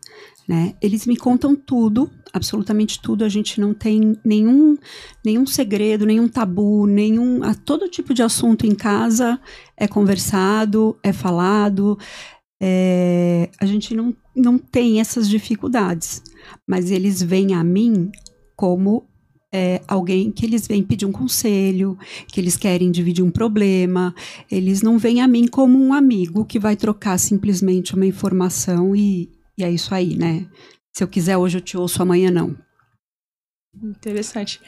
Né? 0.49 0.75
Eles 0.81 1.07
me 1.07 1.17
contam 1.17 1.55
tudo, 1.55 2.11
absolutamente 2.33 3.01
tudo. 3.01 3.25
A 3.25 3.29
gente 3.29 3.61
não 3.61 3.75
tem 3.75 4.17
nenhum, 4.25 4.77
nenhum 5.25 5.47
segredo, 5.47 6.07
nenhum 6.07 6.29
tabu, 6.29 6.87
nenhum. 6.87 7.41
Todo 7.65 7.89
tipo 7.89 8.15
de 8.15 8.23
assunto 8.23 8.67
em 8.67 8.75
casa 8.75 9.41
é 9.77 9.87
conversado, 9.87 10.97
é 11.03 11.13
falado. 11.13 11.99
é, 12.61 13.51
a 13.61 13.67
gente 13.67 13.95
não, 13.95 14.15
não 14.35 14.57
tem 14.57 15.01
essas 15.01 15.29
dificuldades. 15.29 16.23
Mas 16.67 16.91
eles 16.91 17.23
vêm 17.23 17.55
a 17.55 17.65
mim 17.65 18.11
como 18.57 19.05
é, 19.53 19.83
alguém 19.87 20.31
que 20.31 20.47
eles 20.47 20.67
vêm 20.67 20.83
pedir 20.83 21.05
um 21.05 21.13
conselho, 21.13 21.99
que 22.29 22.41
eles 22.41 22.57
querem 22.57 22.91
dividir 22.91 23.23
um 23.23 23.31
problema. 23.31 24.15
Eles 24.51 24.81
não 24.81 24.97
vêm 24.97 25.21
a 25.21 25.29
mim 25.29 25.47
como 25.47 25.79
um 25.79 25.93
amigo 25.93 26.45
que 26.45 26.59
vai 26.59 26.75
trocar 26.75 27.19
simplesmente 27.19 27.95
uma 27.95 28.07
informação 28.07 28.97
e, 28.97 29.31
e 29.59 29.63
é 29.63 29.71
isso 29.71 29.95
aí, 29.95 30.17
né? 30.17 30.47
Se 30.95 31.03
eu 31.03 31.09
quiser 31.09 31.37
hoje 31.37 31.59
eu 31.59 31.63
te 31.63 31.77
ouço, 31.77 32.03
amanhã 32.03 32.31
não. 32.31 32.57
Interessante. 33.83 34.61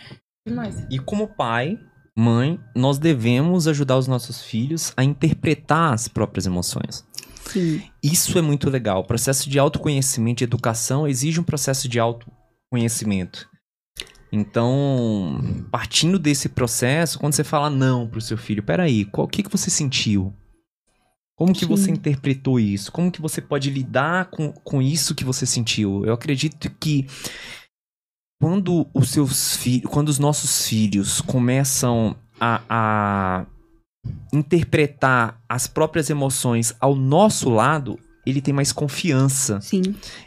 Demais. 0.46 0.86
E 0.90 0.98
como 0.98 1.28
pai, 1.28 1.78
mãe, 2.16 2.58
nós 2.74 2.98
devemos 2.98 3.68
ajudar 3.68 3.98
os 3.98 4.08
nossos 4.08 4.42
filhos 4.42 4.92
a 4.96 5.04
interpretar 5.04 5.92
as 5.92 6.08
próprias 6.08 6.46
emoções. 6.46 7.04
Sim, 7.46 7.82
Isso 8.02 8.38
é 8.38 8.42
muito 8.42 8.70
legal. 8.70 9.00
O 9.00 9.06
processo 9.06 9.48
de 9.50 9.58
autoconhecimento 9.58 10.42
e 10.42 10.44
educação 10.44 11.06
exige 11.06 11.38
um 11.38 11.44
processo 11.44 11.88
de 11.88 12.00
autoconhecimento. 12.00 13.48
Então, 14.32 15.38
partindo 15.70 16.18
desse 16.18 16.48
processo, 16.48 17.18
quando 17.18 17.34
você 17.34 17.44
fala 17.44 17.70
não 17.70 18.08
pro 18.08 18.20
seu 18.20 18.36
filho, 18.36 18.62
peraí, 18.62 19.04
qual- 19.04 19.26
o 19.26 19.30
que, 19.30 19.42
que 19.42 19.50
você 19.50 19.70
sentiu? 19.70 20.34
Como 21.36 21.52
que 21.52 21.60
Sim. 21.60 21.66
você 21.66 21.90
interpretou 21.90 22.60
isso? 22.60 22.92
Como 22.92 23.10
que 23.10 23.20
você 23.20 23.40
pode 23.40 23.68
lidar 23.68 24.26
com, 24.26 24.52
com 24.52 24.80
isso 24.80 25.14
que 25.14 25.24
você 25.24 25.44
sentiu? 25.44 26.04
Eu 26.06 26.14
acredito 26.14 26.70
que 26.78 27.06
quando 28.40 28.86
os 28.94 29.10
seus 29.10 29.56
filhos, 29.56 29.90
quando 29.90 30.08
os 30.08 30.18
nossos 30.18 30.66
filhos 30.66 31.20
começam 31.20 32.16
a, 32.40 32.62
a 32.68 33.46
interpretar 34.32 35.40
as 35.48 35.66
próprias 35.66 36.08
emoções 36.10 36.74
ao 36.78 36.94
nosso 36.94 37.50
lado, 37.50 37.98
ele 38.26 38.40
tem 38.40 38.54
mais 38.54 38.72
confiança. 38.72 39.60
sim. 39.60 39.82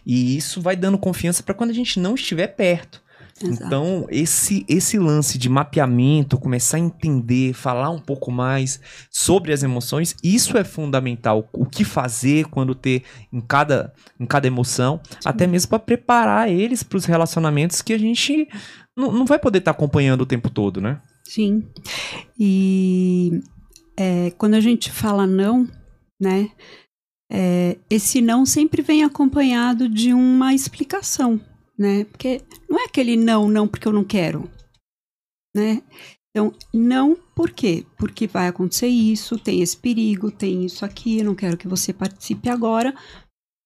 E 0.06 0.36
isso 0.36 0.62
vai 0.62 0.76
dando 0.76 0.98
confiança 0.98 1.42
para 1.42 1.54
quando 1.54 1.70
a 1.70 1.74
gente 1.74 2.00
não 2.00 2.16
estiver 2.16 2.48
perto. 2.48 3.02
Exato. 3.42 3.66
Então, 3.66 4.08
esse, 4.10 4.66
esse 4.68 4.98
lance 4.98 5.38
de 5.38 5.48
mapeamento, 5.48 6.40
começar 6.40 6.78
a 6.78 6.80
entender, 6.80 7.54
falar 7.54 7.90
um 7.90 8.00
pouco 8.00 8.32
mais 8.32 8.80
sobre 9.12 9.54
as 9.54 9.64
emoções, 9.64 10.16
isso 10.24 10.58
é 10.58 10.64
fundamental. 10.64 11.48
O 11.54 11.66
que 11.66 11.84
fazer 11.84 12.46
quando 12.46 12.74
ter 12.74 13.04
em 13.32 13.40
cada, 13.40 13.94
em 14.20 14.26
cada 14.26 14.48
emoção, 14.48 15.00
até 15.24 15.46
mesmo 15.46 15.70
para 15.70 15.80
preparar 15.80 16.50
eles 16.50 16.84
para 16.84 16.98
os 16.98 17.06
relacionamentos 17.06 17.82
que 17.82 17.94
a 17.94 17.98
gente 17.98 18.48
não, 18.96 19.12
não 19.12 19.26
vai 19.26 19.38
poder 19.38 19.60
estar 19.60 19.72
acompanhando 19.72 20.22
o 20.22 20.26
tempo 20.26 20.50
todo, 20.50 20.82
né? 20.82 21.02
Sim. 21.24 21.64
E 22.40 23.42
é, 23.96 24.32
quando 24.38 24.56
a 24.56 24.62
gente 24.62 24.92
fala 24.92 25.28
não, 25.28 25.68
né? 26.20 26.50
é, 27.30 27.78
esse 27.90 28.22
não 28.22 28.46
sempre 28.46 28.82
vem 28.82 29.04
acompanhado 29.04 29.90
de 29.90 30.14
uma 30.14 30.54
explicação, 30.54 31.40
né? 31.78 32.06
Porque 32.06 32.42
não 32.70 32.80
é 32.80 32.86
aquele 32.86 33.16
não, 33.16 33.48
não 33.48 33.68
porque 33.68 33.88
eu 33.88 33.94
não 33.94 34.04
quero, 34.04 34.50
né? 35.56 35.82
Então, 36.30 36.54
não 36.74 37.16
por 37.36 37.52
quê? 37.52 37.86
Porque 37.98 38.28
vai 38.28 38.48
acontecer 38.48 38.88
isso, 38.88 39.40
tem 39.40 39.62
esse 39.62 39.76
perigo, 39.76 40.32
tem 40.32 40.66
isso 40.66 40.86
aqui, 40.86 41.20
eu 41.20 41.26
não 41.26 41.36
quero 41.36 41.58
que 41.58 41.68
você 41.68 41.94
participe 41.94 42.50
agora, 42.50 42.94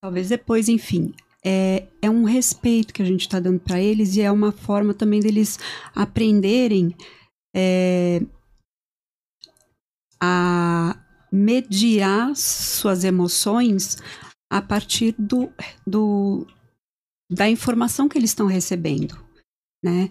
talvez 0.02 0.28
depois, 0.28 0.68
enfim. 0.68 1.14
É, 1.44 1.88
é 2.00 2.08
um 2.08 2.22
respeito 2.22 2.94
que 2.94 3.02
a 3.02 3.04
gente 3.04 3.22
está 3.22 3.40
dando 3.40 3.58
para 3.58 3.80
eles 3.80 4.14
e 4.14 4.22
é 4.22 4.30
uma 4.30 4.52
forma 4.52 4.94
também 4.94 5.20
deles 5.20 5.58
aprenderem 5.94 6.94
é, 7.54 8.22
a 10.20 10.96
mediar 11.32 12.36
suas 12.36 13.02
emoções 13.02 13.98
a 14.50 14.62
partir 14.62 15.14
do, 15.18 15.50
do 15.86 16.46
da 17.32 17.48
informação 17.48 18.08
que 18.08 18.18
eles 18.18 18.30
estão 18.30 18.46
recebendo, 18.46 19.16
né? 19.82 20.10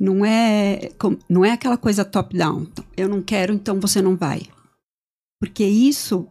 Não 0.00 0.24
é 0.24 0.90
não 1.28 1.44
é 1.44 1.52
aquela 1.52 1.76
coisa 1.76 2.04
top 2.04 2.36
down. 2.36 2.66
Eu 2.96 3.08
não 3.08 3.22
quero, 3.22 3.52
então 3.52 3.78
você 3.78 4.00
não 4.02 4.16
vai, 4.16 4.42
porque 5.40 5.64
isso 5.64 6.26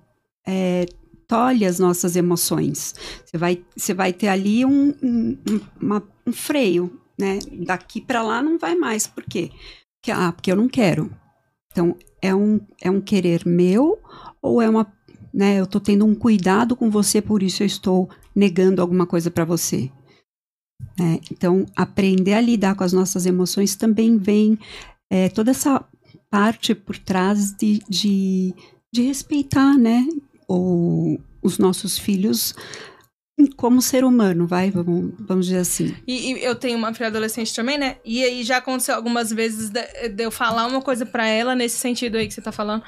é, 0.47 0.85
tolhe 1.27 1.65
as 1.65 1.79
nossas 1.79 2.15
emoções. 2.15 2.95
Você 3.25 3.37
vai 3.37 3.63
você 3.75 3.93
vai 3.93 4.11
ter 4.13 4.27
ali 4.27 4.65
um, 4.65 4.89
um, 5.01 5.37
um- 5.49 5.61
uma- 5.81 6.03
um 6.25 6.33
freio, 6.33 6.99
né? 7.19 7.39
Daqui 7.65 8.01
para 8.01 8.21
lá 8.21 8.41
não 8.41 8.57
vai 8.57 8.75
mais. 8.75 9.07
Por 9.07 9.23
quê? 9.23 9.51
Porque, 9.99 10.11
ah, 10.11 10.31
porque 10.31 10.51
eu 10.51 10.55
não 10.55 10.67
quero. 10.67 11.11
Então, 11.71 11.95
é 12.21 12.33
um, 12.35 12.59
é 12.81 12.89
um 12.91 12.99
querer 12.99 13.45
meu 13.45 13.99
ou 14.41 14.61
é 14.61 14.67
uma. 14.69 14.91
Né, 15.33 15.59
eu 15.61 15.65
tô 15.65 15.79
tendo 15.79 16.05
um 16.05 16.13
cuidado 16.13 16.75
com 16.75 16.89
você, 16.89 17.21
por 17.21 17.41
isso 17.41 17.63
eu 17.63 17.67
estou 17.67 18.09
negando 18.35 18.81
alguma 18.81 19.05
coisa 19.07 19.31
para 19.31 19.45
você. 19.45 19.89
Né? 20.99 21.19
então, 21.31 21.65
aprender 21.75 22.33
a 22.33 22.41
lidar 22.41 22.75
com 22.75 22.83
as 22.83 22.93
nossas 22.93 23.25
emoções 23.25 23.75
também 23.75 24.17
vem 24.17 24.57
é, 25.09 25.29
toda 25.29 25.51
essa 25.51 25.83
parte 26.29 26.73
por 26.73 26.97
trás 26.97 27.51
de, 27.51 27.81
de, 27.89 28.53
de 28.93 29.01
respeitar, 29.01 29.77
né? 29.77 30.07
O, 30.47 31.19
os 31.41 31.57
nossos 31.57 31.97
filhos 31.97 32.55
como 33.55 33.81
ser 33.81 34.03
humano, 34.03 34.45
vai, 34.45 34.69
vamos, 34.69 35.13
vamos 35.19 35.47
dizer 35.47 35.59
assim. 35.59 35.95
E, 36.07 36.33
e 36.33 36.43
eu 36.43 36.55
tenho 36.55 36.77
uma 36.77 36.93
filha 36.93 37.07
adolescente 37.07 37.53
também, 37.55 37.77
né? 37.77 37.97
E 38.05 38.23
aí 38.23 38.43
já 38.43 38.57
aconteceu 38.57 38.95
algumas 38.95 39.31
vezes 39.31 39.69
de, 39.69 40.09
de 40.09 40.23
eu 40.23 40.31
falar 40.31 40.67
uma 40.67 40.81
coisa 40.81 41.05
pra 41.05 41.27
ela 41.27 41.55
nesse 41.55 41.77
sentido 41.77 42.17
aí 42.17 42.27
que 42.27 42.33
você 42.33 42.41
tá 42.41 42.51
falando. 42.51 42.83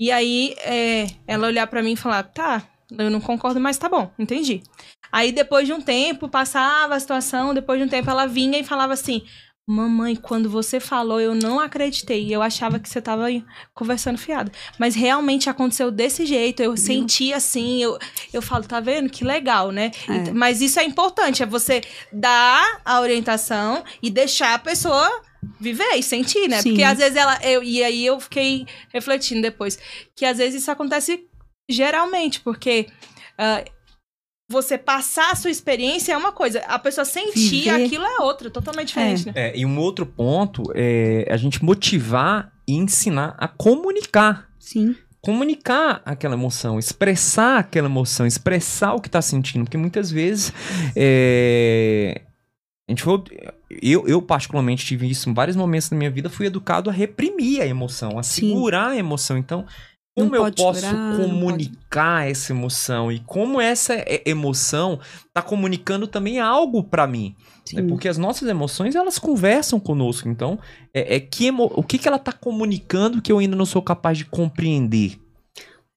E 0.00 0.10
aí 0.10 0.54
é, 0.58 1.06
ela 1.26 1.46
olhar 1.46 1.66
pra 1.66 1.82
mim 1.82 1.92
e 1.92 1.96
falar, 1.96 2.22
tá, 2.22 2.62
eu 2.90 3.10
não 3.10 3.20
concordo, 3.20 3.60
mas 3.60 3.78
tá 3.78 3.88
bom, 3.88 4.10
entendi. 4.18 4.62
Aí 5.10 5.32
depois 5.32 5.66
de 5.66 5.72
um 5.72 5.80
tempo, 5.80 6.28
passava 6.28 6.94
a 6.94 7.00
situação, 7.00 7.54
depois 7.54 7.78
de 7.78 7.86
um 7.86 7.88
tempo 7.88 8.10
ela 8.10 8.26
vinha 8.26 8.58
e 8.58 8.64
falava 8.64 8.92
assim. 8.92 9.22
Mamãe, 9.68 10.14
quando 10.14 10.48
você 10.48 10.78
falou, 10.78 11.20
eu 11.20 11.34
não 11.34 11.58
acreditei. 11.58 12.32
Eu 12.32 12.40
achava 12.40 12.78
que 12.78 12.88
você 12.88 13.02
tava 13.02 13.24
aí 13.24 13.44
conversando 13.74 14.16
fiado. 14.16 14.52
Mas 14.78 14.94
realmente 14.94 15.50
aconteceu 15.50 15.90
desse 15.90 16.24
jeito. 16.24 16.62
Eu 16.62 16.76
senti 16.76 17.32
assim. 17.32 17.82
Eu, 17.82 17.98
eu 18.32 18.40
falo, 18.40 18.62
tá 18.62 18.78
vendo? 18.78 19.10
Que 19.10 19.24
legal, 19.24 19.72
né? 19.72 19.90
É. 20.08 20.30
Mas 20.30 20.60
isso 20.60 20.78
é 20.78 20.84
importante. 20.84 21.42
É 21.42 21.46
você 21.46 21.80
dar 22.12 22.80
a 22.84 23.00
orientação 23.00 23.82
e 24.00 24.08
deixar 24.08 24.54
a 24.54 24.58
pessoa 24.60 25.10
viver 25.58 25.96
e 25.96 26.02
sentir, 26.02 26.48
né? 26.48 26.62
Sim. 26.62 26.70
Porque 26.70 26.84
às 26.84 26.98
vezes 26.98 27.16
ela. 27.16 27.36
Eu, 27.42 27.60
e 27.60 27.82
aí 27.82 28.06
eu 28.06 28.20
fiquei 28.20 28.66
refletindo 28.92 29.42
depois. 29.42 29.76
Que 30.14 30.24
às 30.24 30.38
vezes 30.38 30.62
isso 30.62 30.70
acontece 30.70 31.25
geralmente, 31.68 32.40
porque. 32.40 32.86
ah, 33.38 33.64
você 34.48 34.78
passar 34.78 35.32
a 35.32 35.34
sua 35.34 35.50
experiência 35.50 36.12
é 36.12 36.16
uma 36.16 36.30
coisa, 36.30 36.60
a 36.60 36.78
pessoa 36.78 37.04
sentir 37.04 37.64
Viver. 37.64 37.84
aquilo 37.84 38.04
é 38.04 38.20
outra, 38.20 38.48
totalmente 38.48 38.88
diferente, 38.88 39.26
né? 39.26 39.32
É, 39.34 39.58
e 39.58 39.66
um 39.66 39.78
outro 39.78 40.06
ponto 40.06 40.62
é 40.74 41.26
a 41.28 41.36
gente 41.36 41.64
motivar 41.64 42.52
e 42.66 42.74
ensinar 42.74 43.34
a 43.38 43.48
comunicar. 43.48 44.48
Sim, 44.58 44.94
Comunicar 45.20 46.00
aquela 46.04 46.34
emoção, 46.34 46.78
expressar 46.78 47.58
aquela 47.58 47.88
emoção, 47.88 48.24
expressar 48.24 48.94
o 48.94 49.00
que 49.00 49.10
tá 49.10 49.20
sentindo. 49.20 49.64
Porque 49.64 49.76
muitas 49.76 50.08
vezes 50.08 50.52
é, 50.94 52.22
a 52.88 52.92
gente 52.92 53.02
foi. 53.02 53.24
Eu, 53.68 54.06
eu, 54.06 54.22
particularmente, 54.22 54.86
tive 54.86 55.10
isso 55.10 55.28
em 55.28 55.34
vários 55.34 55.56
momentos 55.56 55.88
da 55.88 55.96
minha 55.96 56.10
vida, 56.10 56.30
fui 56.30 56.46
educado 56.46 56.88
a 56.88 56.92
reprimir 56.92 57.60
a 57.60 57.66
emoção, 57.66 58.16
a 58.16 58.22
Sim. 58.22 58.50
segurar 58.50 58.90
a 58.90 58.96
emoção. 58.96 59.36
Então, 59.36 59.66
como 60.22 60.34
eu 60.36 60.42
pode 60.42 60.56
posso 60.56 60.80
chorar, 60.80 61.16
comunicar 61.16 62.28
essa 62.28 62.52
emoção 62.52 63.12
e 63.12 63.20
como 63.20 63.60
essa 63.60 63.94
e- 63.94 64.22
emoção 64.26 64.98
tá 65.32 65.42
comunicando 65.42 66.06
também 66.06 66.40
algo 66.40 66.82
pra 66.82 67.06
mim? 67.06 67.34
sim. 67.64 67.78
É 67.78 67.82
porque 67.82 68.08
as 68.08 68.16
nossas 68.16 68.48
emoções, 68.48 68.94
elas 68.94 69.18
conversam 69.18 69.78
conosco. 69.80 70.28
Então, 70.28 70.58
é, 70.94 71.16
é 71.16 71.20
que 71.20 71.46
emo- 71.46 71.70
o 71.74 71.82
que, 71.82 71.98
que 71.98 72.08
ela 72.08 72.18
tá 72.18 72.32
comunicando 72.32 73.20
que 73.20 73.30
eu 73.30 73.38
ainda 73.38 73.56
não 73.56 73.66
sou 73.66 73.82
capaz 73.82 74.16
de 74.18 74.24
compreender? 74.24 75.18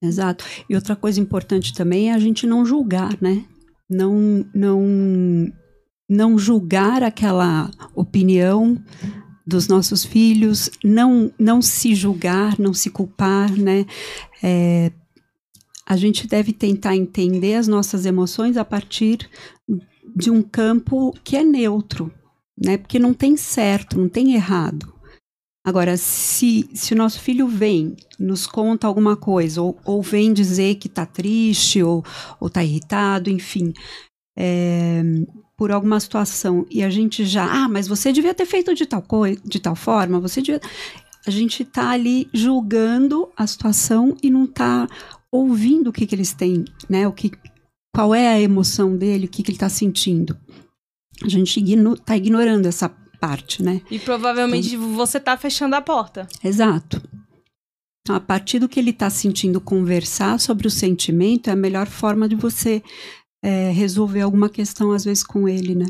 Exato. 0.02 0.46
E 0.70 0.76
outra 0.76 0.96
coisa 0.96 1.20
importante 1.20 1.74
também 1.74 2.10
é 2.10 2.14
a 2.14 2.20
gente 2.20 2.48
não 2.48 2.66
julgar, 2.66 3.16
né? 3.22 3.44
Não, 3.90 4.46
não, 4.54 5.52
não 6.10 6.38
julgar 6.38 7.04
aquela 7.04 7.70
opinião 7.94 8.78
dos 9.50 9.68
nossos 9.68 10.06
filhos, 10.06 10.70
não, 10.84 11.34
não 11.38 11.62
se 11.62 11.96
julgar, 11.96 12.58
não 12.60 12.74
se 12.74 12.90
culpar, 12.90 13.52
né? 13.52 13.86
É, 14.44 14.92
a 15.86 15.98
gente 15.98 16.28
deve 16.28 16.54
tentar 16.54 16.96
entender 16.96 17.56
as 17.56 17.68
nossas 17.68 18.06
emoções 18.06 18.58
a 18.58 18.64
partir 18.64 19.28
de 20.16 20.30
um 20.30 20.42
campo 20.42 21.12
que 21.24 21.36
é 21.36 21.44
neutro, 21.44 22.14
né? 22.64 22.78
Porque 22.78 23.00
não 23.00 23.14
tem 23.14 23.36
certo, 23.36 24.00
não 24.00 24.08
tem 24.08 24.36
errado. 24.36 24.94
Agora, 25.66 25.98
se, 25.98 26.70
se 26.74 26.94
o 26.94 26.98
nosso 26.98 27.20
filho 27.20 27.48
vem, 27.48 27.98
nos 28.20 28.46
conta 28.46 28.88
alguma 28.88 29.18
coisa, 29.18 29.62
ou, 29.62 29.78
ou 29.84 30.02
vem 30.02 30.32
dizer 30.32 30.76
que 30.76 30.88
está 30.88 31.06
triste, 31.06 31.82
ou 31.82 32.04
está 32.44 32.64
irritado, 32.64 33.30
enfim, 33.30 33.74
é, 34.38 35.02
por 35.60 35.74
alguma 35.74 36.00
situação, 36.00 36.66
e 36.72 36.82
a 36.82 36.90
gente 36.90 37.26
já, 37.26 37.44
ah, 37.44 37.68
mas 37.68 37.86
você 37.86 38.14
devia 38.14 38.34
ter 38.34 38.46
feito 38.46 38.74
de 38.74 38.86
tal 38.86 39.02
coisa, 39.02 39.42
de 39.44 39.60
tal 39.60 39.76
forma, 39.76 40.18
você 40.18 40.42
devia. 40.42 40.62
A 41.28 41.30
gente 41.30 41.64
está 41.64 41.90
ali 41.90 42.30
julgando 42.34 43.28
a 43.36 43.46
situação 43.46 44.16
e 44.24 44.30
não 44.30 44.46
está 44.46 44.88
ouvindo 45.30 45.90
o 45.90 45.92
que, 45.92 46.08
que 46.08 46.16
eles 46.16 46.32
têm, 46.32 46.64
né? 46.90 47.06
O 47.06 47.12
que, 47.12 47.30
qual 47.94 48.16
é 48.16 48.30
a 48.30 48.40
emoção 48.40 48.96
dele, 48.96 49.26
o 49.26 49.30
que, 49.30 49.44
que 49.44 49.52
ele 49.52 49.58
está 49.58 49.68
sentindo. 49.68 50.38
A 51.22 51.28
gente 51.28 51.62
está 51.62 52.16
ignorando 52.16 52.66
essa 52.66 52.88
parte, 53.20 53.62
né? 53.62 53.82
E 53.92 54.00
provavelmente 54.00 54.76
então, 54.76 54.94
você 54.94 55.18
está 55.18 55.36
fechando 55.36 55.76
a 55.76 55.82
porta. 55.82 56.26
Exato. 56.42 57.02
Então, 58.02 58.16
a 58.16 58.22
partir 58.22 58.60
do 58.60 58.70
que 58.70 58.80
ele 58.80 58.92
está 58.92 59.10
sentindo, 59.10 59.60
conversar 59.60 60.40
sobre 60.40 60.68
o 60.68 60.72
sentimento 60.72 61.50
é 61.50 61.54
a 61.54 61.56
melhor 61.58 61.88
forma 61.88 62.30
de 62.30 62.36
você 62.36 62.82
é, 63.44 63.72
resolver 63.72 64.22
alguma 64.22 64.50
questão, 64.50 64.92
às 64.92 65.06
vezes, 65.06 65.24
com 65.24 65.48
ele, 65.48 65.76
né? 65.76 65.86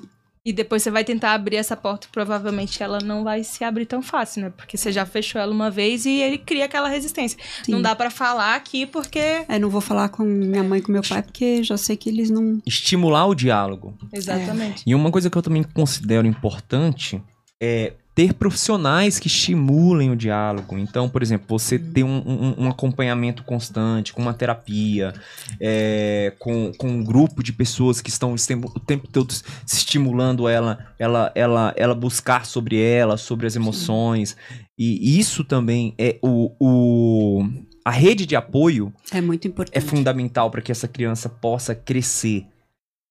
E 0.45 0.53
depois 0.53 0.81
você 0.81 0.89
vai 0.89 1.03
tentar 1.03 1.33
abrir 1.33 1.57
essa 1.57 1.75
porta, 1.75 2.07
provavelmente 2.11 2.81
ela 2.81 2.99
não 2.99 3.23
vai 3.23 3.43
se 3.43 3.63
abrir 3.63 3.85
tão 3.85 4.01
fácil, 4.01 4.41
né? 4.41 4.53
Porque 4.55 4.77
você 4.77 4.91
já 4.91 5.05
fechou 5.05 5.39
ela 5.39 5.51
uma 5.51 5.69
vez 5.69 6.05
e 6.05 6.21
ele 6.21 6.37
cria 6.37 6.65
aquela 6.65 6.87
resistência. 6.87 7.37
Sim. 7.63 7.73
Não 7.73 7.81
dá 7.81 7.93
para 7.95 8.09
falar 8.09 8.55
aqui 8.55 8.85
porque. 8.85 9.19
É, 9.19 9.59
não 9.59 9.69
vou 9.69 9.81
falar 9.81 10.09
com 10.09 10.23
minha 10.23 10.63
mãe 10.63 10.79
e 10.79 10.81
com 10.81 10.91
meu 10.91 11.03
pai 11.03 11.21
porque 11.21 11.61
já 11.61 11.77
sei 11.77 11.97
que 11.97 12.09
eles 12.09 12.29
não. 12.29 12.61
Estimular 12.65 13.27
o 13.27 13.35
diálogo. 13.35 13.93
Exatamente. 14.13 14.79
É. 14.79 14.91
E 14.91 14.95
uma 14.95 15.11
coisa 15.11 15.29
que 15.29 15.37
eu 15.37 15.41
também 15.41 15.61
considero 15.61 16.25
importante 16.25 17.21
é 17.61 17.93
ter 18.19 18.33
profissionais 18.33 19.17
que 19.17 19.27
estimulem 19.27 20.11
o 20.11 20.15
diálogo. 20.15 20.77
Então, 20.77 21.07
por 21.07 21.23
exemplo, 21.23 21.45
você 21.47 21.79
ter 21.79 22.03
um, 22.03 22.17
um, 22.17 22.65
um 22.65 22.69
acompanhamento 22.69 23.45
constante, 23.45 24.11
com 24.11 24.21
uma 24.21 24.33
terapia, 24.33 25.13
é, 25.57 26.33
com, 26.37 26.73
com 26.77 26.89
um 26.89 27.01
grupo 27.01 27.41
de 27.41 27.53
pessoas 27.53 28.01
que 28.01 28.09
estão 28.09 28.35
o 28.35 28.79
tempo 28.81 29.07
todo 29.07 29.31
se 29.31 29.43
estimulando 29.65 30.49
ela, 30.49 30.85
ela, 30.99 31.31
ela, 31.33 31.73
ela 31.77 31.95
buscar 31.95 32.45
sobre 32.45 32.77
ela, 32.77 33.15
sobre 33.15 33.47
as 33.47 33.55
emoções. 33.55 34.35
E 34.77 35.17
isso 35.17 35.45
também 35.45 35.93
é 35.97 36.19
o, 36.21 36.51
o 36.59 37.47
a 37.85 37.91
rede 37.91 38.25
de 38.25 38.35
apoio 38.35 38.93
é 39.13 39.21
muito 39.21 39.47
importante. 39.47 39.77
É 39.77 39.79
fundamental 39.79 40.51
para 40.51 40.61
que 40.61 40.73
essa 40.73 40.89
criança 40.89 41.29
possa 41.29 41.73
crescer 41.73 42.45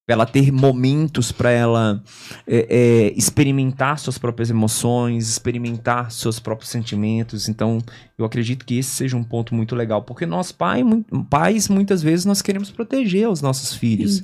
ela 0.09 0.25
ter 0.25 0.51
momentos 0.51 1.31
para 1.31 1.51
ela 1.51 2.03
é, 2.47 2.67
é, 2.69 3.13
experimentar 3.15 3.99
suas 3.99 4.17
próprias 4.17 4.49
emoções, 4.49 5.29
experimentar 5.29 6.11
seus 6.11 6.41
próprios 6.41 6.71
sentimentos. 6.71 7.47
Então, 7.47 7.79
eu 8.17 8.25
acredito 8.25 8.65
que 8.65 8.79
esse 8.79 8.89
seja 8.89 9.17
um 9.17 9.23
ponto 9.23 9.55
muito 9.55 9.77
legal, 9.77 10.03
porque 10.03 10.25
nós 10.25 10.51
pai, 10.51 10.83
pais 11.29 11.69
muitas 11.69 12.03
vezes 12.03 12.25
nós 12.25 12.41
queremos 12.41 12.71
proteger 12.71 13.29
os 13.29 13.43
nossos 13.43 13.75
filhos. 13.75 14.23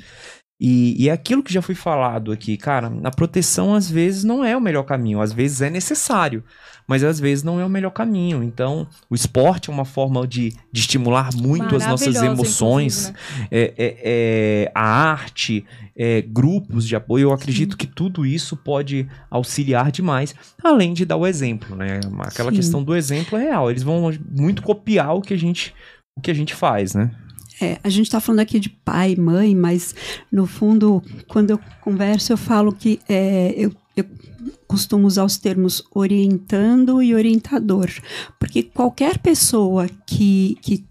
E, 0.61 1.03
e 1.03 1.09
é 1.09 1.13
aquilo 1.13 1.43
que 1.43 1.53
já 1.53 1.61
foi 1.61 1.75
falado 1.75 2.31
aqui, 2.31 2.57
cara, 2.57 2.93
a 3.03 3.11
proteção 3.11 3.75
às 3.75 3.91
vezes 3.91 4.25
não 4.25 4.45
é 4.45 4.57
o 4.57 4.61
melhor 4.61 4.85
caminho, 4.85 5.21
às 5.21 5.33
vezes 5.33 5.61
é 5.61 5.69
necessário 5.69 6.45
mas 6.87 7.03
às 7.03 7.19
vezes 7.19 7.43
não 7.43 7.59
é 7.59 7.65
o 7.65 7.69
melhor 7.69 7.91
caminho. 7.91 8.43
Então, 8.43 8.87
o 9.09 9.15
esporte 9.15 9.71
é 9.71 9.73
uma 9.73 9.85
forma 9.85 10.27
de, 10.27 10.51
de 10.71 10.81
estimular 10.81 11.31
muito 11.35 11.75
as 11.77 11.87
nossas 11.87 12.17
emoções, 12.17 13.11
né? 13.11 13.17
é, 13.51 13.75
é, 13.77 13.97
é, 14.05 14.73
a 14.75 14.83
arte, 14.83 15.65
é, 15.97 16.23
grupos 16.23 16.87
de 16.87 16.95
apoio. 16.95 17.29
Eu 17.29 17.33
acredito 17.33 17.73
Sim. 17.73 17.79
que 17.79 17.87
tudo 17.87 18.27
isso 18.27 18.57
pode 18.57 19.09
auxiliar 19.31 19.91
demais, 19.91 20.35
além 20.63 20.93
de 20.93 21.05
dar 21.05 21.17
o 21.17 21.27
exemplo, 21.27 21.75
né? 21.75 22.01
Aquela 22.21 22.51
Sim. 22.51 22.57
questão 22.57 22.83
do 22.83 22.95
exemplo 22.95 23.39
é 23.39 23.45
real. 23.45 23.71
Eles 23.71 23.83
vão 23.83 24.13
muito 24.31 24.63
copiar 24.63 25.15
o 25.15 25.23
que 25.23 25.33
a 25.33 25.39
gente, 25.39 25.75
o 26.17 26.21
que 26.21 26.31
a 26.31 26.35
gente 26.35 26.55
faz, 26.55 26.95
né? 26.95 27.11
É, 27.61 27.79
a 27.83 27.89
gente 27.89 28.07
está 28.07 28.21
falando 28.21 28.41
aqui 28.41 28.59
de 28.59 28.69
pai, 28.69 29.15
mãe, 29.17 29.55
mas 29.55 29.95
no 30.31 30.47
fundo, 30.47 31.03
quando 31.29 31.51
eu 31.51 31.61
converso, 31.81 32.33
eu 32.33 32.37
falo 32.37 32.73
que 32.73 33.01
é, 33.09 33.55
eu, 33.57 33.73
eu 33.97 34.05
costumo 34.67 35.07
usar 35.07 35.25
os 35.25 35.39
termos 35.39 35.85
orientando 35.95 37.03
e 37.03 37.15
orientador, 37.15 37.89
porque 38.41 38.63
qualquer 38.63 39.19
pessoa 39.19 39.89
que, 40.07 40.57
que 40.63 40.85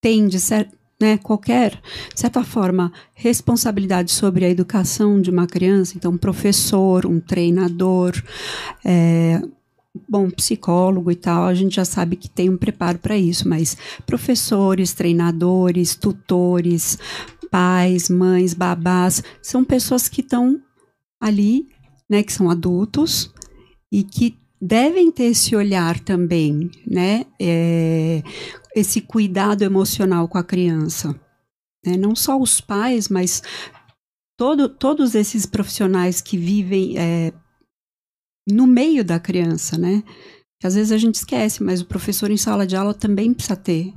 tem, 0.00 0.26
de 0.26 0.40
cer 0.40 0.68
né, 1.00 1.18
qualquer, 1.18 1.72
de 2.14 2.18
certa 2.18 2.42
forma, 2.42 2.90
responsabilidade 3.14 4.10
sobre 4.10 4.44
a 4.44 4.48
educação 4.48 5.20
de 5.20 5.30
uma 5.30 5.46
criança, 5.46 5.94
então 5.96 6.12
um 6.12 6.18
professor, 6.18 7.04
um 7.04 7.20
treinador, 7.20 8.14
é, 8.84 9.42
bom, 10.08 10.30
psicólogo 10.30 11.10
e 11.10 11.16
tal, 11.16 11.44
a 11.44 11.54
gente 11.54 11.76
já 11.76 11.84
sabe 11.84 12.16
que 12.16 12.28
tem 12.28 12.50
um 12.50 12.56
preparo 12.56 12.98
para 12.98 13.16
isso, 13.16 13.48
mas 13.48 13.76
professores, 14.04 14.92
treinadores, 14.92 15.94
tutores, 15.94 16.98
pais, 17.50 18.08
mães, 18.08 18.54
babás, 18.54 19.22
são 19.42 19.64
pessoas 19.64 20.08
que 20.08 20.20
estão 20.20 20.60
ali 21.20 21.68
né, 22.08 22.22
que 22.22 22.32
são 22.32 22.50
adultos 22.50 23.32
e 23.92 24.02
que 24.02 24.38
devem 24.60 25.10
ter 25.10 25.24
esse 25.24 25.54
olhar 25.54 25.98
também, 26.00 26.70
né, 26.86 27.26
é, 27.40 28.22
esse 28.74 29.00
cuidado 29.00 29.62
emocional 29.62 30.28
com 30.28 30.38
a 30.38 30.44
criança. 30.44 31.18
Né? 31.84 31.96
Não 31.96 32.14
só 32.14 32.38
os 32.38 32.60
pais, 32.60 33.08
mas 33.08 33.42
todo, 34.36 34.68
todos 34.68 35.14
esses 35.14 35.46
profissionais 35.46 36.20
que 36.20 36.36
vivem 36.36 36.98
é, 36.98 37.32
no 38.48 38.66
meio 38.66 39.04
da 39.04 39.18
criança, 39.18 39.76
né? 39.76 40.02
Às 40.62 40.74
vezes 40.74 40.92
a 40.92 40.98
gente 40.98 41.16
esquece, 41.16 41.62
mas 41.62 41.80
o 41.80 41.86
professor 41.86 42.30
em 42.30 42.36
sala 42.36 42.66
de 42.66 42.76
aula 42.76 42.94
também 42.94 43.34
precisa 43.34 43.56
ter 43.56 43.92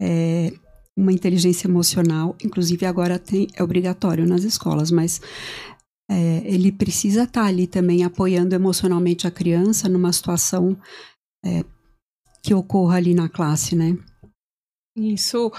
é, 0.00 0.52
uma 0.96 1.12
inteligência 1.12 1.66
emocional, 1.66 2.36
inclusive 2.44 2.84
agora 2.84 3.18
tem, 3.18 3.48
é 3.54 3.62
obrigatório 3.62 4.26
nas 4.26 4.44
escolas, 4.44 4.90
mas 4.90 5.20
é, 6.10 6.42
ele 6.44 6.70
precisa 6.70 7.22
estar 7.22 7.44
ali 7.44 7.66
também 7.66 8.04
apoiando 8.04 8.54
emocionalmente 8.54 9.26
a 9.26 9.30
criança 9.30 9.88
numa 9.88 10.12
situação 10.12 10.76
é, 11.44 11.64
que 12.42 12.52
ocorra 12.52 12.96
ali 12.96 13.14
na 13.14 13.28
classe, 13.28 13.74
né? 13.74 13.96
Isso 14.96 15.50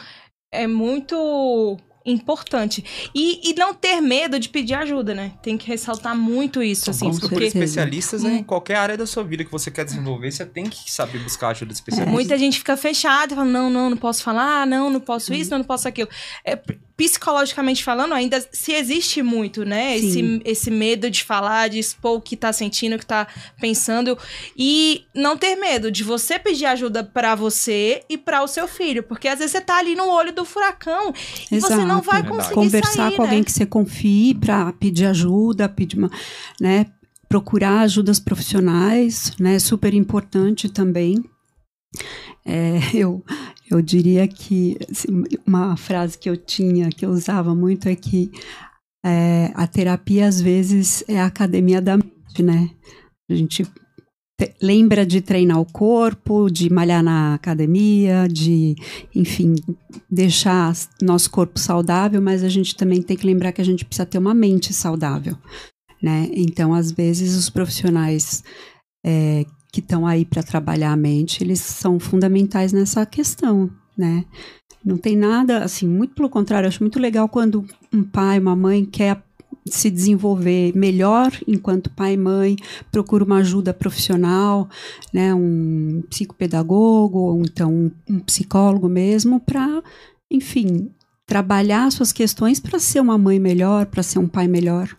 é 0.53 0.67
muito 0.67 1.77
importante. 2.05 3.11
E, 3.13 3.51
e 3.51 3.53
não 3.55 3.73
ter 3.73 4.01
medo 4.01 4.39
de 4.39 4.49
pedir 4.49 4.73
ajuda, 4.73 5.13
né? 5.13 5.33
Tem 5.41 5.57
que 5.57 5.67
ressaltar 5.67 6.15
muito 6.15 6.61
isso, 6.61 6.89
assim. 6.89 7.05
Vamos 7.05 7.19
porque 7.19 7.45
especialistas 7.45 8.23
em 8.23 8.43
qualquer 8.43 8.75
área 8.75 8.97
da 8.97 9.05
sua 9.05 9.23
vida 9.23 9.43
que 9.43 9.51
você 9.51 9.71
quer 9.71 9.85
desenvolver, 9.85 10.31
você 10.31 10.45
tem 10.45 10.65
que 10.65 10.91
saber 10.91 11.19
buscar 11.19 11.49
ajuda 11.49 11.67
de 11.67 11.73
especialistas. 11.73 12.11
É. 12.11 12.13
Muita 12.13 12.37
gente 12.37 12.57
fica 12.57 12.75
fechada 12.75 13.33
e 13.33 13.35
fala, 13.35 13.49
não, 13.49 13.69
não, 13.69 13.89
não 13.89 13.97
posso 13.97 14.23
falar, 14.23 14.67
não, 14.67 14.89
não 14.89 14.99
posso 14.99 15.33
isso, 15.33 15.51
não, 15.51 15.59
não 15.59 15.65
posso 15.65 15.87
aquilo. 15.87 16.09
É, 16.45 16.59
psicologicamente 16.95 17.83
falando, 17.83 18.13
ainda 18.13 18.45
se 18.51 18.71
existe 18.71 19.23
muito, 19.23 19.65
né? 19.65 19.97
Esse, 19.97 20.41
esse 20.45 20.69
medo 20.69 21.09
de 21.09 21.23
falar, 21.23 21.67
de 21.67 21.79
expor 21.79 22.17
o 22.17 22.21
que 22.21 22.37
tá 22.37 22.53
sentindo, 22.53 22.95
o 22.95 22.99
que 22.99 23.05
tá 23.05 23.27
pensando. 23.59 24.17
E 24.55 25.05
não 25.13 25.35
ter 25.35 25.55
medo 25.55 25.91
de 25.91 26.03
você 26.03 26.37
pedir 26.37 26.65
ajuda 26.65 27.03
para 27.03 27.33
você 27.33 28.03
e 28.07 28.17
para 28.17 28.43
o 28.43 28.47
seu 28.47 28.67
filho. 28.67 29.01
Porque 29.03 29.27
às 29.27 29.39
vezes 29.39 29.51
você 29.51 29.61
tá 29.61 29.77
ali 29.77 29.95
no 29.95 30.07
olho 30.07 30.31
do 30.31 30.45
furacão 30.45 31.13
e 31.51 31.55
Exato. 31.55 31.73
você 31.73 31.85
não 31.85 31.92
vai 32.01 32.27
conseguir 32.27 32.53
Conversar 32.53 32.91
sair, 32.91 33.15
com 33.15 33.23
né? 33.23 33.29
alguém 33.29 33.43
que 33.43 33.51
você 33.51 33.65
confie 33.65 34.33
para 34.33 34.71
pedir 34.73 35.05
ajuda, 35.05 35.69
pedir 35.69 35.97
uma, 35.97 36.11
né? 36.59 36.87
Procurar 37.27 37.81
ajudas 37.81 38.19
profissionais, 38.19 39.33
né? 39.39 39.59
Super 39.59 39.93
importante 39.93 40.69
também. 40.69 41.23
É, 42.45 42.79
eu, 42.93 43.23
eu 43.69 43.81
diria 43.81 44.27
que 44.27 44.77
assim, 44.89 45.23
uma 45.45 45.75
frase 45.77 46.17
que 46.17 46.29
eu 46.29 46.37
tinha, 46.37 46.89
que 46.89 47.05
eu 47.05 47.09
usava 47.09 47.53
muito, 47.55 47.87
é 47.87 47.95
que 47.95 48.31
é, 49.05 49.51
a 49.53 49.67
terapia 49.67 50.27
às 50.27 50.39
vezes 50.39 51.03
é 51.07 51.19
a 51.19 51.25
academia 51.25 51.81
da 51.81 51.97
mente, 51.97 52.41
né? 52.41 52.69
A 53.29 53.35
gente 53.35 53.63
te, 53.63 53.71
lembra 54.61 55.05
de 55.05 55.21
treinar 55.21 55.59
o 55.59 55.65
corpo, 55.65 56.49
de 56.49 56.71
malhar 56.71 57.03
na 57.03 57.35
academia, 57.35 58.27
de, 58.27 58.75
enfim, 59.13 59.55
deixar 60.09 60.73
nosso 61.01 61.29
corpo 61.29 61.59
saudável, 61.59 62.21
mas 62.21 62.43
a 62.43 62.49
gente 62.49 62.75
também 62.75 63.01
tem 63.01 63.15
que 63.15 63.25
lembrar 63.25 63.51
que 63.51 63.61
a 63.61 63.65
gente 63.65 63.85
precisa 63.85 64.05
ter 64.05 64.17
uma 64.17 64.33
mente 64.33 64.73
saudável, 64.73 65.37
né? 66.01 66.29
Então, 66.33 66.73
às 66.73 66.91
vezes, 66.91 67.35
os 67.35 67.49
profissionais 67.49 68.43
é, 69.05 69.45
que 69.71 69.79
estão 69.79 70.05
aí 70.05 70.25
para 70.25 70.43
trabalhar 70.43 70.91
a 70.91 70.97
mente, 70.97 71.43
eles 71.43 71.59
são 71.59 71.99
fundamentais 71.99 72.73
nessa 72.73 73.05
questão, 73.05 73.69
né? 73.97 74.25
Não 74.83 74.97
tem 74.97 75.15
nada, 75.15 75.63
assim, 75.63 75.87
muito 75.87 76.13
pelo 76.13 76.29
contrário, 76.29 76.67
acho 76.67 76.83
muito 76.83 76.99
legal 76.99 77.29
quando 77.29 77.65
um 77.91 78.03
pai, 78.03 78.39
uma 78.39 78.55
mãe 78.55 78.83
quer 78.83 79.23
se 79.65 79.89
desenvolver 79.89 80.75
melhor 80.75 81.31
enquanto 81.47 81.89
pai 81.89 82.13
e 82.13 82.17
mãe, 82.17 82.55
procura 82.91 83.23
uma 83.23 83.37
ajuda 83.37 83.73
profissional, 83.73 84.69
né, 85.13 85.33
um 85.33 86.01
psicopedagogo 86.09 87.17
ou 87.19 87.41
então 87.41 87.91
um 88.09 88.19
psicólogo 88.19 88.89
mesmo 88.89 89.39
para, 89.39 89.81
enfim, 90.31 90.91
trabalhar 91.25 91.91
suas 91.91 92.11
questões 92.11 92.59
para 92.59 92.79
ser 92.79 92.99
uma 92.99 93.17
mãe 93.17 93.39
melhor, 93.39 93.85
para 93.85 94.03
ser 94.03 94.19
um 94.19 94.27
pai 94.27 94.47
melhor. 94.47 94.95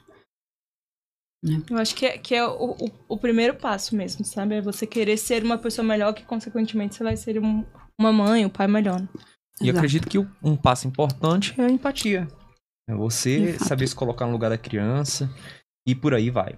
Eu 1.71 1.77
acho 1.77 1.95
que 1.95 2.07
é, 2.07 2.17
que 2.17 2.35
é 2.35 2.43
o, 2.47 2.71
o, 2.71 2.91
o 3.07 3.19
primeiro 3.19 3.55
passo 3.55 3.95
mesmo, 3.95 4.25
sabe? 4.25 4.55
É 4.55 4.63
você 4.63 4.87
querer 4.87 5.19
ser 5.19 5.45
uma 5.45 5.59
pessoa 5.59 5.87
melhor, 5.87 6.15
que 6.15 6.23
consequentemente 6.25 6.95
você 6.95 7.05
vai 7.05 7.17
ser 7.19 7.39
um- 7.39 7.63
uma 8.01 8.11
mãe, 8.11 8.47
um 8.47 8.49
pai 8.49 8.67
melhor. 8.67 8.99
né? 9.03 9.09
E 9.61 9.65
Exato. 9.65 9.77
acredito 9.77 10.09
que 10.09 10.19
um 10.43 10.57
passo 10.57 10.89
importante 10.89 11.55
é 11.59 11.65
a 11.67 11.71
empatia. 11.71 12.27
É 12.89 12.95
você 12.95 13.59
saber 13.59 13.87
se 13.87 13.95
colocar 13.95 14.27
no 14.27 14.33
lugar 14.33 14.51
da 14.51 14.59
criança 14.59 15.31
e 15.87 15.95
por 15.95 16.15
aí 16.15 16.31
vai. 16.31 16.55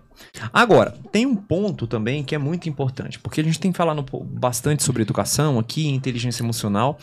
Agora, 0.53 0.93
tem 1.11 1.27
um 1.27 1.37
ponto 1.37 1.87
também 1.87 2.23
que 2.23 2.35
é 2.35 2.39
muito 2.39 2.69
importante, 2.69 3.19
porque 3.19 3.41
a 3.41 3.45
gente 3.45 3.61
tem 3.61 3.73
falado 3.73 4.05
bastante 4.25 4.83
sobre 4.83 5.03
educação 5.03 5.59
aqui, 5.59 5.89
inteligência 5.89 6.43
emocional, 6.43 6.99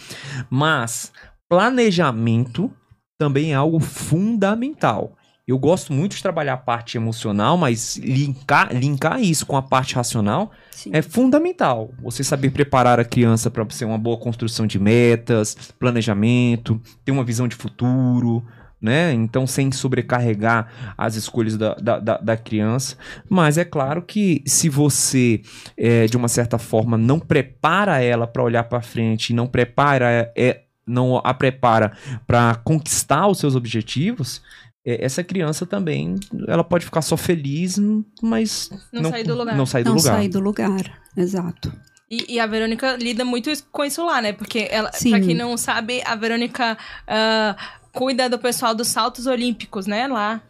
mas 0.50 1.12
planejamento 1.50 2.72
também 3.18 3.52
é 3.52 3.56
algo 3.56 3.80
fundamental. 3.80 5.16
Eu 5.46 5.60
gosto 5.60 5.92
muito 5.92 6.16
de 6.16 6.22
trabalhar 6.22 6.54
a 6.54 6.58
parte 6.58 6.96
emocional, 6.96 7.58
mas 7.58 7.98
linkar, 7.98 8.74
linkar 8.74 9.22
isso 9.22 9.46
com 9.46 9.58
a 9.58 9.62
parte 9.62 9.94
racional 9.94 10.52
Sim. 10.72 10.92
é 10.94 11.02
fundamental. 11.02 11.94
Você 12.02 12.24
saber 12.24 12.52
preparar 12.52 12.98
a 12.98 13.04
criança 13.04 13.52
para 13.52 13.70
ser 13.70 13.84
uma 13.84 13.98
boa 13.98 14.18
construção 14.18 14.66
de 14.66 14.80
metas, 14.80 15.74
planejamento, 15.78 16.82
ter 17.04 17.12
uma 17.12 17.26
visão 17.26 17.46
de 17.46 17.58
futuro, 17.58 18.42
né? 18.84 19.14
Então, 19.14 19.48
sem 19.48 19.72
sobrecarregar 19.72 20.94
as 20.98 21.16
escolhas 21.16 21.56
da, 21.58 21.74
da, 21.76 22.00
da- 22.00 22.18
da 22.18 22.36
criança. 22.38 22.98
Mas 23.30 23.58
é 23.58 23.64
claro 23.64 24.02
que 24.02 24.44
se 24.46 24.68
você, 24.68 25.42
é, 25.78 26.06
de 26.06 26.18
uma 26.18 26.28
certa 26.28 26.58
forma, 26.58 26.98
não 26.98 27.18
prepara 27.20 28.02
ela 28.02 28.28
para 28.28 28.44
olhar 28.44 28.66
para 28.66 28.82
frente, 28.82 29.34
não 29.34 29.48
prepara, 29.48 30.32
é, 30.38 30.64
não 30.86 31.22
a 31.24 31.34
prepara 31.34 31.94
para 32.28 32.56
conquistar 32.56 33.28
os 33.28 33.40
seus 33.40 33.56
objetivos. 33.56 34.42
é, 34.86 35.04
Essa 35.06 35.24
criança 35.24 35.66
também, 35.66 36.16
ela 36.48 36.64
pode 36.64 36.84
ficar 36.84 37.02
só 37.02 37.16
feliz, 37.16 37.80
mas 38.22 38.70
Não 38.92 39.10
sair 39.10 39.24
do 39.24 39.34
lugar. 39.36 39.56
Não 39.56 39.66
sair 39.66 39.84
do 39.86 39.90
Não 39.92 39.96
lugar. 39.98 40.14
sair 40.18 40.28
do 40.28 40.40
lugar, 40.42 41.00
exato. 41.16 41.72
E, 42.12 42.36
e 42.36 42.40
a 42.40 42.46
Verônica 42.46 42.96
lida 42.98 43.24
muito 43.26 43.50
com 43.72 43.84
isso 43.86 44.06
lá, 44.06 44.22
né? 44.22 44.34
Porque 44.34 44.68
ela, 44.70 44.92
Sim. 44.92 45.10
pra 45.12 45.20
quem 45.22 45.34
não 45.34 45.56
sabe, 45.58 46.04
a 46.06 46.16
Verônica 46.16 46.78
ah, 47.08 47.56
cuida 47.94 48.28
do 48.30 48.38
pessoal 48.40 48.74
dos 48.76 48.88
saltos 48.88 49.26
olímpicos, 49.28 49.86
né? 49.88 50.08
Lá. 50.08 50.42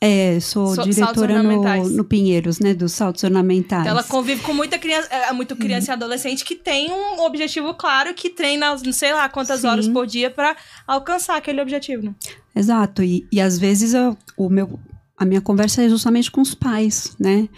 É, 0.00 0.38
sou 0.40 0.74
So- 0.74 0.82
diretora 0.82 1.42
no, 1.44 1.88
no 1.90 2.04
Pinheiros, 2.04 2.58
né, 2.58 2.74
dos 2.74 2.92
saltos 2.92 3.22
ornamentais. 3.22 3.82
Então 3.82 3.92
ela 3.92 4.02
convive 4.02 4.42
com 4.42 4.52
muita 4.52 4.78
criança, 4.78 5.08
é, 5.14 5.32
muito 5.32 5.54
criança 5.54 5.92
e 5.92 5.94
adolescente 5.94 6.44
que 6.44 6.56
tem 6.56 6.90
um 6.90 7.20
objetivo 7.24 7.72
claro, 7.72 8.12
que 8.12 8.28
treina, 8.28 8.74
não 8.76 8.92
sei 8.92 9.12
lá 9.14 9.28
quantas 9.28 9.60
Sim. 9.60 9.68
horas 9.68 9.88
por 9.88 10.04
dia 10.04 10.28
pra 10.28 10.56
alcançar 10.88 11.36
aquele 11.36 11.60
objetivo. 11.62 12.02
Né? 12.02 12.14
Exato, 12.54 13.00
e, 13.02 13.28
e 13.30 13.40
às 13.40 13.58
vezes 13.60 13.94
eu- 13.94 14.18
o 14.36 14.48
meu, 14.50 14.76
a 15.16 15.24
minha 15.24 15.40
conversa 15.40 15.84
é 15.84 15.88
justamente 15.88 16.32
com 16.32 16.40
os 16.40 16.52
pais, 16.52 17.14
né? 17.18 17.48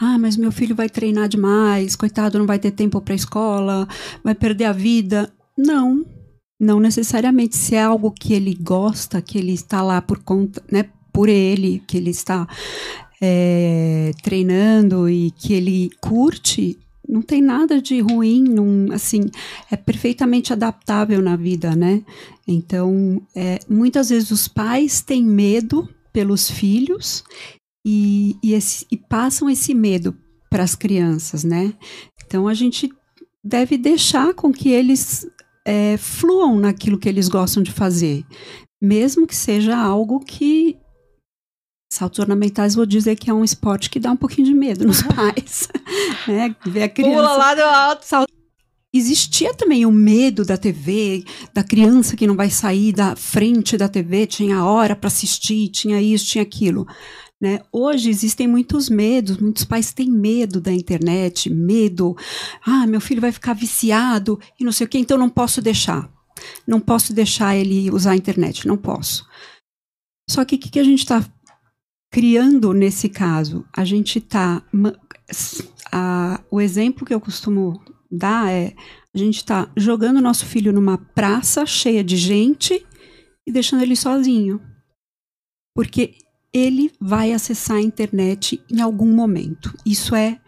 Ah, 0.00 0.18
mas 0.18 0.38
meu 0.38 0.50
filho 0.50 0.74
vai 0.74 0.88
treinar 0.88 1.28
demais, 1.28 1.94
coitado, 1.94 2.38
não 2.38 2.46
vai 2.46 2.58
ter 2.58 2.70
tempo 2.70 2.98
para 3.02 3.14
escola, 3.14 3.86
vai 4.24 4.34
perder 4.34 4.64
a 4.64 4.72
vida. 4.72 5.30
Não, 5.56 6.02
não 6.60 6.80
necessariamente. 6.80 7.56
Se 7.56 7.74
é 7.74 7.82
algo 7.82 8.10
que 8.10 8.32
ele 8.32 8.54
gosta, 8.54 9.20
que 9.22 9.38
ele 9.38 9.52
está 9.52 9.82
lá 9.82 10.00
por 10.00 10.18
conta, 10.22 10.62
né? 10.70 10.84
Por 11.12 11.28
ele, 11.28 11.82
que 11.86 11.96
ele 11.96 12.10
está 12.10 12.46
é, 13.20 14.10
treinando 14.22 15.08
e 15.08 15.30
que 15.30 15.52
ele 15.52 15.90
curte, 16.00 16.76
não 17.08 17.22
tem 17.22 17.40
nada 17.40 17.80
de 17.80 18.00
ruim, 18.00 18.42
não, 18.42 18.92
assim, 18.92 19.30
é 19.70 19.76
perfeitamente 19.76 20.52
adaptável 20.52 21.22
na 21.22 21.36
vida, 21.36 21.76
né? 21.76 22.02
Então, 22.48 23.22
é, 23.34 23.60
muitas 23.68 24.08
vezes 24.08 24.30
os 24.30 24.48
pais 24.48 25.00
têm 25.00 25.22
medo 25.24 25.88
pelos 26.12 26.50
filhos 26.50 27.22
e, 27.86 28.36
e, 28.42 28.54
esse- 28.54 28.86
e 28.90 28.96
passam 28.96 29.48
esse 29.48 29.74
medo 29.74 30.16
para 30.50 30.62
as 30.62 30.74
crianças, 30.74 31.44
né? 31.44 31.74
Então, 32.26 32.48
a 32.48 32.54
gente 32.54 32.90
deve 33.42 33.76
deixar 33.76 34.32
com 34.34 34.50
que 34.52 34.70
eles 34.70 35.26
é, 35.66 35.96
fluam 35.96 36.58
naquilo 36.58 36.98
que 36.98 37.08
eles 37.08 37.28
gostam 37.28 37.62
de 37.62 37.72
fazer, 37.72 38.24
mesmo 38.80 39.26
que 39.26 39.34
seja 39.34 39.76
algo 39.76 40.20
que 40.20 40.76
saltos 41.92 42.18
ornamentais 42.18 42.74
vou 42.74 42.84
dizer 42.84 43.16
que 43.16 43.30
é 43.30 43.34
um 43.34 43.44
esporte 43.44 43.88
que 43.88 44.00
dá 44.00 44.10
um 44.10 44.16
pouquinho 44.16 44.48
de 44.48 44.54
medo 44.54 44.84
nos 44.84 45.02
pais, 45.02 45.68
né? 46.26 46.54
Ver 46.66 46.82
a 46.82 46.88
criança 46.88 47.16
Pula 47.16 47.36
lá 47.36 47.54
do 47.54 47.62
alto. 47.62 48.04
existia 48.92 49.54
também 49.54 49.86
o 49.86 49.92
medo 49.92 50.44
da 50.44 50.56
TV, 50.56 51.24
da 51.54 51.62
criança 51.62 52.16
que 52.16 52.26
não 52.26 52.36
vai 52.36 52.50
sair 52.50 52.92
da 52.92 53.14
frente 53.14 53.76
da 53.76 53.88
TV, 53.88 54.26
tinha 54.26 54.64
hora 54.64 54.96
para 54.96 55.06
assistir, 55.06 55.68
tinha 55.68 56.02
isso, 56.02 56.26
tinha 56.26 56.42
aquilo. 56.42 56.86
Né? 57.40 57.60
Hoje 57.72 58.08
existem 58.08 58.46
muitos 58.46 58.88
medos, 58.88 59.36
muitos 59.38 59.64
pais 59.64 59.92
têm 59.92 60.10
medo 60.10 60.60
da 60.60 60.72
internet, 60.72 61.50
medo, 61.50 62.16
ah, 62.64 62.86
meu 62.86 63.00
filho 63.00 63.20
vai 63.20 63.32
ficar 63.32 63.52
viciado 63.52 64.40
e 64.58 64.64
não 64.64 64.72
sei 64.72 64.86
o 64.86 64.88
que, 64.88 64.98
então 64.98 65.18
não 65.18 65.28
posso 65.28 65.60
deixar. 65.60 66.10
Não 66.66 66.80
posso 66.80 67.12
deixar 67.12 67.56
ele 67.56 67.90
usar 67.90 68.12
a 68.12 68.16
internet, 68.16 68.66
não 68.66 68.76
posso. 68.76 69.26
Só 70.28 70.44
que 70.44 70.56
o 70.56 70.58
que, 70.58 70.70
que 70.70 70.78
a 70.78 70.84
gente 70.84 71.00
está 71.00 71.24
criando 72.10 72.72
nesse 72.72 73.08
caso? 73.08 73.64
A 73.76 73.84
gente 73.84 74.18
está. 74.18 74.62
O 76.50 76.60
exemplo 76.60 77.06
que 77.06 77.14
eu 77.14 77.20
costumo 77.20 77.80
dar 78.10 78.50
é 78.50 78.74
a 79.14 79.18
gente 79.18 79.36
está 79.36 79.70
jogando 79.76 80.20
nosso 80.20 80.44
filho 80.44 80.72
numa 80.72 80.98
praça 80.98 81.64
cheia 81.64 82.02
de 82.02 82.16
gente 82.16 82.84
e 83.46 83.52
deixando 83.52 83.82
ele 83.82 83.94
sozinho. 83.94 84.60
Porque 85.74 86.16
ele 86.54 86.92
vai 87.00 87.32
acessar 87.32 87.78
a 87.78 87.82
internet 87.82 88.62
em 88.70 88.80
algum 88.80 89.12
momento. 89.12 89.76
Isso 89.84 90.14
é. 90.14 90.38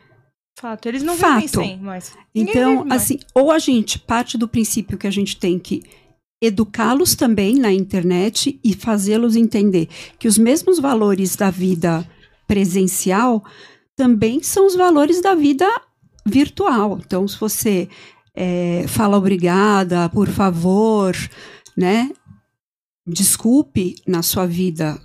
Fato. 0.57 0.87
Eles 0.87 1.03
não 1.03 1.17
Fato. 1.17 1.41
vivem 1.41 1.49
sem, 1.49 1.79
mas. 1.81 2.17
Então, 2.33 2.87
assim, 2.89 3.19
ou 3.35 3.51
a 3.51 3.59
gente 3.59 3.99
parte 3.99 4.39
do 4.39 4.47
princípio 4.47 4.97
que 4.97 5.07
a 5.07 5.11
gente 5.11 5.37
tem 5.37 5.59
que 5.59 5.83
educá-los 6.41 7.15
também 7.17 7.57
na 7.57 7.73
internet 7.73 8.61
e 8.63 8.75
fazê-los 8.75 9.35
entender 9.35 9.89
que 10.19 10.29
os 10.29 10.39
mesmos 10.39 10.79
valores 10.79 11.35
da 11.35 11.51
vida 11.51 12.09
presencial 12.47 13.45
também 13.97 14.43
são 14.43 14.67
os 14.67 14.77
valores 14.77 15.21
da 15.21 15.35
vida 15.35 15.67
virtual. 16.25 17.01
Então, 17.05 17.27
se 17.27 17.39
você 17.39 17.89
é, 18.35 18.85
fala 18.87 19.17
obrigada, 19.17 20.09
por 20.11 20.29
favor, 20.29 21.17
né? 21.77 22.11
Desculpe 23.07 23.97
na 24.07 24.23
sua 24.23 24.47
vida 24.47 25.01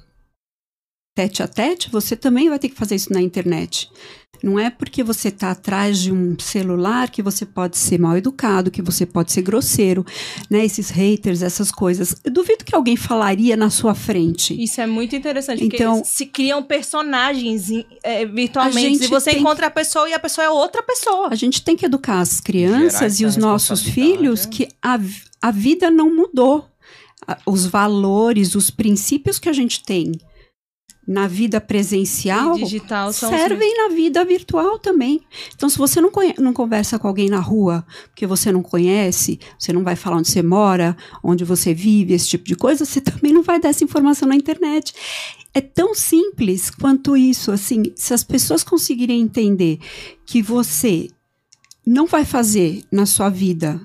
tete 1.13 1.43
a 1.43 1.47
tete, 1.47 1.89
você 1.91 2.15
também 2.15 2.49
vai 2.49 2.57
ter 2.57 2.69
que 2.69 2.75
fazer 2.75 2.95
isso 2.95 3.11
na 3.11 3.21
internet. 3.21 3.89
Não 4.43 4.57
é 4.59 4.71
porque 4.71 5.03
você 5.03 5.27
está 5.27 5.51
atrás 5.51 5.99
de 5.99 6.11
um 6.11 6.35
celular 6.39 7.11
que 7.11 7.21
você 7.21 7.45
pode 7.45 7.77
ser 7.77 7.99
mal 7.99 8.17
educado, 8.17 8.71
que 8.71 8.81
você 8.81 9.05
pode 9.05 9.31
ser 9.31 9.43
grosseiro, 9.43 10.03
né? 10.49 10.65
Esses 10.65 10.89
haters, 10.89 11.43
essas 11.43 11.71
coisas. 11.71 12.15
Eu 12.23 12.31
duvido 12.31 12.65
que 12.65 12.73
alguém 12.73 12.95
falaria 12.95 13.55
na 13.55 13.69
sua 13.69 13.93
frente. 13.93 14.59
Isso 14.61 14.81
é 14.81 14.87
muito 14.87 15.15
interessante, 15.15 15.59
porque 15.59 15.75
Então- 15.75 15.97
eles 15.97 16.07
se 16.07 16.25
criam 16.25 16.63
personagens 16.63 17.67
é, 18.01 18.25
virtualmente. 18.25 19.03
E 19.03 19.07
você 19.07 19.31
tem 19.31 19.41
encontra 19.41 19.67
a 19.67 19.71
pessoa 19.71 20.09
e 20.09 20.13
a 20.13 20.19
pessoa 20.19 20.45
é 20.45 20.49
outra 20.49 20.81
pessoa. 20.81 21.27
A 21.29 21.35
gente 21.35 21.61
tem 21.61 21.75
que 21.75 21.85
educar 21.85 22.19
as 22.19 22.39
crianças 22.39 23.19
e 23.19 23.25
os 23.25 23.37
nossos 23.37 23.83
filhos 23.83 24.45
é. 24.45 24.49
que 24.49 24.67
a, 24.81 24.99
a 25.39 25.51
vida 25.51 25.91
não 25.91 26.13
mudou. 26.15 26.67
Os 27.45 27.67
valores, 27.67 28.55
os 28.55 28.71
princípios 28.71 29.37
que 29.37 29.47
a 29.47 29.53
gente 29.53 29.83
tem 29.83 30.13
na 31.07 31.27
vida 31.27 31.59
presencial 31.59 32.55
digital 32.55 33.11
servem 33.11 33.75
na 33.75 33.95
vida 33.95 34.23
virtual 34.23 34.77
também. 34.77 35.21
Então, 35.55 35.67
se 35.67 35.77
você 35.77 35.99
não, 35.99 36.11
não 36.37 36.53
conversa 36.53 36.99
com 36.99 37.07
alguém 37.07 37.29
na 37.29 37.39
rua, 37.39 37.85
porque 38.09 38.27
você 38.27 38.51
não 38.51 38.61
conhece, 38.61 39.39
você 39.57 39.73
não 39.73 39.83
vai 39.83 39.95
falar 39.95 40.17
onde 40.17 40.29
você 40.29 40.43
mora, 40.43 40.95
onde 41.23 41.43
você 41.43 41.73
vive, 41.73 42.13
esse 42.13 42.29
tipo 42.29 42.45
de 42.45 42.55
coisa, 42.55 42.85
você 42.85 43.01
também 43.01 43.33
não 43.33 43.41
vai 43.41 43.59
dar 43.59 43.69
essa 43.69 43.83
informação 43.83 44.27
na 44.27 44.35
internet. 44.35 44.93
É 45.53 45.59
tão 45.59 45.93
simples 45.93 46.69
quanto 46.69 47.17
isso, 47.17 47.51
assim, 47.51 47.83
se 47.95 48.13
as 48.13 48.23
pessoas 48.23 48.63
conseguirem 48.63 49.19
entender 49.19 49.79
que 50.25 50.41
você 50.41 51.09
não 51.85 52.05
vai 52.05 52.23
fazer 52.23 52.83
na 52.91 53.05
sua 53.05 53.27
vida 53.27 53.81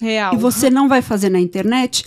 real. 0.00 0.34
e 0.34 0.36
você 0.36 0.70
não 0.70 0.88
vai 0.88 1.02
fazer 1.02 1.28
na 1.28 1.40
internet, 1.40 2.04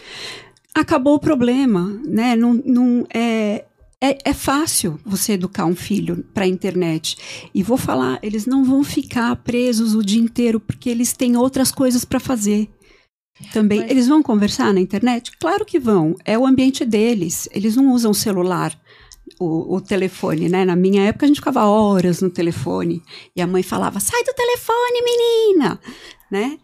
acabou 0.74 1.16
o 1.16 1.20
problema, 1.20 2.00
né? 2.06 2.36
Não, 2.36 2.54
não 2.54 3.06
é, 3.14 3.66
é, 4.04 4.18
é 4.26 4.34
fácil 4.34 5.00
você 5.06 5.34
educar 5.34 5.66
um 5.66 5.76
filho 5.76 6.26
para 6.34 6.44
a 6.44 6.48
internet. 6.48 7.18
E 7.54 7.64
vou 7.64 7.78
falar, 7.78 8.20
eles 8.22 8.46
não 8.46 8.66
vão 8.66 8.84
ficar 8.84 9.34
presos 9.38 9.96
o 9.96 10.04
dia 10.04 10.22
inteiro 10.22 10.60
porque 10.60 10.90
eles 10.90 11.14
têm 11.14 11.38
outras 11.38 11.72
coisas 11.72 12.04
para 12.04 12.20
fazer. 12.20 12.70
Também, 13.52 13.80
Mas- 13.80 13.90
eles 13.92 14.08
vão 14.08 14.22
conversar 14.22 14.74
na 14.74 14.80
internet? 14.82 15.32
Claro 15.40 15.66
que 15.66 15.80
vão. 15.80 16.16
É 16.26 16.38
o 16.38 16.46
ambiente 16.46 16.84
deles. 16.86 17.48
Eles 17.52 17.76
não 17.76 17.92
usam 17.94 18.14
celular, 18.14 18.78
o, 19.40 19.76
o 19.76 19.82
telefone, 19.82 20.50
né? 20.50 20.66
Na 20.66 20.76
minha 20.76 21.04
época 21.04 21.26
a 21.26 21.28
gente 21.28 21.38
ficava 21.38 21.64
horas 21.66 22.22
no 22.22 22.30
telefone 22.30 23.02
e 23.36 23.42
a 23.42 23.48
mãe 23.48 23.64
falava: 23.64 24.00
"Sai 24.00 24.22
do 24.24 24.34
telefone, 24.34 25.02
menina", 25.04 25.80
né? 26.30 26.58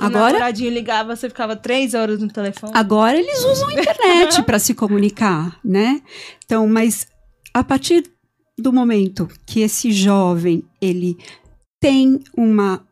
O 0.00 0.04
Agora, 0.06 0.32
namoradinho 0.32 0.70
ligava, 0.70 1.14
você 1.14 1.28
ficava 1.28 1.54
três 1.56 1.94
horas 1.94 2.20
no 2.20 2.28
telefone. 2.28 2.72
agora 2.74 3.18
eles 3.18 3.44
usam 3.44 3.68
a 3.68 3.72
internet 3.72 4.42
para 4.44 4.58
se 4.58 4.74
comunicar, 4.74 5.58
né? 5.64 6.00
Então, 6.44 6.66
mas 6.66 7.06
a 7.52 7.62
partir 7.62 8.04
do 8.58 8.72
momento 8.72 9.28
que 9.46 9.60
esse 9.60 9.90
jovem 9.92 10.62
ele 10.80 11.16
tem 11.80 12.20
uma 12.36 12.82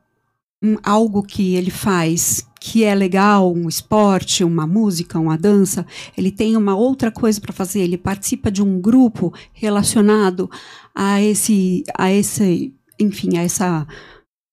um- 0.63 0.77
algo 0.83 1.23
que 1.23 1.55
ele 1.55 1.71
faz 1.71 2.45
que 2.61 2.83
é 2.83 2.93
legal, 2.95 3.55
um 3.55 3.69
esporte, 3.69 4.43
uma 4.43 4.67
música, 4.67 5.17
uma 5.21 5.39
dança, 5.39 5.87
ele 6.17 6.33
tem 6.33 6.57
uma 6.57 6.75
outra 6.75 7.09
coisa 7.13 7.41
para 7.41 7.53
fazer, 7.53 7.81
ele 7.81 7.97
participa 7.97 8.51
de 8.51 8.61
um 8.61 8.81
grupo 8.81 9.33
relacionado 9.53 10.51
a 10.93 11.23
esse 11.23 11.85
a 11.97 12.11
esse, 12.13 12.75
enfim, 12.99 13.37
a 13.39 13.43
essa 13.43 13.87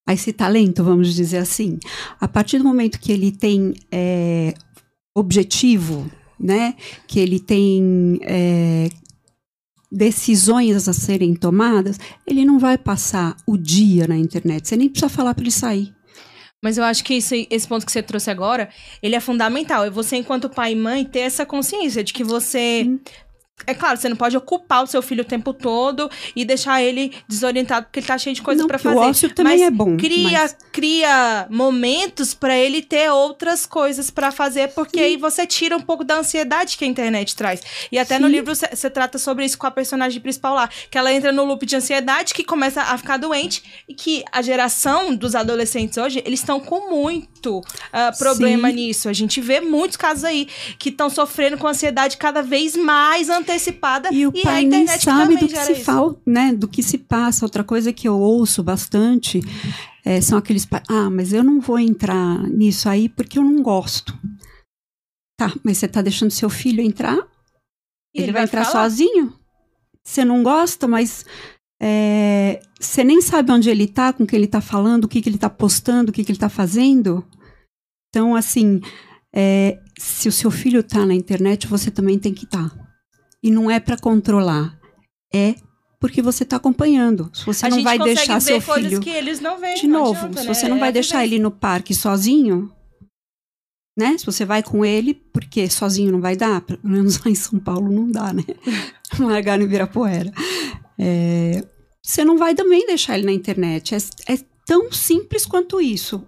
a 0.07 0.13
esse 0.13 0.31
talento, 0.31 0.83
vamos 0.83 1.13
dizer 1.13 1.37
assim. 1.37 1.79
A 2.19 2.27
partir 2.27 2.59
do 2.59 2.63
momento 2.63 2.99
que 2.99 3.11
ele 3.11 3.31
tem 3.31 3.73
é, 3.91 4.53
objetivo, 5.15 6.09
né, 6.39 6.75
que 7.07 7.19
ele 7.19 7.39
tem 7.39 8.19
é, 8.23 8.89
decisões 9.91 10.87
a 10.87 10.93
serem 10.93 11.33
tomadas, 11.33 11.99
ele 12.27 12.45
não 12.45 12.59
vai 12.59 12.77
passar 12.77 13.35
o 13.47 13.57
dia 13.57 14.07
na 14.07 14.17
internet. 14.17 14.67
Você 14.67 14.75
nem 14.75 14.89
precisa 14.89 15.09
falar 15.09 15.33
para 15.33 15.43
ele 15.43 15.51
sair. 15.51 15.93
Mas 16.63 16.77
eu 16.77 16.83
acho 16.83 17.03
que 17.03 17.15
esse, 17.15 17.47
esse 17.49 17.67
ponto 17.67 17.85
que 17.85 17.91
você 17.91 18.01
trouxe 18.01 18.29
agora, 18.31 18.69
ele 19.01 19.15
é 19.15 19.19
fundamental. 19.19 19.85
É 19.85 19.89
você, 19.89 20.17
enquanto 20.17 20.49
pai 20.49 20.73
e 20.73 20.75
mãe, 20.75 21.05
ter 21.05 21.19
essa 21.19 21.45
consciência 21.45 22.03
de 22.03 22.11
que 22.11 22.23
você... 22.23 22.89
É 23.65 23.73
claro, 23.73 23.97
você 23.97 24.09
não 24.09 24.17
pode 24.17 24.35
ocupar 24.35 24.83
o 24.83 24.87
seu 24.87 25.01
filho 25.01 25.21
o 25.21 25.25
tempo 25.25 25.53
todo 25.53 26.11
e 26.35 26.43
deixar 26.43 26.83
ele 26.83 27.13
desorientado 27.27 27.85
porque 27.85 27.99
ele 27.99 28.05
tá 28.07 28.17
cheio 28.17 28.35
de 28.35 28.41
coisa 28.41 28.67
pra 28.67 28.77
porque 28.77 28.89
o 28.89 28.93
fazer. 28.93 29.09
ócio 29.09 29.33
também 29.33 29.53
mas 29.53 29.61
é 29.61 29.71
bom, 29.71 29.95
Cria, 29.95 30.39
mas- 30.41 30.57
cria 30.73 31.47
momentos 31.49 32.33
pra 32.33 32.55
ele 32.57 32.81
ter 32.81 33.09
outras 33.09 33.65
coisas 33.65 34.09
pra 34.11 34.29
fazer, 34.29 34.69
porque 34.73 34.99
aí 34.99 35.15
você 35.15 35.47
tira 35.47 35.75
um 35.77 35.79
pouco 35.81 36.03
da 36.03 36.17
ansiedade 36.17 36.77
que 36.77 36.83
a 36.83 36.87
internet 36.87 37.33
traz. 37.33 37.61
E 37.89 37.97
até 37.97 38.19
no 38.19 38.27
Sim. 38.27 38.33
livro 38.33 38.53
você 38.53 38.89
trata 38.89 39.17
sobre 39.17 39.45
isso 39.45 39.57
com 39.57 39.65
a 39.65 39.71
personagem 39.71 40.19
principal 40.21 40.53
lá, 40.53 40.69
que 40.91 40.97
ela 40.97 41.13
entra 41.13 41.31
no 41.31 41.45
loop 41.45 41.65
de 41.65 41.77
ansiedade, 41.77 42.33
que 42.33 42.43
começa 42.43 42.81
a 42.81 42.97
ficar 42.97 43.15
doente 43.17 43.63
e 43.87 43.93
que 43.93 44.23
a 44.33 44.41
geração 44.41 45.15
dos 45.15 45.33
adolescentes 45.33 45.97
hoje, 45.97 46.21
eles 46.25 46.41
estão 46.41 46.59
com 46.59 46.89
muito 46.89 47.61
ah, 47.93 48.11
problema 48.19 48.67
Sim. 48.69 48.75
nisso. 48.75 49.07
A 49.07 49.13
gente 49.13 49.39
vê 49.39 49.61
muitos 49.61 49.95
casos 49.95 50.25
aí 50.25 50.47
que 50.77 50.89
estão 50.89 51.09
sofrendo 51.09 51.57
com 51.57 51.67
ansiedade 51.67 52.17
cada 52.17 52.41
vez 52.43 52.75
mais 52.75 53.29
antecipada 53.45 54.09
E 54.11 54.25
o 54.25 54.29
a 54.29 54.41
pai 54.43 54.65
nem 54.65 54.83
internet 54.83 55.03
sabe 55.03 55.35
também 55.35 55.37
do 55.37 55.47
que 55.47 55.59
se 55.59 55.75
fala, 55.75 56.21
né? 56.25 56.53
Do 56.53 56.67
que 56.67 56.83
se 56.83 56.97
passa. 56.97 57.45
Outra 57.45 57.63
coisa 57.63 57.93
que 57.93 58.07
eu 58.07 58.19
ouço 58.19 58.63
bastante 58.63 59.41
é, 60.03 60.19
são 60.21 60.37
aqueles 60.37 60.65
pais. 60.65 60.83
Ah, 60.89 61.09
mas 61.09 61.33
eu 61.33 61.43
não 61.43 61.59
vou 61.59 61.79
entrar 61.79 62.43
nisso 62.49 62.89
aí 62.89 63.07
porque 63.07 63.39
eu 63.39 63.43
não 63.43 63.61
gosto. 63.61 64.17
Tá, 65.37 65.53
mas 65.63 65.77
você 65.77 65.87
tá 65.87 66.01
deixando 66.01 66.31
seu 66.31 66.49
filho 66.49 66.81
entrar? 66.81 67.17
E 68.13 68.21
ele, 68.21 68.31
vai, 68.31 68.43
entrar 68.43 68.63
lá? 68.63 68.71
sozinho? 68.71 69.33
Você 70.03 70.23
não 70.23 70.43
gosta, 70.43 70.87
mas 70.87 71.25
é, 71.81 72.61
você 72.79 73.03
nem 73.03 73.21
sabe 73.21 73.51
onde 73.51 73.69
ele 73.69 73.87
tá, 73.87 74.13
com 74.13 74.23
o 74.23 74.27
que 74.27 74.35
ele 74.35 74.47
tá 74.47 74.61
falando, 74.61 75.05
o 75.05 75.07
que, 75.07 75.21
que 75.21 75.27
ele 75.27 75.37
tá 75.37 75.49
postando, 75.49 76.09
o 76.09 76.13
que, 76.13 76.23
que 76.23 76.31
ele 76.31 76.39
tá 76.39 76.49
fazendo. 76.49 77.25
Então, 78.09 78.35
assim, 78.35 78.79
é, 79.35 79.77
se 79.99 80.29
o 80.29 80.31
seu 80.31 80.49
filho 80.49 80.81
tá 80.81 81.05
na 81.05 81.13
internet, 81.13 81.67
você 81.67 81.91
também 81.91 82.17
tem 82.17 82.33
que 82.33 82.45
estar. 82.45 82.84
E 83.45 83.51
não 83.51 83.69
é 83.69 83.79
para 83.79 83.95
controlar, 83.95 84.75
é 85.31 85.53
porque 85.99 86.19
você 86.19 86.43
tá 86.43 86.55
acompanhando. 86.55 87.29
Se 87.31 87.45
você 87.45 87.67
a 87.67 87.69
não 87.69 87.83
vai 87.83 87.99
deixar 87.99 88.39
seu 88.39 88.59
filho 88.59 88.99
que 88.99 89.11
eles 89.11 89.39
não 89.39 89.59
veem. 89.59 89.75
de 89.75 89.87
novo, 89.87 90.17
adianta, 90.17 90.41
se 90.41 90.47
né? 90.47 90.53
você 90.55 90.67
não 90.67 90.77
É 90.77 90.79
vai 90.79 90.89
a 90.89 90.91
deixar 90.91 91.23
ele 91.23 91.37
no 91.37 91.51
parque 91.51 91.93
sozinho, 91.93 92.73
né? 93.95 94.17
Se 94.17 94.25
você 94.25 94.45
vai 94.45 94.63
com 94.63 94.83
ele, 94.83 95.13
porque 95.13 95.69
sozinho 95.69 96.11
não 96.11 96.21
vai 96.21 96.35
dar, 96.35 96.61
pelo 96.61 96.79
menos 96.83 97.19
lá 97.23 97.29
em 97.29 97.35
São 97.35 97.59
Paulo 97.59 97.91
não 97.91 98.09
dá, 98.09 98.33
né? 98.33 98.43
Largar 99.19 99.59
no 99.59 99.65
Ibirapuera. 99.65 100.31
É, 100.97 101.63
você 102.01 102.25
não 102.25 102.39
vai 102.39 102.55
também 102.55 102.87
deixar 102.87 103.15
ele 103.15 103.27
na 103.27 103.31
internet. 103.31 103.93
É, 103.93 103.97
é 104.33 104.39
tão 104.65 104.91
simples 104.91 105.45
quanto 105.45 105.79
isso. 105.79 106.27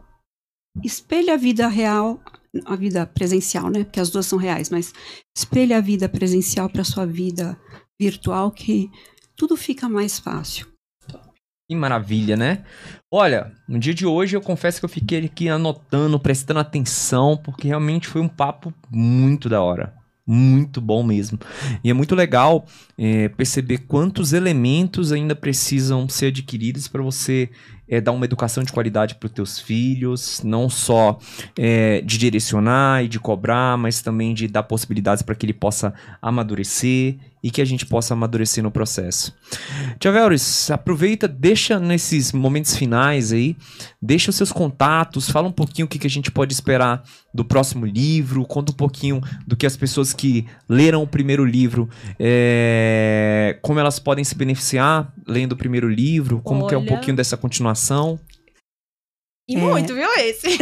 Espelha 0.84 1.34
a 1.34 1.38
vida 1.38 1.68
real, 1.68 2.22
a 2.66 2.76
vida 2.76 3.06
presencial, 3.06 3.70
né? 3.70 3.84
Porque 3.84 4.00
as 4.00 4.10
duas 4.10 4.26
são 4.26 4.38
reais, 4.38 4.70
mas 4.70 4.94
espelha 5.36 5.78
a 5.78 5.82
vida 5.82 6.08
presencial 6.08 6.70
para 6.70 6.84
sua 6.84 7.06
vida 7.06 7.60
virtual 8.00 8.52
que 8.52 8.90
tudo 9.36 9.56
fica 9.56 9.88
mais 9.88 10.20
fácil. 10.20 10.68
Que 11.70 11.76
maravilha, 11.76 12.38
né? 12.38 12.64
Olha, 13.14 13.54
no 13.68 13.78
dia 13.78 13.94
de 13.94 14.06
hoje 14.06 14.38
eu 14.38 14.42
confesso 14.42 14.80
que 14.80 14.86
eu 14.86 14.90
fiquei 14.90 15.26
aqui 15.26 15.50
anotando, 15.50 16.18
prestando 16.18 16.62
atenção, 16.62 17.36
porque 17.36 17.68
realmente 17.68 18.08
foi 18.08 18.22
um 18.22 18.30
papo 18.30 18.74
muito 18.90 19.50
da 19.50 19.62
hora. 19.62 19.94
Muito 20.30 20.82
bom 20.82 21.04
mesmo. 21.04 21.40
E 21.82 21.90
é 21.90 21.94
muito 21.94 22.14
legal 22.14 22.66
é, 22.98 23.30
perceber 23.30 23.78
quantos 23.88 24.34
elementos 24.34 25.14
ainda 25.14 25.34
precisam 25.34 26.10
ser 26.10 26.28
adquiridos 26.28 26.90
para 26.90 27.02
você 27.02 27.50
é, 27.88 28.02
dar 28.02 28.12
uma 28.12 28.26
educação 28.26 28.62
de 28.62 28.74
qualidade 28.74 29.16
para 29.16 29.28
os 29.28 29.32
teus 29.32 29.58
filhos, 29.58 30.42
não 30.44 30.70
só 30.70 31.18
é, 31.58 32.02
de 32.02 32.18
direcionar 32.18 33.06
e 33.06 33.08
de 33.08 33.22
cobrar, 33.22 33.78
mas 33.78 34.02
também 34.02 34.34
de 34.34 34.50
dar 34.50 34.64
possibilidades 34.64 35.24
para 35.24 35.34
que 35.34 35.46
ele 35.46 35.54
possa 35.54 35.94
amadurecer 36.22 37.16
e 37.48 37.50
que 37.50 37.62
a 37.62 37.66
gente 37.66 37.86
possa 37.86 38.14
amadurecer 38.14 38.62
no 38.62 38.70
processo. 38.70 39.34
Tia 39.98 40.12
Velres, 40.12 40.70
aproveita, 40.70 41.30
deixa 41.30 41.80
nesses 41.80 42.34
momentos 42.34 42.76
finais 42.76 43.32
aí, 43.32 43.56
deixa 44.02 44.32
os 44.32 44.36
seus 44.36 44.52
contatos, 44.52 45.30
fala 45.30 45.48
um 45.48 45.52
pouquinho 45.54 45.86
o 45.86 45.88
que, 45.90 45.98
que 45.98 46.08
a 46.08 46.10
gente 46.10 46.30
pode 46.30 46.54
esperar 46.54 47.02
do 47.34 47.46
próximo 47.46 47.86
livro, 47.86 48.46
conta 48.46 48.74
um 48.74 48.76
pouquinho 48.76 49.22
do 49.48 49.56
que 49.56 49.66
as 49.66 49.78
pessoas 49.78 50.12
que 50.12 50.46
leram 50.68 51.02
o 51.02 51.08
primeiro 51.08 51.46
livro, 51.46 51.90
é, 52.20 53.58
como 53.62 53.80
elas 53.80 53.98
podem 53.98 54.26
se 54.26 54.36
beneficiar 54.36 55.14
lendo 55.26 55.54
o 55.54 55.58
primeiro 55.58 55.88
livro, 55.88 56.42
como 56.44 56.68
que 56.68 56.76
é 56.76 56.78
um 56.78 56.82
Olha. 56.82 56.90
pouquinho 56.90 57.16
dessa 57.16 57.38
continuação. 57.38 58.20
E 59.48 59.56
É. 59.56 59.58
muito, 59.58 59.96
viu, 59.96 60.10
esse? 60.18 60.48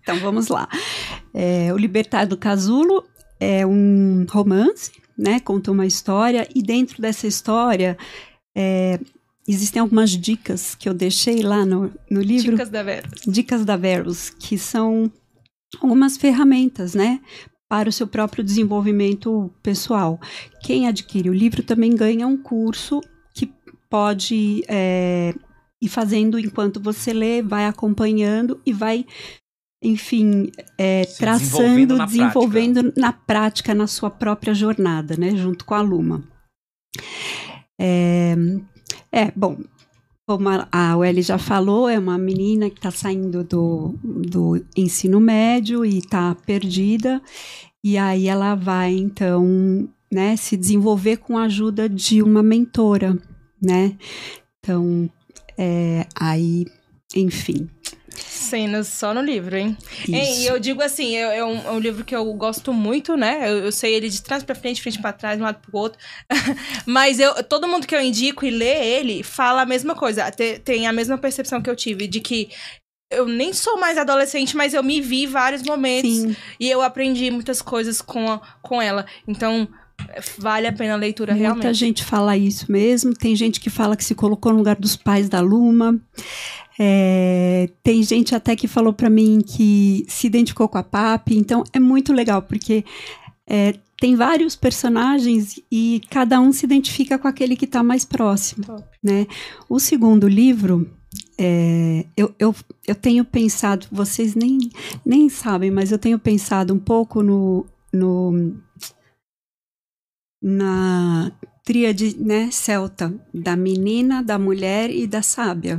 Então 0.00 0.20
vamos 0.20 0.48
lá. 0.48 0.66
É, 1.34 1.70
o 1.74 1.76
Libertar 1.76 2.24
do 2.24 2.34
Casulo 2.34 3.04
é 3.38 3.66
um 3.66 4.24
romance, 4.30 4.90
né? 5.18 5.40
Conta 5.40 5.72
uma 5.72 5.84
história 5.84 6.48
e 6.54 6.62
dentro 6.62 7.02
dessa 7.02 7.26
história 7.26 7.98
é, 8.56 9.00
existem 9.46 9.80
algumas 9.80 10.10
dicas 10.10 10.74
que 10.74 10.88
eu 10.88 10.94
deixei 10.94 11.42
lá 11.42 11.66
no, 11.66 11.90
no 12.10 12.20
livro. 12.20 12.52
Dicas 12.52 12.68
da 12.68 12.82
Vera. 12.82 13.08
Dicas 13.26 13.64
da 13.64 13.76
Verus, 13.76 14.30
que 14.30 14.56
são 14.56 15.10
algumas 15.80 16.16
ferramentas, 16.16 16.94
né? 16.94 17.20
Para 17.68 17.88
o 17.88 17.92
seu 17.92 18.06
próprio 18.06 18.44
desenvolvimento 18.44 19.50
pessoal. 19.62 20.20
Quem 20.62 20.86
adquire 20.86 21.28
o 21.28 21.34
livro 21.34 21.62
também 21.62 21.94
ganha 21.94 22.26
um 22.26 22.36
curso 22.36 23.00
que 23.34 23.52
pode 23.90 24.62
é, 24.68 25.34
ir 25.80 25.88
fazendo 25.88 26.38
enquanto 26.38 26.80
você 26.80 27.12
lê, 27.12 27.42
vai 27.42 27.66
acompanhando 27.66 28.60
e 28.64 28.72
vai, 28.72 29.06
enfim, 29.82 30.50
é, 30.76 31.04
Se 31.04 31.24
desenvolvendo 31.24 31.88
traçando, 31.88 31.96
na 31.96 32.04
desenvolvendo 32.06 32.92
na 32.96 33.12
prática, 33.12 33.74
na 33.74 33.86
sua 33.86 34.10
própria 34.10 34.52
jornada, 34.52 35.16
né? 35.16 35.36
Junto 35.36 35.64
com 35.64 35.74
a 35.74 35.80
Luma. 35.80 36.24
É, 37.80 38.34
é, 39.12 39.30
bom, 39.36 39.58
como 40.26 40.48
a, 40.48 40.68
a 40.70 40.96
Welly 40.96 41.22
já 41.22 41.38
falou, 41.38 41.88
é 41.88 41.98
uma 41.98 42.18
menina 42.18 42.68
que 42.68 42.76
está 42.78 42.90
saindo 42.90 43.44
do, 43.44 43.94
do 44.02 44.62
ensino 44.76 45.20
médio 45.20 45.84
e 45.84 45.98
está 45.98 46.34
perdida. 46.34 47.22
E 47.82 47.96
aí 47.96 48.26
ela 48.26 48.54
vai, 48.54 48.94
então, 48.94 49.88
né, 50.12 50.36
se 50.36 50.56
desenvolver 50.56 51.18
com 51.18 51.38
a 51.38 51.44
ajuda 51.44 51.88
de 51.88 52.22
uma 52.22 52.42
mentora, 52.42 53.16
né? 53.62 53.96
Então, 54.58 55.08
é, 55.56 56.06
aí, 56.14 56.66
enfim. 57.14 57.68
Cenas 58.48 58.88
só 58.88 59.14
no 59.14 59.20
livro, 59.20 59.56
hein? 59.56 59.76
Isso. 60.08 60.10
E 60.42 60.46
eu 60.46 60.58
digo 60.58 60.82
assim, 60.82 61.16
é, 61.16 61.38
é 61.38 61.44
um, 61.44 61.58
é 61.66 61.70
um 61.70 61.78
livro 61.78 62.04
que 62.04 62.14
eu 62.14 62.24
gosto 62.34 62.72
muito, 62.72 63.16
né? 63.16 63.50
Eu, 63.50 63.58
eu 63.64 63.72
sei 63.72 63.94
ele 63.94 64.08
de 64.08 64.22
trás 64.22 64.42
pra 64.42 64.54
frente, 64.54 64.82
frente 64.82 65.00
pra 65.00 65.12
trás, 65.12 65.36
de 65.36 65.42
um 65.42 65.46
lado 65.46 65.58
pro 65.60 65.78
outro. 65.78 65.98
Mas 66.86 67.18
eu, 67.20 67.42
todo 67.44 67.68
mundo 67.68 67.86
que 67.86 67.94
eu 67.94 68.00
indico 68.00 68.44
e 68.44 68.50
lê 68.50 68.84
ele 68.98 69.22
fala 69.22 69.62
a 69.62 69.66
mesma 69.66 69.94
coisa. 69.94 70.30
Te- 70.30 70.58
Tem 70.58 70.86
a 70.86 70.92
mesma 70.92 71.16
percepção 71.18 71.60
que 71.62 71.70
eu 71.70 71.76
tive 71.76 72.06
de 72.06 72.20
que 72.20 72.48
eu 73.10 73.26
nem 73.26 73.52
sou 73.52 73.78
mais 73.78 73.96
adolescente, 73.96 74.54
mas 74.56 74.74
eu 74.74 74.82
me 74.82 75.00
vi 75.00 75.26
vários 75.26 75.62
momentos 75.62 76.10
Sim, 76.10 76.36
e 76.60 76.70
eu 76.70 76.82
aprendi 76.82 77.30
muitas 77.30 77.62
coisas 77.62 78.02
com, 78.02 78.30
a- 78.32 78.40
com 78.62 78.82
ela. 78.82 79.06
Então, 79.26 79.66
vale 80.38 80.66
a 80.66 80.72
pena 80.72 80.92
a 80.92 80.96
leitura 80.96 81.32
muita 81.32 81.42
realmente. 81.48 81.74
gente 81.74 82.04
fala 82.04 82.36
isso 82.36 82.70
mesmo. 82.70 83.14
Tem 83.14 83.34
gente 83.34 83.60
que 83.60 83.70
fala 83.70 83.96
que 83.96 84.04
se 84.04 84.14
colocou 84.14 84.52
no 84.52 84.58
lugar 84.58 84.76
dos 84.76 84.94
pais 84.94 85.28
da 85.28 85.40
Luma. 85.40 85.98
É, 86.78 87.68
tem 87.82 88.02
gente 88.02 88.34
até 88.34 88.54
que 88.54 88.68
falou 88.68 88.92
para 88.92 89.10
mim 89.10 89.40
que 89.40 90.04
se 90.08 90.26
identificou 90.26 90.68
com 90.68 90.78
a 90.78 90.82
PAP. 90.82 91.30
Então, 91.32 91.64
é 91.72 91.80
muito 91.80 92.12
legal, 92.12 92.42
porque 92.42 92.84
é, 93.46 93.74
tem 94.00 94.14
vários 94.14 94.54
personagens 94.54 95.58
e 95.70 96.00
cada 96.10 96.40
um 96.40 96.52
se 96.52 96.64
identifica 96.64 97.18
com 97.18 97.26
aquele 97.26 97.56
que 97.56 97.64
está 97.64 97.82
mais 97.82 98.04
próximo. 98.04 98.64
Top. 98.64 98.84
Né? 99.02 99.26
O 99.68 99.80
segundo 99.80 100.28
livro 100.28 100.88
é, 101.38 102.04
eu, 102.16 102.34
eu, 102.38 102.54
eu 102.86 102.94
tenho 102.94 103.24
pensado, 103.24 103.86
vocês 103.90 104.34
nem, 104.34 104.58
nem 105.04 105.28
sabem, 105.28 105.70
mas 105.70 105.92
eu 105.92 105.98
tenho 105.98 106.18
pensado 106.18 106.74
um 106.74 106.78
pouco 106.78 107.22
no, 107.22 107.64
no 107.92 108.56
na 110.42 111.32
tríade 111.64 112.16
né, 112.18 112.50
celta 112.50 113.12
da 113.32 113.56
menina, 113.56 114.22
da 114.22 114.38
mulher 114.38 114.90
e 114.90 115.06
da 115.06 115.22
sábia. 115.22 115.78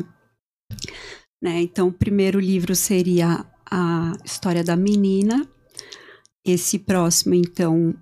Né? 1.42 1.62
Então, 1.62 1.88
o 1.88 1.94
primeiro 1.94 2.40
livro 2.40 2.76
seria 2.76 3.46
a 3.70 4.14
história 4.26 4.64
da 4.64 4.76
menina. 4.76 5.48
Esse 6.46 6.80
próximo, 6.80 7.36
então, 7.36 7.94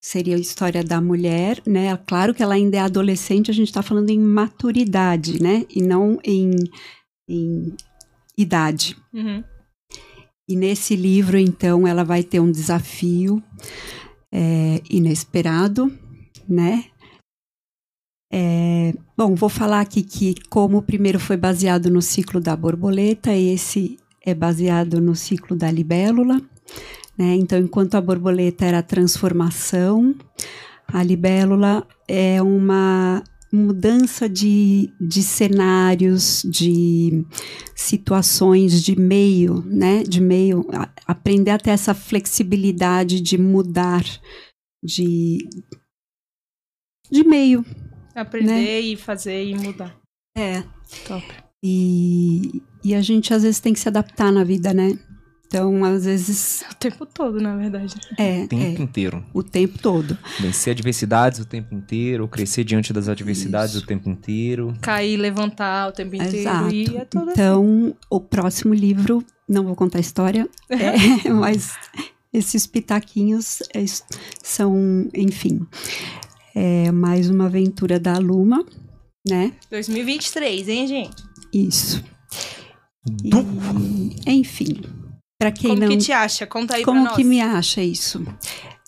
seria 0.00 0.36
a 0.36 0.40
história 0.40 0.84
da 0.84 1.00
mulher, 1.00 1.60
né? 1.66 1.96
Claro 2.06 2.32
que 2.32 2.42
ela 2.42 2.54
ainda 2.54 2.76
é 2.76 2.80
adolescente, 2.80 3.50
a 3.50 3.54
gente 3.54 3.68
está 3.68 3.82
falando 3.82 4.10
em 4.10 4.20
maturidade, 4.20 5.42
né? 5.42 5.66
E 5.68 5.82
não 5.82 6.18
em, 6.24 6.52
em 7.28 7.74
idade. 8.38 8.96
Uhum. 9.12 9.42
E 10.48 10.54
nesse 10.54 10.94
livro, 10.94 11.36
então, 11.36 11.88
ela 11.88 12.04
vai 12.04 12.22
ter 12.22 12.38
um 12.38 12.50
desafio 12.50 13.42
é, 14.32 14.80
inesperado, 14.88 15.92
né? 16.48 16.84
Bom, 19.16 19.34
vou 19.34 19.48
falar 19.48 19.80
aqui 19.80 20.02
que, 20.02 20.34
como 20.48 20.78
o 20.78 20.82
primeiro 20.82 21.18
foi 21.18 21.36
baseado 21.36 21.90
no 21.90 22.02
ciclo 22.02 22.40
da 22.40 22.54
borboleta, 22.56 23.32
esse 23.34 23.98
é 24.24 24.34
baseado 24.34 25.00
no 25.00 25.14
ciclo 25.14 25.56
da 25.56 25.70
libélula. 25.70 26.40
Né? 27.16 27.34
Então, 27.36 27.58
enquanto 27.58 27.94
a 27.94 28.00
borboleta 28.00 28.64
era 28.64 28.78
a 28.78 28.82
transformação, 28.82 30.14
a 30.86 31.02
libélula 31.02 31.86
é 32.06 32.42
uma 32.42 33.22
mudança 33.52 34.28
de, 34.28 34.92
de 35.00 35.22
cenários, 35.22 36.42
de 36.44 37.24
situações, 37.74 38.82
de 38.82 38.98
meio, 38.98 39.62
né? 39.66 40.02
De 40.02 40.20
meio, 40.20 40.66
a, 40.72 40.88
aprender 41.06 41.50
a 41.50 41.58
ter 41.58 41.70
essa 41.70 41.94
flexibilidade 41.94 43.20
de 43.20 43.38
mudar, 43.38 44.04
de, 44.82 45.38
de 47.10 47.24
meio. 47.24 47.64
Aprender 48.16 48.52
Né? 48.52 48.80
e 48.80 48.96
fazer 48.96 49.44
e 49.44 49.54
mudar. 49.54 49.94
É. 50.36 50.62
Top. 51.06 51.24
E, 51.62 52.62
e 52.82 52.94
a 52.94 53.02
gente 53.02 53.32
às 53.34 53.42
vezes 53.42 53.60
tem 53.60 53.72
que 53.72 53.80
se 53.80 53.88
adaptar 53.88 54.32
na 54.32 54.42
vida, 54.44 54.72
né? 54.72 54.98
Então, 55.46 55.84
às 55.84 56.04
vezes, 56.04 56.64
O 56.70 56.74
tempo 56.74 57.06
todo, 57.06 57.40
na 57.40 57.56
verdade. 57.56 57.94
é, 58.18 58.42
O 58.42 58.48
tempo 58.48 58.80
é 58.80 58.82
inteiro. 58.82 59.24
o 59.32 59.42
tempo 59.44 59.78
todo. 59.78 60.18
Vencer 60.40 60.72
adversidades 60.72 61.38
o 61.38 61.44
tempo 61.44 61.72
inteiro, 61.72 62.26
crescer 62.26 62.64
diante 62.64 62.92
das 62.92 63.08
adversidades 63.08 63.74
Isso. 63.76 63.84
o 63.84 63.86
tempo 63.86 64.08
inteiro. 64.10 64.74
Cair, 64.80 65.16
levantar 65.16 65.88
o 65.88 65.92
tempo 65.92 66.16
inteiro 66.16 66.36
Exato. 66.36 66.74
e 66.74 66.96
é 66.96 67.04
tudo 67.04 67.30
assim. 67.30 67.32
Então, 67.32 67.96
o 68.10 68.20
próximo 68.20 68.74
livro, 68.74 69.24
não 69.48 69.62
vou 69.64 69.76
contar 69.76 69.98
a 69.98 70.00
história, 70.00 70.48
é, 70.68 71.28
mas 71.30 71.74
esses 72.32 72.66
pitaquinhos 72.66 73.60
é, 73.72 73.84
são, 74.42 75.08
enfim, 75.14 75.64
é 76.58 76.90
mais 76.90 77.28
uma 77.28 77.44
aventura 77.46 78.00
da 78.00 78.16
Luma, 78.18 78.64
né? 79.28 79.52
2023, 79.70 80.68
hein, 80.68 80.86
gente? 80.86 81.22
Isso. 81.52 82.02
Du- 83.04 83.44
E, 84.26 84.32
enfim, 84.32 84.80
para 85.38 85.52
quem 85.52 85.70
Como 85.70 85.82
não 85.82 85.88
que 85.90 85.98
te 85.98 86.12
acha? 86.12 86.46
Conta 86.46 86.76
aí 86.76 86.82
Como 86.84 87.02
pra 87.04 87.12
que 87.14 87.22
nós. 87.22 87.28
me 87.30 87.40
acha 87.42 87.82
isso? 87.82 88.24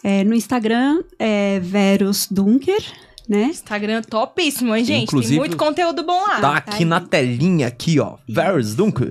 É, 0.02 0.24
no 0.24 0.34
Instagram 0.34 1.02
é 1.18 1.60
Verus 1.60 2.26
Dunker, 2.30 2.82
né? 3.28 3.44
Instagram 3.44 4.00
topíssimo, 4.02 4.74
hein, 4.74 4.84
gente? 4.84 5.02
Inclusive, 5.04 5.32
Tem 5.34 5.38
muito 5.38 5.56
conteúdo 5.56 6.02
bom 6.04 6.20
lá. 6.22 6.40
Tá 6.40 6.56
aqui 6.56 6.78
aí. 6.78 6.84
na 6.86 7.00
telinha, 7.00 7.66
aqui, 7.66 8.00
ó. 8.00 8.16
Varys 8.28 8.74
Dunker. 8.74 9.08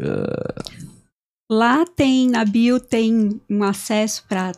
Lá 1.50 1.86
tem, 1.86 2.28
na 2.30 2.44
bio, 2.44 2.80
tem 2.80 3.40
um 3.50 3.64
acesso 3.64 4.26
para 4.28 4.52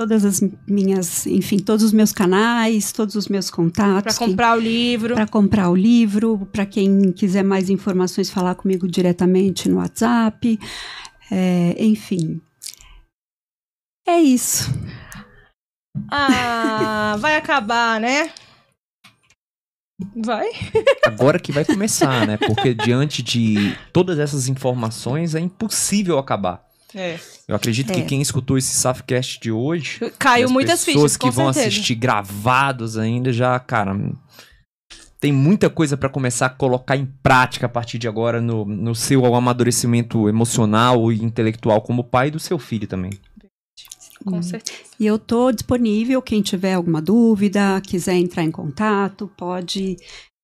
todas 0.00 0.24
as 0.24 0.40
minhas, 0.66 1.26
enfim, 1.26 1.58
todos 1.58 1.84
os 1.84 1.92
meus 1.92 2.10
canais, 2.10 2.90
todos 2.90 3.16
os 3.16 3.28
meus 3.28 3.50
Pra 3.50 3.56
contatos. 3.56 4.16
comprar 4.16 4.56
o 4.56 4.58
livro. 4.58 5.14
Para 5.14 5.26
comprar 5.26 5.68
o 5.68 5.76
livro, 5.76 6.48
para 6.50 6.64
quem 6.64 7.12
quiser 7.12 7.44
mais 7.44 7.68
informações, 7.68 8.30
falar 8.30 8.54
comigo 8.54 8.88
diretamente 8.88 9.68
no 9.68 9.76
WhatsApp. 9.76 10.58
É, 11.30 11.76
enfim. 11.84 12.40
É 14.08 14.18
isso. 14.18 14.70
Ah, 16.10 17.18
vai 17.20 17.36
acabar, 17.36 18.00
né? 18.00 18.32
Vai? 20.16 20.48
Agora 21.04 21.38
que 21.38 21.52
vai 21.52 21.62
começar, 21.66 22.26
né? 22.26 22.38
Porque 22.38 22.72
diante 22.72 23.22
de 23.22 23.76
todas 23.92 24.18
essas 24.18 24.48
informações 24.48 25.34
é 25.34 25.40
impossível 25.40 26.18
acabar. 26.18 26.69
É. 26.94 27.18
Eu 27.46 27.54
acredito 27.54 27.92
que 27.92 28.00
É. 28.00 28.04
quem 28.04 28.20
escutou 28.20 28.58
esse 28.58 28.74
Safcast 28.74 29.38
de 29.40 29.52
hoje, 29.52 29.98
Caiu 30.18 30.46
as 30.46 30.52
muitas 30.52 30.84
pessoas 30.84 31.12
fichas, 31.12 31.16
que 31.16 31.26
com 31.26 31.30
vão 31.32 31.52
certeza. 31.52 31.68
assistir 31.74 31.94
gravados 31.94 32.96
ainda 32.98 33.32
já, 33.32 33.58
cara, 33.60 33.96
tem 35.20 35.32
muita 35.32 35.68
coisa 35.70 35.96
pra 35.96 36.08
começar 36.08 36.46
a 36.46 36.50
colocar 36.50 36.96
em 36.96 37.06
prática 37.22 37.66
a 37.66 37.68
partir 37.68 37.98
de 37.98 38.08
agora 38.08 38.40
no, 38.40 38.64
no 38.64 38.94
seu 38.94 39.24
amadurecimento 39.34 40.28
emocional 40.28 41.12
e 41.12 41.22
intelectual 41.22 41.80
como 41.82 42.02
pai 42.02 42.30
do 42.30 42.40
seu 42.40 42.58
filho 42.58 42.86
também. 42.88 43.12
Com 44.24 44.36
Hum. 44.38 44.42
certeza. 44.42 44.78
E 44.98 45.06
eu 45.06 45.18
tô 45.18 45.50
disponível, 45.52 46.20
quem 46.20 46.42
tiver 46.42 46.74
alguma 46.74 47.00
dúvida, 47.00 47.80
quiser 47.80 48.14
entrar 48.14 48.42
em 48.42 48.50
contato, 48.50 49.30
pode, 49.36 49.96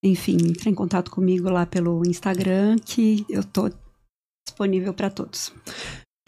enfim, 0.03 0.37
entrar 0.49 0.71
em 0.71 0.75
contato 0.75 1.11
comigo 1.11 1.51
lá 1.51 1.67
pelo 1.67 2.03
Instagram, 2.07 2.77
que 2.85 3.27
eu 3.29 3.43
tô 3.45 3.71
disponível 4.49 4.95
para 4.95 5.11
todos. 5.11 5.53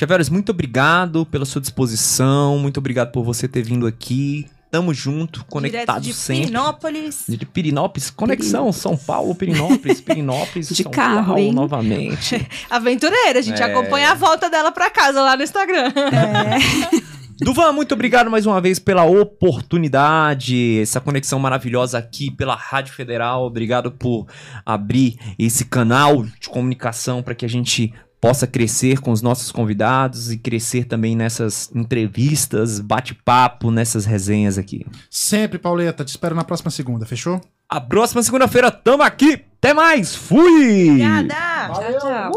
Chaveros, 0.00 0.28
muito 0.28 0.50
obrigado 0.52 1.26
pela 1.26 1.44
sua 1.44 1.60
disposição, 1.60 2.56
muito 2.58 2.78
obrigado 2.78 3.10
por 3.10 3.24
você 3.24 3.48
ter 3.48 3.62
vindo 3.62 3.86
aqui. 3.86 4.46
Tamo 4.70 4.92
junto, 4.94 5.44
conectado 5.46 6.00
Direto 6.00 6.00
de 6.02 6.12
sempre. 6.12 6.42
Pirinópolis. 6.44 7.24
De 7.26 7.44
Pirinópolis, 7.46 8.10
conexão, 8.10 8.70
São 8.70 8.96
Paulo, 8.96 9.34
Pirinópolis, 9.34 10.00
Pirinópolis, 10.00 10.68
De 10.76 10.82
São 10.82 10.92
carro, 10.92 11.26
Paulo 11.28 11.40
hein? 11.40 11.52
novamente. 11.52 12.46
Aventureira, 12.70 13.38
a 13.38 13.42
gente 13.42 13.60
É. 13.60 13.64
acompanha 13.64 14.10
a 14.10 14.14
volta 14.14 14.48
dela 14.50 14.70
pra 14.70 14.88
casa 14.90 15.20
lá 15.22 15.36
no 15.36 15.42
Instagram. 15.42 15.90
Duvan, 17.40 17.72
muito 17.72 17.92
obrigado 17.94 18.30
mais 18.30 18.46
uma 18.46 18.60
vez 18.60 18.78
pela 18.78 19.04
oportunidade, 19.04 20.80
essa 20.80 21.00
conexão 21.00 21.38
maravilhosa 21.38 21.96
aqui 21.96 22.30
pela 22.30 22.54
Rádio 22.54 22.92
Federal. 22.94 23.44
Obrigado 23.46 23.90
por 23.92 24.26
abrir 24.66 25.16
esse 25.38 25.64
canal 25.64 26.24
de 26.24 26.48
comunicação 26.48 27.22
para 27.22 27.34
que 27.34 27.44
a 27.44 27.48
gente 27.48 27.92
possa 28.20 28.46
crescer 28.46 29.00
com 29.00 29.10
os 29.10 29.22
nossos 29.22 29.52
convidados 29.52 30.30
e 30.30 30.38
crescer 30.38 30.84
também 30.84 31.16
nessas 31.16 31.70
entrevistas, 31.74 32.80
bate-papo, 32.80 33.70
nessas 33.70 34.04
resenhas 34.04 34.58
aqui. 34.58 34.86
Sempre, 35.10 35.58
Pauleta. 35.58 36.04
Te 36.04 36.08
espero 36.08 36.34
na 36.34 36.44
próxima 36.44 36.70
segunda, 36.70 37.06
fechou? 37.06 37.40
A 37.68 37.80
próxima 37.80 38.22
segunda-feira 38.22 38.70
tamo 38.70 39.02
aqui. 39.02 39.44
Até 39.58 39.74
mais. 39.74 40.14
Fui! 40.14 40.90
Obrigada! 40.90 41.34
Tchau, 41.74 41.98
tchau. 42.00 42.32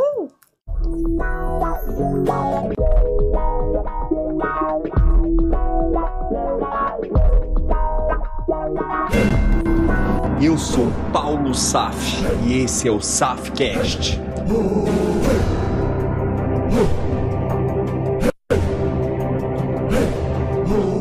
Eu 10.42 10.58
sou 10.58 10.92
Paulo 11.14 11.54
Saf 11.54 12.24
e 12.48 12.64
esse 12.64 12.88
é 12.88 12.92
o 12.92 13.00
Safcast. 13.00 14.20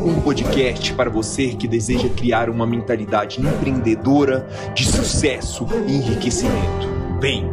Um 0.05 0.21
podcast 0.21 0.93
para 0.93 1.09
você 1.09 1.49
que 1.49 1.67
deseja 1.67 2.09
criar 2.09 2.49
uma 2.49 2.65
mentalidade 2.67 3.39
empreendedora 3.39 4.47
de 4.73 4.85
sucesso 4.85 5.65
e 5.87 5.95
enriquecimento. 5.95 6.87
Vem! 7.19 7.49